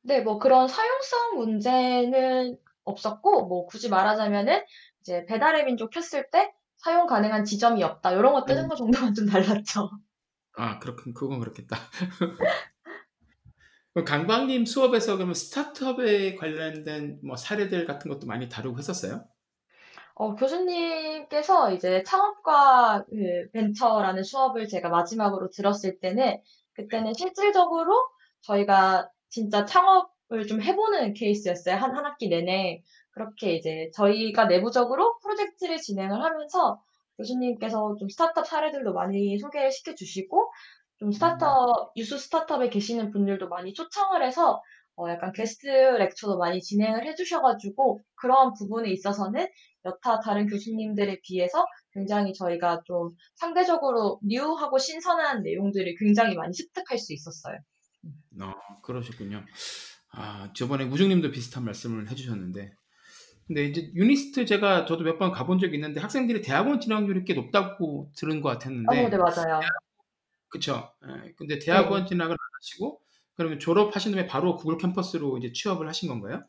네, 0.02 0.20
뭐 0.20 0.38
그런 0.38 0.68
사용성 0.68 1.36
문제는 1.36 2.58
없었고, 2.84 3.46
뭐 3.46 3.66
굳이 3.66 3.88
말하자면은 3.88 4.62
이제 5.00 5.24
배달의 5.26 5.64
민족 5.64 5.90
켰을 5.90 6.30
때 6.30 6.52
사용 6.84 7.06
가능한 7.06 7.46
지점이 7.46 7.82
없다. 7.82 8.12
이런 8.12 8.34
거 8.34 8.44
뜨는 8.44 8.64
음. 8.64 8.68
거 8.68 8.76
정도만 8.76 9.14
좀 9.14 9.24
달랐죠. 9.26 9.90
아, 10.56 10.78
그렇군. 10.78 11.14
그건 11.14 11.40
그렇겠다. 11.40 11.78
강박님 14.04 14.66
수업에서 14.66 15.14
그러면 15.14 15.34
스타트업에 15.34 16.34
관련된 16.34 17.20
뭐 17.24 17.36
사례들 17.36 17.86
같은 17.86 18.10
것도 18.10 18.26
많이 18.26 18.50
다루고 18.50 18.76
했었어요? 18.76 19.24
어, 20.14 20.34
교수님께서 20.34 21.72
이제 21.72 22.02
창업과 22.02 23.06
그 23.08 23.48
벤처라는 23.52 24.22
수업을 24.22 24.68
제가 24.68 24.90
마지막으로 24.90 25.48
들었을 25.50 26.00
때는 26.00 26.42
그때는 26.74 27.14
실질적으로 27.14 27.94
저희가 28.42 29.08
진짜 29.30 29.64
창업을 29.64 30.46
좀 30.46 30.60
해보는 30.60 31.14
케이스였어요. 31.14 31.76
한, 31.76 31.96
한 31.96 32.04
학기 32.04 32.28
내내. 32.28 32.82
그렇게 33.14 33.54
이제 33.54 33.90
저희가 33.94 34.46
내부적으로 34.46 35.18
프로젝트를 35.20 35.78
진행을 35.78 36.22
하면서 36.22 36.82
교수님께서 37.16 37.96
좀 37.98 38.08
스타트업 38.08 38.46
사례들도 38.46 38.92
많이 38.92 39.38
소개를 39.38 39.70
시켜주시고 39.70 40.52
좀 40.98 41.12
스타트업, 41.12 41.92
유수 41.96 42.18
스타트업에 42.18 42.68
계시는 42.68 43.10
분들도 43.12 43.48
많이 43.48 43.72
초청을 43.72 44.24
해서 44.24 44.60
어, 44.96 45.08
약간 45.08 45.32
게스트 45.32 45.66
렉처도 45.66 46.38
많이 46.38 46.60
진행을 46.60 47.04
해주셔가지고 47.06 48.02
그런 48.14 48.52
부분에 48.54 48.90
있어서는 48.90 49.48
여타 49.84 50.20
다른 50.20 50.46
교수님들에 50.46 51.20
비해서 51.22 51.66
굉장히 51.92 52.32
저희가 52.32 52.82
좀 52.84 53.10
상대적으로 53.34 54.20
new하고 54.24 54.78
신선한 54.78 55.42
내용들을 55.42 55.94
굉장히 55.98 56.36
많이 56.36 56.52
습득할 56.52 56.98
수 56.98 57.12
있었어요. 57.12 57.58
어, 58.40 58.52
그러셨군요. 58.82 59.44
아, 60.12 60.52
저번에 60.54 60.84
우중님도 60.84 61.32
비슷한 61.32 61.64
말씀을 61.64 62.08
해주셨는데. 62.10 62.70
근데 63.46 63.64
이제 63.64 63.90
유니스트 63.94 64.46
제가 64.46 64.84
저도 64.86 65.04
몇 65.04 65.18
번 65.18 65.32
가본 65.32 65.58
적이 65.58 65.76
있는데 65.76 66.00
학생들이 66.00 66.42
대학원 66.42 66.80
진학률이 66.80 67.24
꽤 67.24 67.34
높다고 67.34 68.10
들은 68.16 68.40
것 68.40 68.48
어, 68.86 69.08
같았는데. 69.08 69.10
네, 69.10 69.16
맞아요. 69.18 69.74
그쵸. 70.48 70.92
예, 71.06 71.32
근데 71.36 71.58
대학원 71.58 72.06
진학을 72.06 72.32
안 72.32 72.38
하시고, 72.60 73.02
그러면 73.34 73.58
졸업하신 73.58 74.12
다음에 74.12 74.26
바로 74.26 74.56
구글 74.56 74.78
캠퍼스로 74.78 75.36
이제 75.38 75.52
취업을 75.52 75.88
하신 75.88 76.08
건가요? 76.08 76.44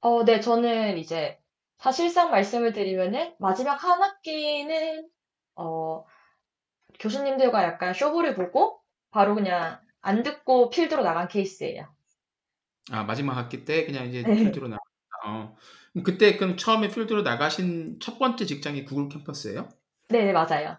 어, 0.00 0.24
네, 0.24 0.40
저는 0.40 0.98
이제 0.98 1.38
사실상 1.78 2.30
말씀을 2.30 2.72
드리면은 2.72 3.34
마지막 3.38 3.82
한 3.82 4.02
학기는 4.02 5.08
어, 5.56 6.04
교수님들과 7.00 7.64
약간 7.64 7.94
쇼부를 7.94 8.34
보고 8.34 8.82
바로 9.10 9.34
그냥 9.34 9.80
안 10.02 10.22
듣고 10.22 10.70
필드로 10.70 11.02
나간 11.02 11.28
케이스예요. 11.28 11.88
아, 12.90 13.02
마지막 13.04 13.36
학기 13.36 13.64
때 13.64 13.84
그냥 13.84 14.06
이제 14.08 14.22
네. 14.24 14.34
필드로 14.34 14.68
나갔다. 14.68 14.85
어. 15.26 15.56
그럼 15.92 16.04
그때 16.04 16.36
그럼 16.36 16.56
처음에 16.56 16.88
필드로 16.88 17.22
나가신 17.22 17.98
첫 18.00 18.18
번째 18.18 18.46
직장이 18.46 18.84
구글 18.84 19.08
캠퍼스예요? 19.08 19.68
네, 20.08 20.24
네, 20.24 20.32
맞아요. 20.32 20.76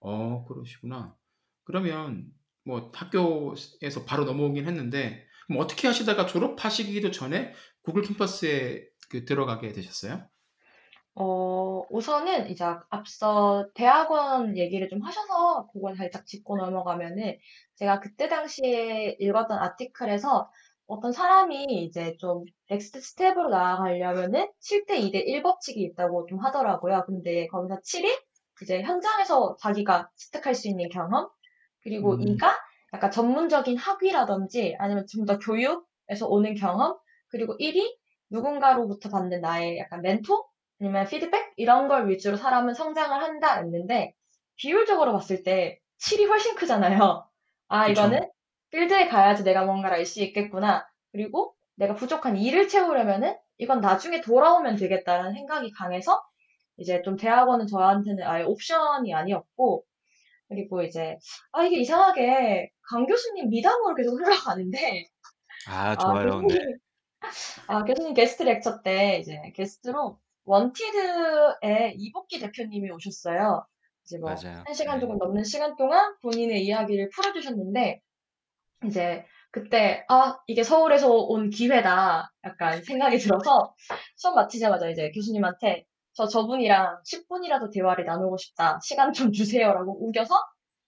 어, 0.00 0.44
그러시구나. 0.46 1.16
그러면 1.64 2.32
뭐 2.64 2.92
학교에서 2.94 4.04
바로 4.06 4.24
넘어오긴 4.24 4.66
했는데 4.66 5.26
그럼 5.46 5.60
어떻게 5.60 5.88
하시다가 5.88 6.26
졸업하시기도 6.26 7.10
전에 7.10 7.54
구글 7.82 8.02
캠퍼스에 8.02 8.86
그 9.10 9.24
들어가게 9.24 9.72
되셨어요? 9.72 10.28
어, 11.14 11.82
우선은 11.90 12.50
이제 12.50 12.64
앞서 12.88 13.68
대학원 13.74 14.56
얘기를 14.56 14.88
좀 14.88 15.02
하셔서 15.02 15.68
그걸 15.72 15.96
살짝 15.96 16.26
짚고 16.26 16.56
넘어가면은 16.56 17.38
제가 17.74 18.00
그때 18.00 18.28
당시에 18.28 19.16
읽었던 19.20 19.58
아티클에서 19.58 20.50
어떤 20.92 21.12
사람이 21.12 21.64
이제 21.84 22.16
좀 22.18 22.44
next 22.68 23.00
step으로 23.00 23.48
나아가려면은 23.48 24.50
7대 24.60 24.90
2대 25.00 25.16
1 25.26 25.42
법칙이 25.42 25.80
있다고 25.82 26.26
좀 26.26 26.38
하더라고요. 26.38 27.04
근데 27.06 27.46
거기서 27.48 27.80
7이 27.80 28.08
이제 28.62 28.82
현장에서 28.82 29.56
자기가 29.60 30.10
습득할 30.16 30.54
수 30.54 30.68
있는 30.68 30.88
경험, 30.90 31.28
그리고 31.82 32.14
음. 32.14 32.20
2가 32.20 32.52
약간 32.92 33.10
전문적인 33.10 33.76
학위라든지 33.78 34.76
아니면 34.78 35.06
좀 35.08 35.24
더 35.26 35.38
교육에서 35.38 36.28
오는 36.28 36.54
경험, 36.54 36.98
그리고 37.28 37.56
1이 37.58 37.96
누군가로부터 38.30 39.08
받는 39.08 39.40
나의 39.40 39.78
약간 39.78 40.02
멘토? 40.02 40.46
아니면 40.80 41.06
피드백? 41.06 41.54
이런 41.56 41.88
걸 41.88 42.08
위주로 42.08 42.36
사람은 42.36 42.74
성장을 42.74 43.22
한다 43.22 43.56
했는데, 43.60 44.14
비율적으로 44.56 45.12
봤을 45.12 45.42
때 45.42 45.78
7이 46.00 46.26
훨씬 46.28 46.54
크잖아요. 46.54 47.26
아, 47.68 47.86
그쵸. 47.86 47.92
이거는 47.92 48.28
필드에 48.72 49.06
가야지 49.08 49.44
내가 49.44 49.64
뭔가를 49.64 49.98
알 49.98 50.06
수 50.06 50.20
있겠구나. 50.22 50.86
그리고 51.12 51.54
내가 51.76 51.94
부족한 51.94 52.34
2를 52.36 52.68
채우려면은 52.68 53.36
이건 53.58 53.80
나중에 53.80 54.20
돌아오면 54.20 54.76
되겠다라는 54.76 55.34
생각이 55.34 55.70
강해서 55.72 56.22
이제 56.78 57.02
좀 57.02 57.16
대학원은 57.16 57.66
저한테는 57.66 58.24
아예 58.24 58.42
옵션이 58.44 59.14
아니었고, 59.14 59.84
그리고 60.48 60.82
이제, 60.82 61.18
아, 61.52 61.62
이게 61.62 61.78
이상하게 61.80 62.70
강 62.88 63.06
교수님 63.06 63.50
미담으로 63.50 63.94
계속 63.94 64.18
흘러가는데, 64.18 65.04
아, 65.68 65.90
아, 65.90 65.96
좋아요. 65.96 66.40
네. 66.40 66.48
교수님, 66.48 66.78
아, 67.68 67.84
교수님 67.84 68.14
게스트 68.14 68.42
렉처 68.42 68.82
때 68.82 69.18
이제 69.18 69.38
게스트로 69.54 70.18
원티드의 70.44 71.94
이복기 71.96 72.40
대표님이 72.40 72.90
오셨어요. 72.90 73.64
이제 74.04 74.18
뭐. 74.18 74.30
한 74.30 74.74
시간 74.74 74.96
네. 74.96 75.00
조금 75.00 75.18
넘는 75.18 75.44
시간 75.44 75.76
동안 75.76 76.16
본인의 76.22 76.64
이야기를 76.64 77.10
풀어주셨는데, 77.10 78.00
이제 78.86 79.24
그때, 79.50 80.04
아, 80.08 80.38
이게 80.46 80.62
서울에서 80.62 81.12
온 81.12 81.50
기회다. 81.50 82.32
약간 82.44 82.82
생각이 82.82 83.18
들어서 83.18 83.74
수업 84.16 84.34
마치자마자 84.34 84.88
이제 84.88 85.10
교수님한테 85.10 85.84
저 86.14 86.26
저분이랑 86.26 87.02
10분이라도 87.04 87.72
대화를 87.72 88.04
나누고 88.04 88.36
싶다. 88.38 88.78
시간 88.82 89.12
좀 89.12 89.32
주세요라고 89.32 90.06
우겨서 90.06 90.34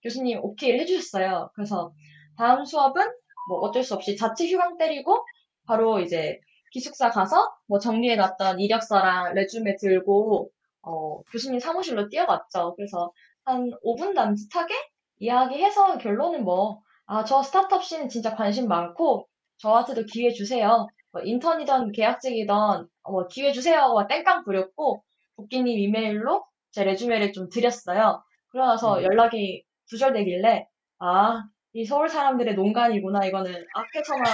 교수님 0.02 0.40
오케이를 0.42 0.80
해주셨어요. 0.80 1.50
그래서 1.54 1.92
다음 2.36 2.64
수업은 2.64 3.02
뭐 3.48 3.58
어쩔 3.60 3.82
수 3.82 3.94
없이 3.94 4.16
자체 4.16 4.46
휴강 4.48 4.76
때리고 4.78 5.24
바로 5.66 6.00
이제 6.00 6.40
기숙사 6.72 7.10
가서 7.10 7.54
뭐 7.66 7.78
정리해놨던 7.78 8.60
이력서랑 8.60 9.34
레주메 9.34 9.76
들고 9.76 10.50
어, 10.82 11.22
교수님 11.32 11.60
사무실로 11.60 12.08
뛰어갔죠. 12.08 12.74
그래서 12.76 13.12
한 13.44 13.70
5분 13.84 14.12
남짓하게 14.12 14.74
이야기해서 15.18 15.98
결론은 15.98 16.44
뭐 16.44 16.82
아, 17.06 17.24
저 17.24 17.42
스타트업 17.42 17.84
씬은 17.84 18.08
진짜 18.08 18.34
관심 18.34 18.68
많고 18.68 19.28
저한테도 19.58 20.04
기회 20.06 20.30
주세요. 20.32 20.86
뭐 21.12 21.22
인턴이던 21.22 21.92
계약직이던 21.92 22.88
어, 23.02 23.12
뭐 23.12 23.26
기회 23.28 23.52
주세요. 23.52 23.94
땡깡 24.08 24.44
부렸고 24.44 25.02
복귀님 25.36 25.78
이메일로 25.78 26.44
제 26.72 26.84
레주메를 26.84 27.32
좀 27.32 27.48
드렸어요. 27.50 28.22
그러나서 28.48 28.98
음. 28.98 29.02
연락이 29.04 29.64
두절되길래 29.90 30.66
아, 31.00 31.44
이 31.74 31.84
서울 31.84 32.08
사람들의 32.08 32.54
농간이구나. 32.54 33.26
이거는 33.26 33.52
앞에서만 33.74 34.24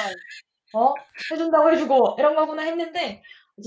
어 0.75 0.95
해준다고 1.33 1.73
해주고 1.73 2.17
이런 2.19 2.37
거구나 2.37 2.63
했는데 2.63 3.23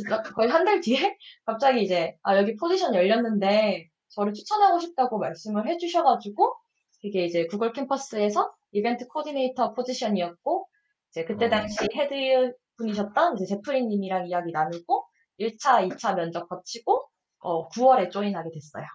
딱 0.09 0.23
거의 0.35 0.49
한 0.49 0.65
달 0.65 0.79
뒤에 0.81 1.17
갑자기 1.45 1.83
이제 1.83 2.15
아 2.23 2.37
여기 2.37 2.55
포지션 2.55 2.95
열렸는데 2.95 3.89
저를 4.09 4.33
추천하고 4.33 4.79
싶다고 4.79 5.19
말씀을 5.19 5.67
해주셔가지고 5.67 6.55
그게 7.01 7.25
이제 7.25 7.45
구글 7.47 7.73
캠퍼스에서 7.73 8.53
이벤트 8.73 9.07
코디네이터 9.07 9.73
포지션이었고 9.73 10.67
이제 11.11 11.25
그때 11.25 11.45
어. 11.45 11.49
당시 11.49 11.77
head 11.95 12.53
분이셨던 12.77 13.37
이제 13.37 13.45
제프리님이랑 13.45 14.27
이야기 14.27 14.51
나누고 14.51 15.05
1차, 15.39 15.87
2차 15.89 16.15
면접 16.15 16.47
거치고 16.49 17.07
어 17.39 17.69
9월에 17.69 18.11
join하게 18.11 18.49
됐어요. 18.51 18.85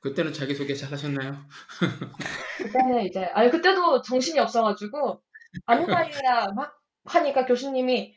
그때는 0.00 0.32
자기소개 0.32 0.74
잘 0.74 0.92
하셨나요? 0.92 1.36
그때는 2.58 3.04
이제 3.04 3.24
아니 3.32 3.50
그때도 3.50 4.02
정신이 4.02 4.38
없어가지고 4.38 5.22
아는 5.66 5.86
사이라 5.86 6.52
막 6.52 6.78
하니까 7.06 7.46
교수님이 7.46 8.14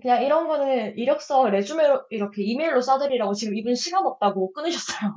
그냥 0.00 0.22
이런 0.22 0.48
거는 0.48 0.96
이력서 0.96 1.48
resume로 1.50 2.06
이렇게 2.10 2.42
이메일로 2.42 2.80
써드리라고 2.80 3.34
지금 3.34 3.54
이분 3.54 3.74
시간 3.74 4.06
없다고 4.06 4.52
끊으셨어요. 4.52 5.12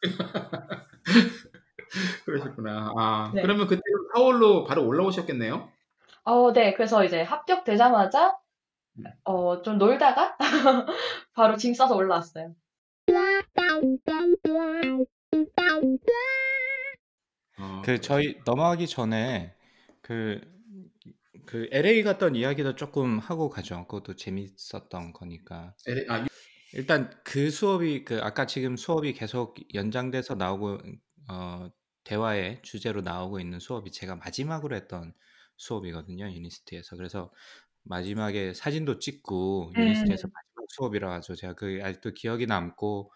그러셨구나. 2.24 2.92
아, 2.96 3.32
네. 3.34 3.42
그러면 3.42 3.66
그때 3.66 3.80
서울로 4.14 4.64
바로 4.64 4.86
올라오셨겠네요? 4.86 5.70
어, 6.24 6.52
네. 6.52 6.74
그래서 6.74 7.04
이제 7.04 7.22
합격되자마자 7.22 8.36
어, 9.24 9.62
좀 9.62 9.78
놀다가 9.78 10.36
바로 11.34 11.56
짐 11.56 11.74
싸서 11.74 11.94
올라왔어요. 11.96 12.54
어, 17.60 17.82
그 17.84 18.00
저희 18.00 18.38
넘어가기 18.44 18.86
전에 18.86 19.54
그, 20.02 20.40
그 21.46 21.68
LA 21.72 22.02
갔던 22.02 22.36
이야기도 22.36 22.74
조금 22.76 23.18
하고 23.18 23.48
가죠. 23.48 23.86
그것도 23.86 24.16
재밌었던 24.16 25.12
거니까. 25.12 25.74
LA 25.86 26.04
아, 26.08 26.26
일단 26.74 27.10
그 27.24 27.50
수업이 27.50 28.04
그 28.04 28.20
아까 28.22 28.46
지금 28.46 28.76
수업이 28.76 29.14
계속 29.14 29.56
연장돼서 29.74 30.34
나오고 30.34 30.78
어 31.30 31.70
대화의 32.08 32.62
주제로 32.62 33.00
나오고 33.02 33.40
있는 33.40 33.58
수업이 33.60 33.90
제가 33.92 34.16
마지막으로 34.16 34.76
했던 34.76 35.14
수업이거든요. 35.56 36.30
유니스트에서. 36.30 36.96
그래서 36.96 37.32
마지막에 37.84 38.54
사진도 38.54 38.98
찍고 38.98 39.72
유니스트에서 39.76 40.28
음. 40.28 40.30
마지막 40.32 40.66
수업이라 40.70 41.08
가지고 41.10 41.36
제가 41.36 41.54
그 41.54 41.80
아직도 41.82 42.12
기억이 42.14 42.46
남고 42.46 43.12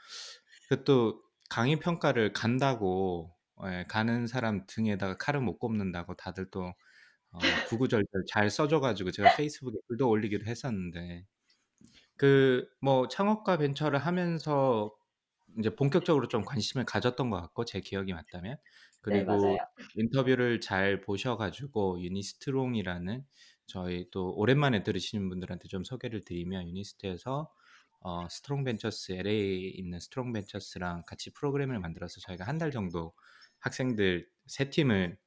그 0.68 0.84
또 0.84 1.22
강의 1.51 1.78
평가를 1.80 2.32
깐다고 2.33 3.37
예, 3.66 3.84
가는 3.88 4.26
사람 4.26 4.66
등에다가 4.66 5.16
칼을 5.18 5.40
못 5.40 5.59
꽂는다고 5.59 6.14
다들 6.16 6.51
또 6.51 6.72
어, 7.32 7.38
구구절절 7.68 8.24
잘 8.30 8.51
써줘가지고 8.51 9.11
제가 9.12 9.36
페이스북에 9.36 9.76
글도 9.88 10.09
올리기도 10.09 10.47
했었는데 10.47 11.26
그 12.16 12.68
뭐 12.80 13.09
창업과 13.09 13.59
벤처를 13.59 13.99
하면서 13.99 14.95
이제 15.59 15.74
본격적으로 15.74 16.28
좀 16.28 16.44
관심을 16.44 16.84
가졌던 16.86 17.30
것 17.30 17.40
같고 17.40 17.64
제 17.64 17.80
기억이 17.80 18.12
맞다면 18.12 18.57
네. 18.57 18.61
그리고 19.03 19.59
인터뷰를 19.94 20.61
잘 20.61 21.00
보셔가지고 21.00 22.00
유니스트롱이라는 22.03 23.24
저희 23.66 24.09
또 24.11 24.32
오랜만에 24.36 24.82
들으시는 24.82 25.28
분들한테 25.28 25.68
좀 25.68 25.84
소개를 25.84 26.24
드리면 26.24 26.68
유니스트에서 26.68 27.53
어, 28.00 28.28
스트롱 28.28 28.64
벤처스 28.64 29.12
LA에 29.12 29.68
있는 29.74 30.00
스트롱 30.00 30.32
벤처스랑 30.32 31.05
같이 31.07 31.32
프로그램을 31.32 31.78
만들어서 31.78 32.20
저희가 32.20 32.44
한 32.46 32.59
달 32.59 32.70
정도 32.70 33.12
학생들 33.61 34.28
세 34.46 34.70
팀을 34.70 35.18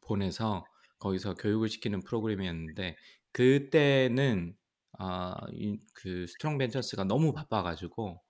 보내서 0.00 0.64
거기서 0.98 1.34
교육을 1.34 1.68
시키는 1.68 2.02
프로그램이었는데 2.02 2.96
그때는 3.32 4.56
아, 4.98 5.34
이- 5.52 5.78
그 5.94 6.26
스트롱 6.28 6.58
벤처스가 6.58 7.04
너무 7.04 7.32
바빠가지고 7.32 8.22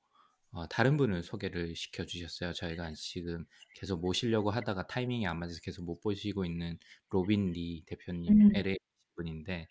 어, 0.55 0.67
다른 0.69 0.97
분을 0.97 1.23
소개를 1.23 1.75
시켜 1.77 2.05
주셨어요. 2.07 2.53
저희가 2.53 2.93
지금 2.97 3.45
계속 3.75 4.01
모시려고 4.01 4.51
하다가 4.51 4.87
타이밍이 4.87 5.27
안 5.27 5.39
맞아서 5.39 5.59
계속 5.63 5.85
못 5.85 6.01
모시고 6.01 6.45
있는 6.45 6.79
로빈 7.11 7.53
리 7.53 7.85
대표님 7.87 8.41
음. 8.41 8.51
LA 8.55 8.79
분인데 9.17 9.67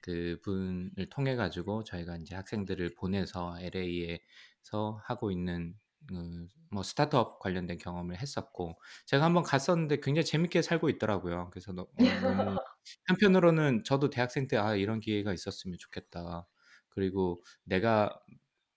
그분을 0.00 1.08
통해 1.10 1.36
가지고 1.36 1.84
저희가 1.84 2.16
이제 2.16 2.34
학생들을 2.34 2.94
보내서 2.96 3.58
LA에서 3.60 5.00
하고 5.04 5.30
있는 5.30 5.74
그 6.08 6.48
뭐 6.72 6.84
스타트업 6.84 7.40
관련된 7.40 7.78
경험을 7.78 8.16
했었고 8.20 8.80
제가 9.06 9.24
한번 9.24 9.42
갔었는데 9.42 9.98
굉장히 10.00 10.24
재밌게 10.24 10.62
살고 10.62 10.88
있더라고요. 10.90 11.50
그래서 11.50 11.72
너, 11.72 11.82
어, 11.96 12.14
너무 12.20 12.56
한편으로는 13.06 13.82
저도 13.84 14.08
대학생 14.10 14.46
때 14.48 14.56
아 14.56 14.76
이런 14.76 15.00
기회가 15.00 15.32
있었으면 15.32 15.78
좋겠다. 15.78 16.46
그리고 16.90 17.42
내가 17.64 18.20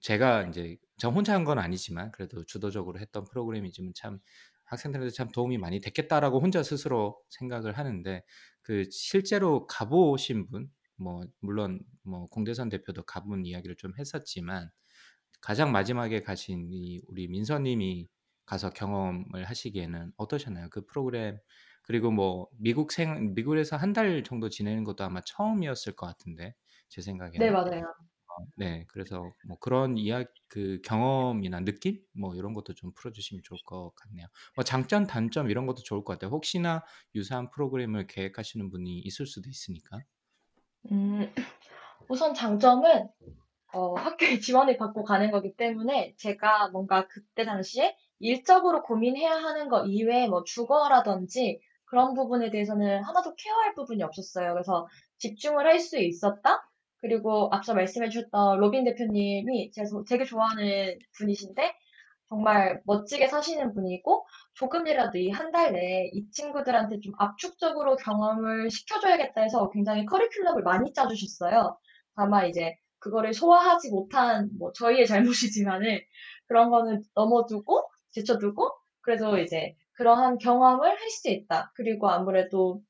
제가 0.02 0.44
인제 0.44 0.78
저 1.04 1.10
혼자 1.10 1.34
한 1.36 1.44
건 1.46 1.60
아니지만 1.60 2.12
그래도 2.12 2.46
주도적으로 2.46 3.00
했던 3.00 3.26
프로그램이지만 3.26 3.94
참 3.96 4.20
'학생들한테 4.66 5.12
참 5.14 5.30
도움이 5.30 5.58
많이 5.58 5.80
됐겠다.'라고 5.82 6.40
혼자 6.42 6.64
스스로 6.64 7.22
생각을 7.30 7.78
하는데 7.78 8.24
그 8.62 8.86
실제로 8.92 9.68
가 9.68 9.88
보신 9.90 10.48
분 10.50 10.72
뭐 10.96 11.22
물론 11.42 11.82
뭐 12.04 12.28
공대선 12.30 12.70
대표도 12.70 13.04
가본 13.04 13.46
이야기를 13.48 13.76
좀 13.78 13.94
했었지만 14.00 14.70
가장 15.42 15.72
마지막에 15.72 16.22
가신 16.24 16.70
이 16.72 17.02
우리 17.08 17.28
민서 17.28 17.60
님이 17.60 18.10
가서 18.46 18.72
경험을 18.72 19.46
하시기에는 19.46 20.14
어떠셨나요? 20.18 20.70
그 20.70 20.86
프로그램 20.86 21.40
그리고 21.84 22.12
뭐 22.12 22.48
미국 22.58 22.92
생 22.92 23.34
미국에서 23.36 23.78
한 23.78 23.94
달 23.94 24.24
정도 24.24 24.50
지내는 24.50 24.84
것도 24.86 25.04
아마 25.04 25.22
처음이었을 25.26 25.96
것 25.96 26.06
같은데 26.08 26.56
제 26.90 27.02
네, 27.36 27.50
생각에는. 27.50 27.52
맞아요. 27.52 27.94
어 28.40 28.46
네. 28.58 28.86
그래서 28.90 29.34
뭐 29.48 29.58
그런 29.60 29.98
이야 29.98 30.24
그 30.50 30.80
경험이나 30.84 31.60
느낌 31.62 32.00
뭐 32.14 32.36
요런 32.38 32.54
것도 32.54 32.74
좀 32.74 32.92
풀어 32.96 33.12
주시면 33.12 33.42
좋을 33.44 33.60
것 33.66 33.92
같네요. 33.96 34.28
뭐 34.56 34.64
장점, 34.64 35.06
단점 35.08 35.50
이런 35.50 35.66
것도 35.68 35.84
좋을 35.84 36.04
것 36.04 36.14
같아요. 36.14 36.32
혹시나 36.32 36.84
유사한 37.16 37.50
프로그램을 37.52 38.08
계획하시는 38.08 38.70
분이 38.70 39.00
있을 39.00 39.26
수도 39.28 39.50
있으니까. 39.50 40.00
음. 40.92 41.34
우선 42.10 42.34
장점은 42.34 43.10
어 43.74 43.96
학교에 43.96 44.40
지원을 44.40 44.78
받고 44.78 45.04
가는 45.04 45.32
거기 45.32 45.56
때문에 45.56 46.16
제가 46.18 46.70
뭔가 46.70 47.08
그때 47.08 47.46
당시에 47.46 47.96
일적으로 48.20 48.84
고민해야 48.84 49.32
하는 49.34 49.70
거 49.70 49.86
이외에 49.86 50.28
뭐 50.28 50.44
주거라든지 50.44 51.62
그런 51.86 52.14
부분에 52.16 52.52
대해서는 52.52 53.04
하나도 53.04 53.36
케어할 53.36 53.76
부분이 53.76 54.04
없었어요. 54.04 54.54
그래서 54.54 54.88
집중을 55.20 55.66
할 55.68 55.80
수 55.80 56.00
있었다? 56.00 56.70
그리고 57.04 57.50
앞서 57.54 57.76
말씀해 57.76 58.10
주셨던 58.10 58.60
로빈 58.60 58.86
대표님이 58.86 59.72
제가 59.74 59.90
되게 60.10 60.26
좋아하는 60.26 61.00
분이신데 61.20 61.74
정말 62.30 62.82
멋지게 62.86 63.28
사시는 63.28 63.74
분이고 63.74 64.26
조금이라도 64.56 65.18
이 65.20 65.30
한 65.32 65.52
달 65.52 65.74
내에 65.74 66.10
이 66.14 66.32
친구들한테 66.32 67.00
좀 67.02 67.14
압축적으로 67.20 67.96
경험을 67.98 68.72
시켜줘야겠다 68.72 69.42
해서 69.42 69.70
굉장히 69.72 70.06
커리큘럼을 70.08 70.64
많이 70.64 70.94
짜주셨어요. 70.94 71.78
다만 72.16 72.48
이제 72.50 72.76
그거를 73.00 73.34
소화하지 73.34 73.92
못한 73.92 74.50
뭐 74.60 74.72
저희의 74.74 75.08
잘못이지만은 75.08 76.00
그런 76.48 76.70
거는 76.72 77.04
넘어두고 77.16 77.84
제쳐두고 78.14 78.72
그래도 79.02 79.38
이제 79.40 79.76
그러한 79.94 80.38
경험을 80.40 80.90
할 80.90 81.10
수 81.10 81.30
있다. 81.30 81.72
그리고 81.76 82.10
아무래도 82.10 82.82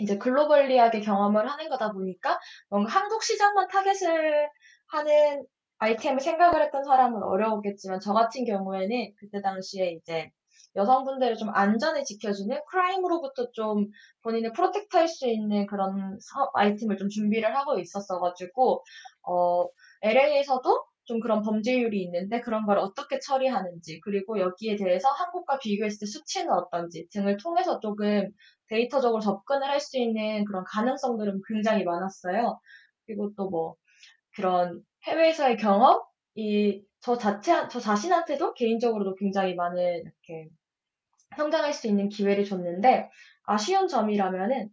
이제 0.00 0.18
globally하게 0.18 1.00
경험을 1.00 1.48
하는 1.50 1.68
거다 1.68 1.92
보니까 1.92 2.38
뭔가 2.68 2.90
한국 2.90 3.22
시장만 3.22 3.68
타겟을 3.68 4.48
하는 4.88 5.46
아이템을 5.78 6.20
생각을 6.20 6.62
했던 6.62 6.84
사람은 6.84 7.22
어려웠겠지만 7.22 8.00
저 8.00 8.12
같은 8.12 8.44
경우에는 8.44 9.14
그때 9.18 9.40
당시에 9.42 9.92
이제 9.92 10.30
여성분들을 10.76 11.36
좀 11.36 11.50
안전을 11.52 12.04
지켜주는 12.04 12.56
crime으로부터 12.70 13.50
좀 13.52 13.88
본인을 14.22 14.52
protect 14.52 14.96
할 14.96 15.08
수 15.08 15.26
있는 15.28 15.66
그런 15.66 16.18
아이템을 16.54 16.96
좀 16.96 17.08
준비를 17.08 17.56
하고 17.56 17.78
있었어가지고 17.78 18.84
어 19.28 19.66
LA에서도 20.02 20.84
좀 21.04 21.20
그런 21.20 21.42
범죄율이 21.42 22.00
있는데 22.04 22.40
그런 22.40 22.66
걸 22.66 22.78
어떻게 22.78 23.18
처리하는지 23.18 24.00
그리고 24.00 24.38
여기에 24.38 24.76
대해서 24.76 25.08
한국과 25.08 25.58
비교했을 25.58 25.98
때 26.00 26.06
수치는 26.06 26.52
어떤지 26.52 27.08
등을 27.10 27.36
통해서 27.38 27.80
조금 27.80 28.30
데이터적으로 28.70 29.20
접근을 29.22 29.68
할 29.68 29.80
수 29.80 29.98
있는 29.98 30.44
그런 30.46 30.64
가능성들은 30.66 31.42
굉장히 31.48 31.84
많았어요. 31.84 32.60
그리고 33.06 33.34
또 33.36 33.50
뭐 33.50 33.76
그런 34.36 34.82
해외에서의 35.06 35.56
경험이 35.58 36.84
저 37.00 37.16
자체 37.18 37.68
저 37.70 37.80
자신한테도 37.80 38.54
개인적으로도 38.54 39.16
굉장히 39.16 39.54
많은 39.54 39.78
이렇게 40.02 40.48
성장할 41.36 41.72
수 41.72 41.86
있는 41.86 42.08
기회를 42.08 42.44
줬는데 42.44 43.08
아쉬운 43.44 43.88
점이라면은 43.88 44.68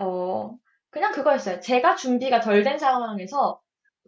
어 0.00 0.56
그냥 0.90 1.12
그거였어요. 1.12 1.60
제가 1.60 1.96
준비가 1.96 2.40
덜 2.40 2.62
된 2.64 2.78
상황에서 2.78 3.60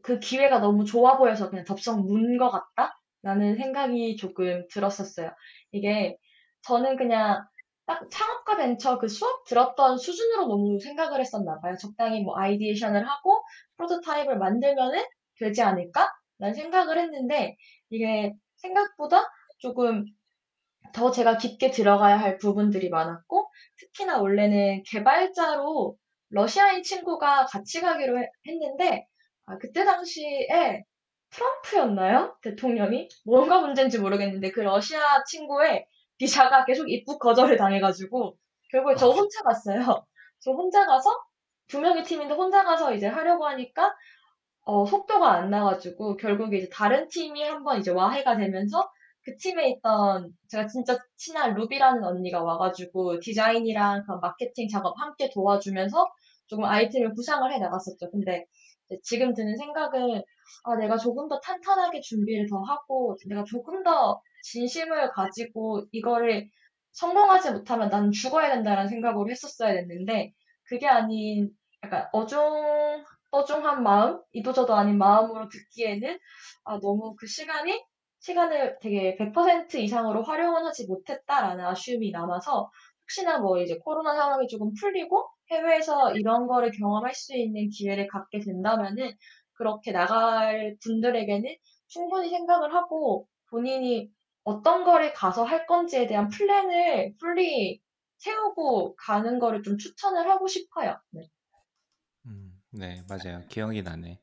그 0.03 0.19
기회가 0.21 0.59
너무 0.61 0.85
좋아 0.85 1.17
보여서 1.19 1.51
그냥 1.51 1.65
덥석 1.65 2.05
문 2.07 2.39
것 2.39 2.51
같다라는 2.51 3.57
생각이 3.57 4.17
조금 4.17 4.67
들었었어요. 4.69 5.33
이게 5.73 6.17
저는 6.63 6.97
그냥 6.97 7.45
딱 7.87 8.09
창업과 8.11 8.57
벤처 8.57 8.99
그 8.99 9.09
수업 9.09 9.45
들었던 9.45 9.99
수준으로 9.99 10.47
너무 10.47 10.79
생각을 10.81 11.21
했었나 11.21 11.61
봐요. 11.61 11.77
적당히 11.81 12.23
뭐 12.23 12.37
아이디에이션을 12.39 13.07
하고 13.09 13.43
프로토타입을 13.77 14.39
만들면은 14.39 15.05
되지 15.39 15.63
않을까? 15.63 16.11
라는 16.39 16.55
생각을 16.55 16.99
했는데 16.99 17.57
이게 17.91 18.33
생각보다 18.57 19.23
조금 19.59 20.05
더 20.93 21.11
제가 21.11 21.39
깊게 21.39 21.71
들어가야 21.71 22.19
할 22.19 22.39
부분들이 22.39 22.89
많았고 22.89 23.49
특히나 23.79 24.21
원래는 24.21 24.83
개발자로 24.87 25.97
러시아인 26.31 26.83
친구가 26.83 27.47
같이 27.47 27.81
가기로 27.81 28.25
했는데 28.47 29.07
아, 29.47 29.59
그때 29.59 29.85
당시에 29.85 30.85
트럼프였나요? 31.31 32.37
대통령이? 32.43 33.09
뭔가 33.25 33.61
문제인지 33.61 33.99
모르겠는데 33.99 34.51
그 34.51 34.61
러시아 34.61 35.25
친구의 35.25 35.87
비자가 36.23 36.65
계속 36.65 36.89
입국 36.89 37.19
거절을 37.19 37.57
당해가지고 37.57 38.37
결국에 38.71 38.95
저 38.95 39.11
혼자 39.11 39.43
갔어요. 39.43 40.07
저 40.39 40.53
혼자 40.53 40.87
가서 40.87 41.11
두 41.67 41.81
명의 41.81 42.05
팀인데 42.05 42.35
혼자 42.35 42.63
가서 42.63 42.95
이제 42.95 43.09
하려고 43.09 43.45
하니까 43.49 43.93
어, 44.65 44.87
속도가 44.87 45.33
안 45.33 45.51
나가지고 45.51 46.17
결국에 46.17 46.59
이제 46.59 46.69
다른 46.73 47.09
팀이 47.09 47.43
한번 47.43 47.81
이제 47.81 47.91
와해가 47.91 48.37
되면서 48.37 48.89
그 49.25 49.37
팀에 49.37 49.71
있던 49.71 50.33
제가 50.49 50.69
진짜 50.69 50.97
친한 51.17 51.55
루비라는 51.55 52.05
언니가 52.05 52.41
와가지고 52.45 53.19
디자인이랑 53.19 54.05
그 54.07 54.13
마케팅 54.21 54.69
작업 54.69 54.95
함께 55.01 55.29
도와주면서 55.35 56.09
조금 56.47 56.65
아이템을 56.65 57.15
구상을 57.15 57.53
해 57.53 57.59
나갔었죠. 57.59 58.13
근데 58.13 58.47
지금 59.03 59.35
드는 59.35 59.57
생각은 59.57 60.23
아, 60.65 60.77
내가 60.77 60.97
조금 60.97 61.29
더 61.29 61.41
탄탄하게 61.41 62.01
준비를 62.01 62.49
더 62.49 62.61
하고 62.61 63.17
내가 63.29 63.43
조금 63.43 63.83
더 63.83 64.21
진심을 64.43 65.11
가지고 65.13 65.85
이거를 65.93 66.49
성공하지 66.93 67.53
못하면 67.53 67.89
난 67.91 68.13
죽어야 68.13 68.51
된다는 68.55 68.89
생각으로 68.89 69.31
했었어야 69.31 69.75
됐는데 69.75 70.33
그게 70.65 70.87
아닌 70.87 71.51
약간 71.85 72.09
어중 72.13 72.41
떠중한 73.33 73.83
마음, 73.83 74.21
이도저도 74.33 74.75
아닌 74.75 74.99
마음으로 74.99 75.49
듣기에는 75.49 76.19
아, 76.65 76.79
너무 76.81 77.17
그 77.19 77.27
시간이 77.27 77.83
시간을 78.21 78.79
되게 78.81 79.17
100% 79.17 79.75
이상으로 79.75 80.23
활용을 80.23 80.65
하지 80.65 80.87
못했다라는 80.87 81.65
아쉬움이 81.65 82.11
남아서 82.13 82.71
혹시나 83.03 83.39
뭐 83.39 83.61
이제 83.61 83.79
코로나 83.83 84.15
상황이 84.15 84.47
조금 84.49 84.73
풀리고 84.75 85.27
해외에서 85.51 86.15
이런 86.15 86.47
거를 86.47 86.71
경험할 86.71 87.15
수 87.15 87.35
있는 87.37 87.69
기회를 87.71 88.07
갖게 88.07 88.39
된다면은 88.39 89.13
그렇게 89.55 89.93
나갈 89.93 90.77
분들에게는 90.83 91.57
충분히 91.89 92.29
생각을 92.29 92.75
하고 92.75 93.27
본인이 93.51 94.09
어떤 94.45 94.85
거를 94.85 95.13
가서 95.15 95.45
할 95.45 95.67
건지에 95.67 96.07
대한 96.07 96.29
플랜을 96.29 97.15
풀리 97.19 97.81
세우고 98.19 98.97
가는 98.97 99.39
거를 99.39 99.63
좀 99.63 99.79
추천을 99.79 100.31
하고 100.31 100.47
싶어요. 100.49 101.01
네. 101.11 101.29
음, 102.27 102.61
네, 102.71 103.03
맞아요. 103.09 103.47
기억이 103.49 103.83
나네. 103.83 104.21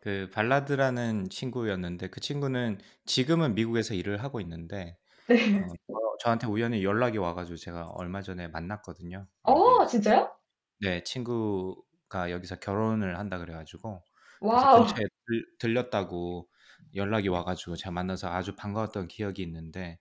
그 0.00 0.30
발라드라는 0.32 1.28
친구였는데 1.30 2.08
그 2.10 2.20
친구는 2.20 2.78
지금은 3.06 3.54
미국에서 3.54 3.94
일을 3.94 4.22
하고 4.22 4.40
있는데 4.40 4.98
네. 5.26 5.58
어, 5.58 6.16
저- 6.20 6.30
한테 6.30 6.46
우연히 6.48 6.84
연락이 6.84 7.18
와가지고 7.18 7.56
제가 7.58 7.88
얼마 7.90 8.22
전에 8.22 8.48
만났거든요. 8.48 9.28
어, 9.44 9.86
진짜요? 9.86 10.36
네, 10.80 11.02
친구가 11.04 12.30
여기서 12.30 12.56
결혼을 12.58 13.18
한다 13.18 13.38
그래가지고 13.38 14.02
와우. 14.40 14.84
근처에 14.84 15.04
들, 15.26 15.46
들렸다고 15.60 16.50
연락이 16.94 17.28
와가지고 17.28 17.76
제가 17.76 17.90
만나서 17.92 18.28
아주 18.30 18.56
반가웠던 18.56 19.08
기억이 19.08 19.42
있는데 19.42 19.98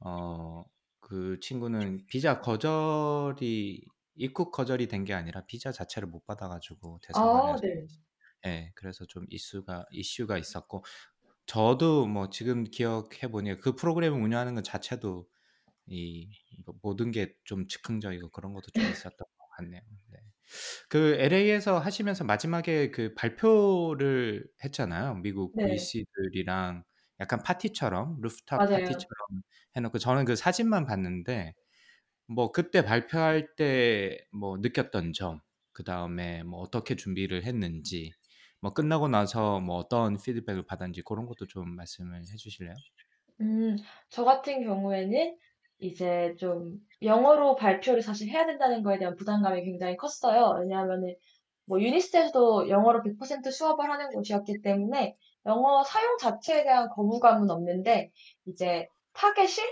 어, 0.00 0.64
그 1.00 1.38
친구는 1.40 2.06
비자 2.08 2.40
거절이 2.40 3.84
입국 4.16 4.52
거절이 4.52 4.88
된 4.88 5.04
게 5.04 5.14
아니라 5.14 5.44
비자 5.46 5.72
자체를 5.72 6.08
못 6.08 6.24
받아가지고 6.26 7.00
대사관에서 7.02 7.54
아, 7.54 7.60
네. 7.62 7.86
네, 8.44 8.72
그래서 8.74 9.04
좀 9.06 9.26
이슈가 9.30 9.86
이슈가 9.90 10.38
있었고 10.38 10.84
저도 11.46 12.06
뭐 12.06 12.30
지금 12.30 12.64
기억해 12.64 13.30
보니 13.30 13.60
그 13.60 13.74
프로그램을 13.76 14.20
운영하는 14.20 14.54
것 14.56 14.64
자체도 14.64 15.28
이 15.88 16.30
모든 16.82 17.12
게 17.12 17.36
좀 17.44 17.68
즉흥적이고 17.68 18.30
그런 18.30 18.54
것도 18.54 18.70
좀 18.72 18.90
있었던 18.90 19.18
것 19.18 19.48
같네요. 19.58 19.82
네. 20.46 20.56
그 20.88 21.16
LA에서 21.18 21.78
하시면서 21.78 22.24
마지막에 22.24 22.90
그 22.90 23.14
발표를 23.14 24.46
했잖아요. 24.64 25.16
미국 25.16 25.56
네. 25.56 25.62
VC들이랑 25.62 26.84
약간 27.20 27.42
파티처럼 27.42 28.20
루프탑 28.20 28.68
맞아요. 28.68 28.70
파티처럼 28.70 29.42
해 29.76 29.80
놓고 29.80 29.98
저는 29.98 30.24
그 30.24 30.36
사진만 30.36 30.86
봤는데 30.86 31.54
뭐 32.28 32.52
그때 32.52 32.82
발표할 32.84 33.54
때 33.56 34.26
뭐 34.32 34.58
느꼈던 34.58 35.12
점, 35.14 35.40
그 35.72 35.84
다음에 35.84 36.42
뭐 36.44 36.60
어떻게 36.60 36.96
준비를 36.96 37.44
했는지 37.44 38.12
뭐 38.60 38.72
끝나고 38.74 39.08
나서 39.08 39.60
뭐 39.60 39.76
어떤 39.76 40.16
피드백을 40.18 40.64
받았는지 40.66 41.02
그런 41.02 41.26
것도 41.26 41.46
좀 41.46 41.74
말씀을 41.76 42.20
해 42.20 42.36
주실래요? 42.36 42.80
음. 43.40 43.76
저 44.08 44.24
같은 44.24 44.62
경우에는 44.64 45.38
이제 45.78 46.34
좀 46.38 46.78
영어로 47.02 47.56
발표를 47.56 48.02
사실 48.02 48.28
해야 48.28 48.46
된다는 48.46 48.82
거에 48.82 48.98
대한 48.98 49.16
부담감이 49.16 49.64
굉장히 49.64 49.96
컸어요. 49.96 50.58
왜냐하면은 50.60 51.14
뭐 51.66 51.80
유니스트에서도 51.80 52.68
영어로 52.68 53.02
100% 53.02 53.50
수업을 53.50 53.90
하는 53.90 54.10
곳이었기 54.10 54.62
때문에 54.62 55.16
영어 55.46 55.82
사용 55.84 56.16
자체에 56.18 56.64
대한 56.64 56.88
거부감은 56.88 57.50
없는데 57.50 58.10
이제 58.46 58.88
타겟이 59.12 59.66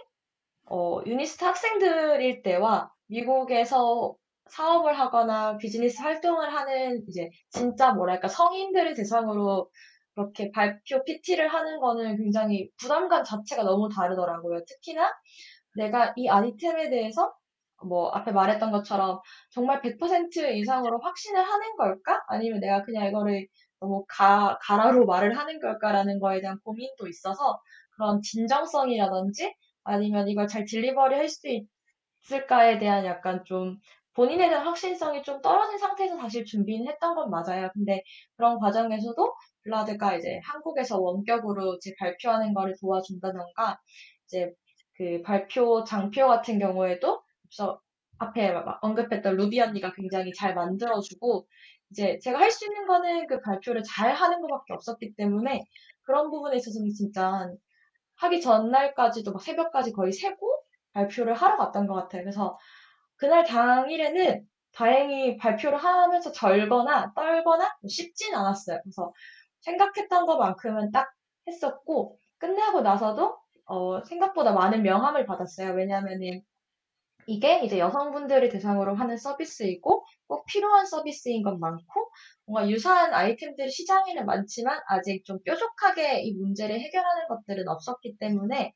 어, 0.67 1.01
유니스트 1.07 1.45
학생들일 1.45 2.43
때와 2.43 2.91
미국에서 3.07 4.15
사업을 4.51 4.99
하거나 4.99 5.57
비즈니스 5.57 6.01
활동을 6.01 6.55
하는 6.55 7.05
이제 7.09 7.31
진짜 7.51 7.93
뭐랄까 7.93 8.29
성인들을 8.29 8.95
대상으로 8.95 9.71
그렇게 10.15 10.51
발표 10.53 11.03
PT를 11.05 11.49
하는 11.49 11.81
거는 11.81 12.17
굉장히 12.17 12.71
부담감 12.77 13.25
자체가 13.25 13.65
너무 13.65 13.89
다르더라고요. 13.89 14.65
특히나 14.65 15.13
내가 15.77 16.13
이 16.17 16.29
아이템에 16.29 16.91
대해서 16.91 17.35
뭐 17.87 18.11
앞에 18.11 18.33
말했던 18.33 18.71
것처럼 18.73 19.21
정말 19.51 19.81
100% 19.83 20.53
이상으로 20.53 20.99
확신을 21.01 21.43
하는 21.43 21.77
걸까? 21.77 22.23
아니면 22.29 22.61
내가 22.61 22.83
그냥 22.83 23.07
이거를 23.09 23.47
너무 23.81 24.05
가, 24.09 24.59
가라로 24.63 25.05
말을 25.07 25.37
하는 25.37 25.61
걸까라는 25.61 26.19
거에 26.21 26.41
대한 26.41 26.59
고민도 26.65 27.09
있어서 27.09 27.61
그런 27.97 28.23
진정성이라든지 28.23 29.55
아니면 29.85 30.29
이걸 30.29 30.49
잘 30.49 30.65
딜리버리 30.65 31.15
할 31.17 31.29
수 31.29 31.49
있을까에 32.23 32.79
대한 32.79 33.05
약간 33.05 33.45
좀 33.45 33.79
본인에 34.15 34.49
대한 34.49 34.67
확신성이 34.67 35.23
좀 35.23 35.41
떨어진 35.43 35.79
상태에서 35.79 36.17
사실 36.17 36.45
준비는 36.45 36.87
했던 36.89 37.15
건 37.17 37.31
맞아요. 37.31 37.69
근데 37.75 38.03
그런 38.37 38.59
과정에서도 38.59 39.35
블라드가 39.65 40.17
이제 40.17 40.41
한국에서 40.45 41.01
원격으로 41.01 41.79
제 41.81 41.95
발표하는 41.99 42.55
거를 42.55 42.75
도와준다던가 42.81 43.79
이제 44.27 44.53
그 44.97 45.23
발표 45.23 45.85
장표 45.85 46.27
같은 46.29 46.59
경우에도 46.59 47.23
그래서 47.49 47.81
앞에 48.19 48.55
언급했던 48.83 49.37
루비 49.37 49.61
언니가 49.61 49.93
굉장히 49.93 50.33
잘 50.33 50.55
만들어주고 50.55 51.47
이제 51.91 52.19
제가 52.21 52.39
할 52.41 52.51
수 52.51 52.67
있는 52.67 52.87
거는 52.87 53.27
그 53.27 53.41
발표를 53.41 53.83
잘 53.83 54.13
하는 54.15 54.41
것밖에 54.41 54.73
없었기 54.75 55.15
때문에 55.17 55.65
그런 56.03 56.31
부분에 56.31 56.57
있어서는 56.57 56.91
진짜 56.95 57.49
하기 58.17 58.41
전날까지도 58.41 59.33
막 59.33 59.43
새벽까지 59.43 59.93
거의 59.93 60.13
새고 60.13 60.49
발표를 60.93 61.35
하러 61.35 61.57
갔던 61.57 61.87
것 61.87 61.95
같아요. 61.95 62.23
그래서 62.23 62.59
그날 63.17 63.45
당일에는 63.45 64.47
다행히 64.73 65.37
발표를 65.37 65.79
하면서 65.79 66.33
절거나 66.33 67.13
떨거나 67.15 67.77
쉽진 67.89 68.35
않았어요. 68.35 68.81
그래서 68.83 69.13
생각했던 69.61 70.27
것만큼은 70.27 70.91
딱 70.93 71.13
했었고 71.47 72.19
끝나고 72.39 72.83
나서도 72.83 73.37
어, 73.67 74.03
생각보다 74.05 74.53
많은 74.53 74.83
명함을 74.83 75.27
받았어요. 75.27 75.75
왜냐하면은 75.75 76.43
이게 77.27 77.65
이제 77.65 77.79
여성분들을 77.79 78.51
대상으로 78.51 78.95
하는 78.97 79.17
서비스이고 79.17 80.05
꼭 80.27 80.47
필요한 80.47 80.87
서비스인 80.87 81.43
건 81.43 81.59
많고 81.59 82.11
뭔가 82.47 82.69
유사한 82.71 83.15
아이템들이 83.15 83.71
시장에는 83.71 84.27
많지만 84.27 84.79
아직 84.89 85.25
좀 85.25 85.39
뾰족하게 85.45 86.23
이 86.23 86.35
문제를 86.35 86.79
해결하는 86.81 87.29
것들은 87.29 87.67
없었기 87.69 88.19
때문에 88.19 88.75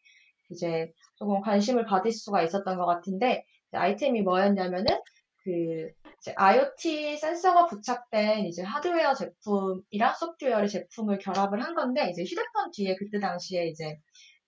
이제 0.51 0.91
조금 1.17 1.41
관심을 1.43 1.85
받을 1.85 2.11
수가 2.11 2.43
있었던 2.43 2.79
것 2.79 2.87
같은데 2.87 3.45
아이템이 3.73 4.23
뭐였냐면은 4.23 4.99
그 5.45 5.89
이제 6.21 6.33
IoT 6.37 7.17
센서가 7.19 7.67
부착된 7.67 8.47
이제 8.47 8.63
하드웨어 8.63 9.15
제품이랑 9.15 10.15
소프트웨어의 10.19 10.69
제품을 10.69 11.19
결합을 11.19 11.63
한 11.63 11.75
건데 11.75 12.09
이제 12.11 12.25
휴대폰 12.25 12.71
뒤에 12.73 12.97
그때 12.97 13.21
당시에 13.21 13.69
이제 13.69 13.99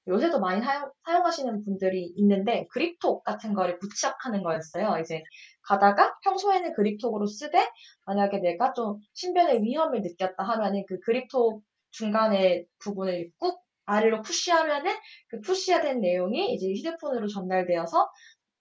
요새도 0.08 0.40
많이 0.40 0.62
사용, 0.62 0.90
사용하시는 1.04 1.64
분들이 1.64 2.12
있는데 2.16 2.66
그립톡 2.70 3.22
같은 3.24 3.54
거를 3.54 3.78
부착하는 3.78 4.42
거였어요. 4.42 4.98
이제 5.00 5.22
가다가 5.62 6.14
평소에는 6.24 6.72
그립톡으로 6.74 7.26
쓰되 7.26 7.58
만약에 8.06 8.38
내가 8.38 8.72
좀 8.72 8.98
신변의 9.14 9.62
위험을 9.62 10.00
느꼈다 10.02 10.42
하면은 10.42 10.84
그 10.88 10.98
그립톡 11.00 11.62
중간에 11.90 12.64
부분을 12.80 13.30
꾹 13.38 13.60
아래로 13.86 14.22
push하면은 14.22 14.92
그 15.28 15.40
push된 15.40 16.00
내용이 16.00 16.52
이제 16.54 16.68
휴대폰으로 16.72 17.26
전달되어서 17.28 18.08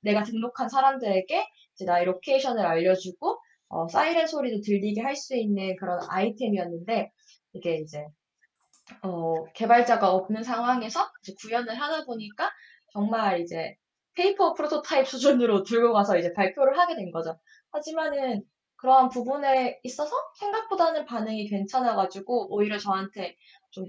내가 0.02 0.24
등록한 0.24 0.70
사람들에게 0.70 1.46
이제 1.76 1.86
나의 1.86 2.06
location을 2.06 2.66
알려주고 2.66 3.40
어, 3.70 3.88
사이렌 3.88 4.28
소리도 4.28 4.62
들리게 4.62 5.02
할 5.02 5.16
수 5.16 5.36
있는 5.36 5.76
그런 5.78 6.00
아이템이었는데 6.10 7.12
이게 7.54 7.78
이제 7.78 8.06
어, 9.04 9.44
개발자가 9.54 10.12
없는 10.12 10.44
상황에서 10.44 11.12
구현을 11.42 11.76
하다 11.80 12.06
보니까 12.06 12.50
정말 12.94 13.42
이제 13.42 13.76
paper 14.16 14.54
prototype 14.54 15.08
수준으로 15.08 15.64
들고 15.64 15.94
가서 15.94 16.18
이제 16.18 16.34
발표를 16.34 16.78
하게 16.78 16.96
된 16.96 17.12
거죠. 17.12 17.38
하지만은 17.72 18.44
그러한 18.78 19.10
부분에 19.10 19.80
있어서 19.84 20.16
생각보다는 20.40 21.06
반응이 21.06 21.48
괜찮아가지고 21.50 22.54
오히려 22.54 22.78
저한테 22.78 23.36
좀 23.72 23.86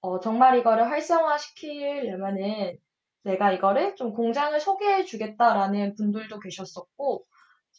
어, 0.00 0.20
정말 0.20 0.58
이거를 0.58 0.90
활성화시키려면은 0.90 2.78
내가 3.24 3.52
이거를 3.52 3.96
좀 3.96 4.12
공장을 4.14 4.58
소개해 4.58 5.04
주겠다라는 5.04 5.94
분들도 5.96 6.40
계셨었고, 6.40 7.26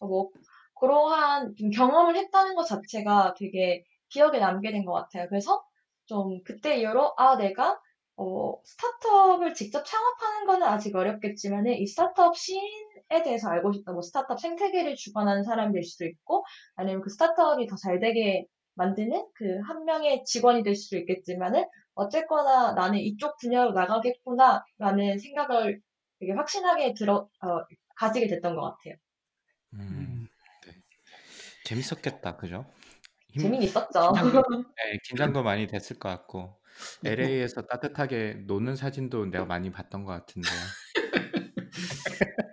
뭐 0.02 0.30
그러한 0.80 1.56
경험을 1.76 2.16
했다는 2.16 2.56
것 2.56 2.64
자체가 2.66 3.36
되게 3.38 3.84
기억에 4.10 4.40
남게 4.40 4.72
된 4.72 4.86
것 4.86 4.94
같아요. 4.94 5.28
그래서 5.30 5.64
좀 6.06 6.42
그때 6.44 6.78
이후로 6.80 7.14
아 7.18 7.38
내가 7.38 7.80
어, 8.18 8.54
스타트업을 8.64 9.54
직접 9.54 9.84
창업하는 9.84 10.46
거는 10.46 10.68
아직 10.68 10.96
어렵겠지만 10.96 11.66
이 11.68 11.88
스타트업 11.88 12.38
씬에 12.38 13.24
대해서 13.24 13.50
알고 13.50 13.72
싶다. 13.74 13.92
뭐 13.94 14.02
스타트업 14.02 14.40
생태계를 14.40 14.96
주관하는 14.96 15.44
사람일 15.44 15.84
수도 15.84 16.06
있고 16.06 16.46
아니면 16.76 17.02
그 17.02 17.10
스타트업이 17.10 17.68
더 17.68 17.76
잘 17.78 18.00
되게 18.00 18.46
만드는 18.76 19.26
그 19.36 19.62
한 19.68 19.86
명의 19.86 20.24
직원이 20.26 20.64
될 20.64 20.76
수도 20.76 20.98
있겠지만은 20.98 21.66
어쨌거나 21.96 22.74
나는 22.74 23.00
이쪽 23.00 23.38
분야로 23.38 23.72
나가겠구나라는 23.74 25.20
생각을 25.20 25.80
되게 26.20 26.32
확신하게 26.34 26.94
들어 26.94 27.16
어, 27.42 27.66
가지게 27.96 28.28
됐던 28.28 28.56
것 28.56 28.62
같아요. 28.62 28.96
음, 29.74 30.28
네. 30.66 30.74
재밌었겠다, 31.66 32.38
그죠? 32.38 32.66
힘, 33.32 33.44
재미 33.44 33.60
있었죠. 33.66 34.14
긴장도, 34.14 34.44
네, 34.78 35.00
긴장도 35.04 35.44
많이 35.44 35.68
됐을 35.68 36.00
것 36.00 36.10
같고 36.10 36.58
LA에서 37.06 37.62
따뜻하게 37.64 38.44
노는 38.46 38.76
사진도 38.76 39.26
내가 39.26 39.46
많이 39.46 39.72
봤던 39.72 40.04
것 40.04 40.12
같은데. 40.12 40.50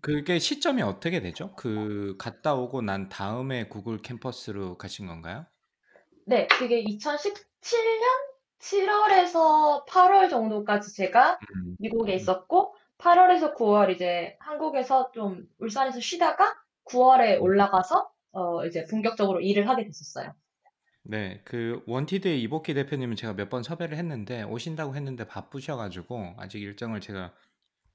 그게 0.00 0.38
시점이 0.40 0.82
어떻게 0.82 1.20
되죠? 1.20 1.54
그 1.54 2.16
갔다 2.18 2.54
오고 2.54 2.82
난 2.82 3.08
다음에 3.08 3.68
구글 3.68 4.02
캠퍼스로 4.02 4.76
가신 4.76 5.06
건가요? 5.06 5.46
네, 6.26 6.48
그게 6.48 6.82
2017년 6.84 7.32
7월에서 8.58 9.86
8월 9.86 10.28
정도까지 10.28 10.94
제가 10.94 11.38
음. 11.54 11.76
미국에 11.78 12.14
있었고 12.14 12.74
8월에서 12.98 13.56
9월 13.56 13.90
이제 13.94 14.36
한국에서 14.40 15.10
좀 15.12 15.48
울산에서 15.58 16.00
쉬다가 16.00 16.54
9월에 16.84 17.38
음. 17.38 17.42
올라가서 17.42 18.11
어 18.32 18.64
이제 18.66 18.84
본격적으로 18.90 19.40
일을 19.40 19.68
하게 19.68 19.84
됐었어요. 19.84 20.34
네. 21.04 21.42
그 21.44 21.82
원티드의 21.86 22.40
이복희 22.42 22.74
대표님은 22.74 23.16
제가 23.16 23.34
몇 23.34 23.48
번 23.50 23.62
섭외를 23.62 23.96
했는데 23.98 24.42
오신다고 24.44 24.94
했는데 24.96 25.26
바쁘셔 25.26 25.76
가지고 25.76 26.34
아직 26.38 26.60
일정을 26.62 27.00
제가 27.00 27.34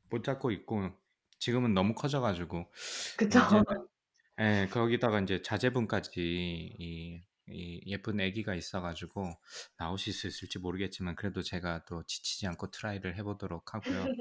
못 0.10 0.24
잡고 0.24 0.52
있고 0.52 0.92
지금은 1.40 1.74
너무 1.74 1.96
커져 1.96 2.22
가지고 2.22 2.72
그쵸. 3.18 3.40
이제 3.44 3.64
예 4.42 4.70
거기다가 4.72 5.20
인제 5.22 5.42
자제분까지 5.44 6.22
이 6.80 7.24
이 7.50 7.82
예쁜 7.88 8.20
아기가 8.22 8.56
있어 8.56 8.82
가지고 8.82 9.36
나오실 9.78 10.14
수 10.14 10.28
있을지 10.28 10.60
모르겠지만 10.60 11.16
그래도 11.16 11.42
제가 11.44 11.86
또 11.86 12.04
지치지 12.06 12.48
않고 12.48 12.72
try를 12.72 13.18
해 13.18 13.24
보도록 13.24 13.74
하고요. 13.76 14.12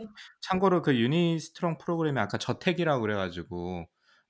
참고로 0.43 0.83
그 0.83 0.97
유니스트롱 0.99 1.79
프로그램이 1.79 2.19
아까 2.21 2.39
저택이라고 2.39 3.03
그래 3.03 3.15
가지고 3.17 3.87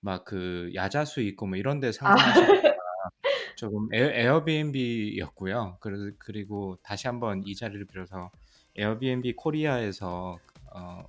막 0.06 0.24
그 0.24 0.70
야자수 0.74 1.20
있고 1.22 1.46
뭐 1.46 1.56
이런 1.58 1.80
데 1.80 1.88
아. 1.88 1.92
상상하실까 1.92 2.76
조금 3.56 3.88
에어 3.92 4.06
에어 4.12 4.44
비앤비였고요. 4.44 5.78
그래서 5.80 6.10
그리고 6.18 6.78
다시 6.82 7.06
한번 7.08 7.42
이 7.44 7.54
자리를 7.54 7.84
빌어서 7.86 8.30
에어비앤비 8.76 9.34
코리아에서 9.36 10.38
어 10.74 11.04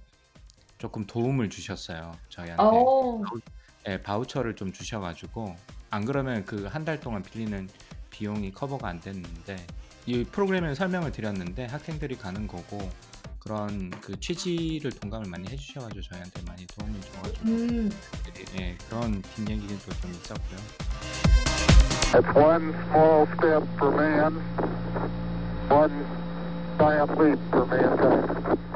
조금 0.78 1.06
도움을 1.06 1.50
주셨어요, 1.50 2.12
저희한테. 2.30 2.64
어. 2.64 3.22
예, 3.90 4.02
바우처를 4.02 4.56
좀 4.56 4.72
주셔 4.72 5.00
가지고 5.00 5.56
안 5.90 6.06
그러면 6.06 6.44
그 6.46 6.68
한 6.68 6.86
달 6.86 7.00
동안 7.00 7.22
빌리는 7.24 7.68
비용이 8.10 8.52
커버가 8.52 8.88
안 8.90 9.00
됐는데 9.00 9.56
이 10.06 10.24
프로그램을 10.24 10.76
설명을 10.76 11.12
드렸는데 11.12 11.66
학생들이 11.66 12.18
가는 12.18 12.48
거고 12.48 12.78
그런 13.48 13.90
그 14.02 14.20
취지를 14.20 14.92
동감을 14.92 15.30
많이 15.30 15.48
해주셔가지고 15.48 16.02
저희한테 16.02 16.42
많이 16.46 16.68
도움을 16.68 17.00
줘가지고 17.00 17.46
음. 17.46 17.90
예, 18.60 18.76
그런 18.90 19.22
뒷얘기도 19.22 19.90
좀 20.02 20.12
있었고요. 20.12 20.60
That's 22.12 22.36
one 22.36 22.74
small 22.90 23.26
step 23.38 23.64
for 23.78 23.96
man, 23.96 24.36
one 25.70 26.06
giant 26.78 27.12
leap 27.18 27.40
for 27.50 27.66
mankind. 27.66 28.67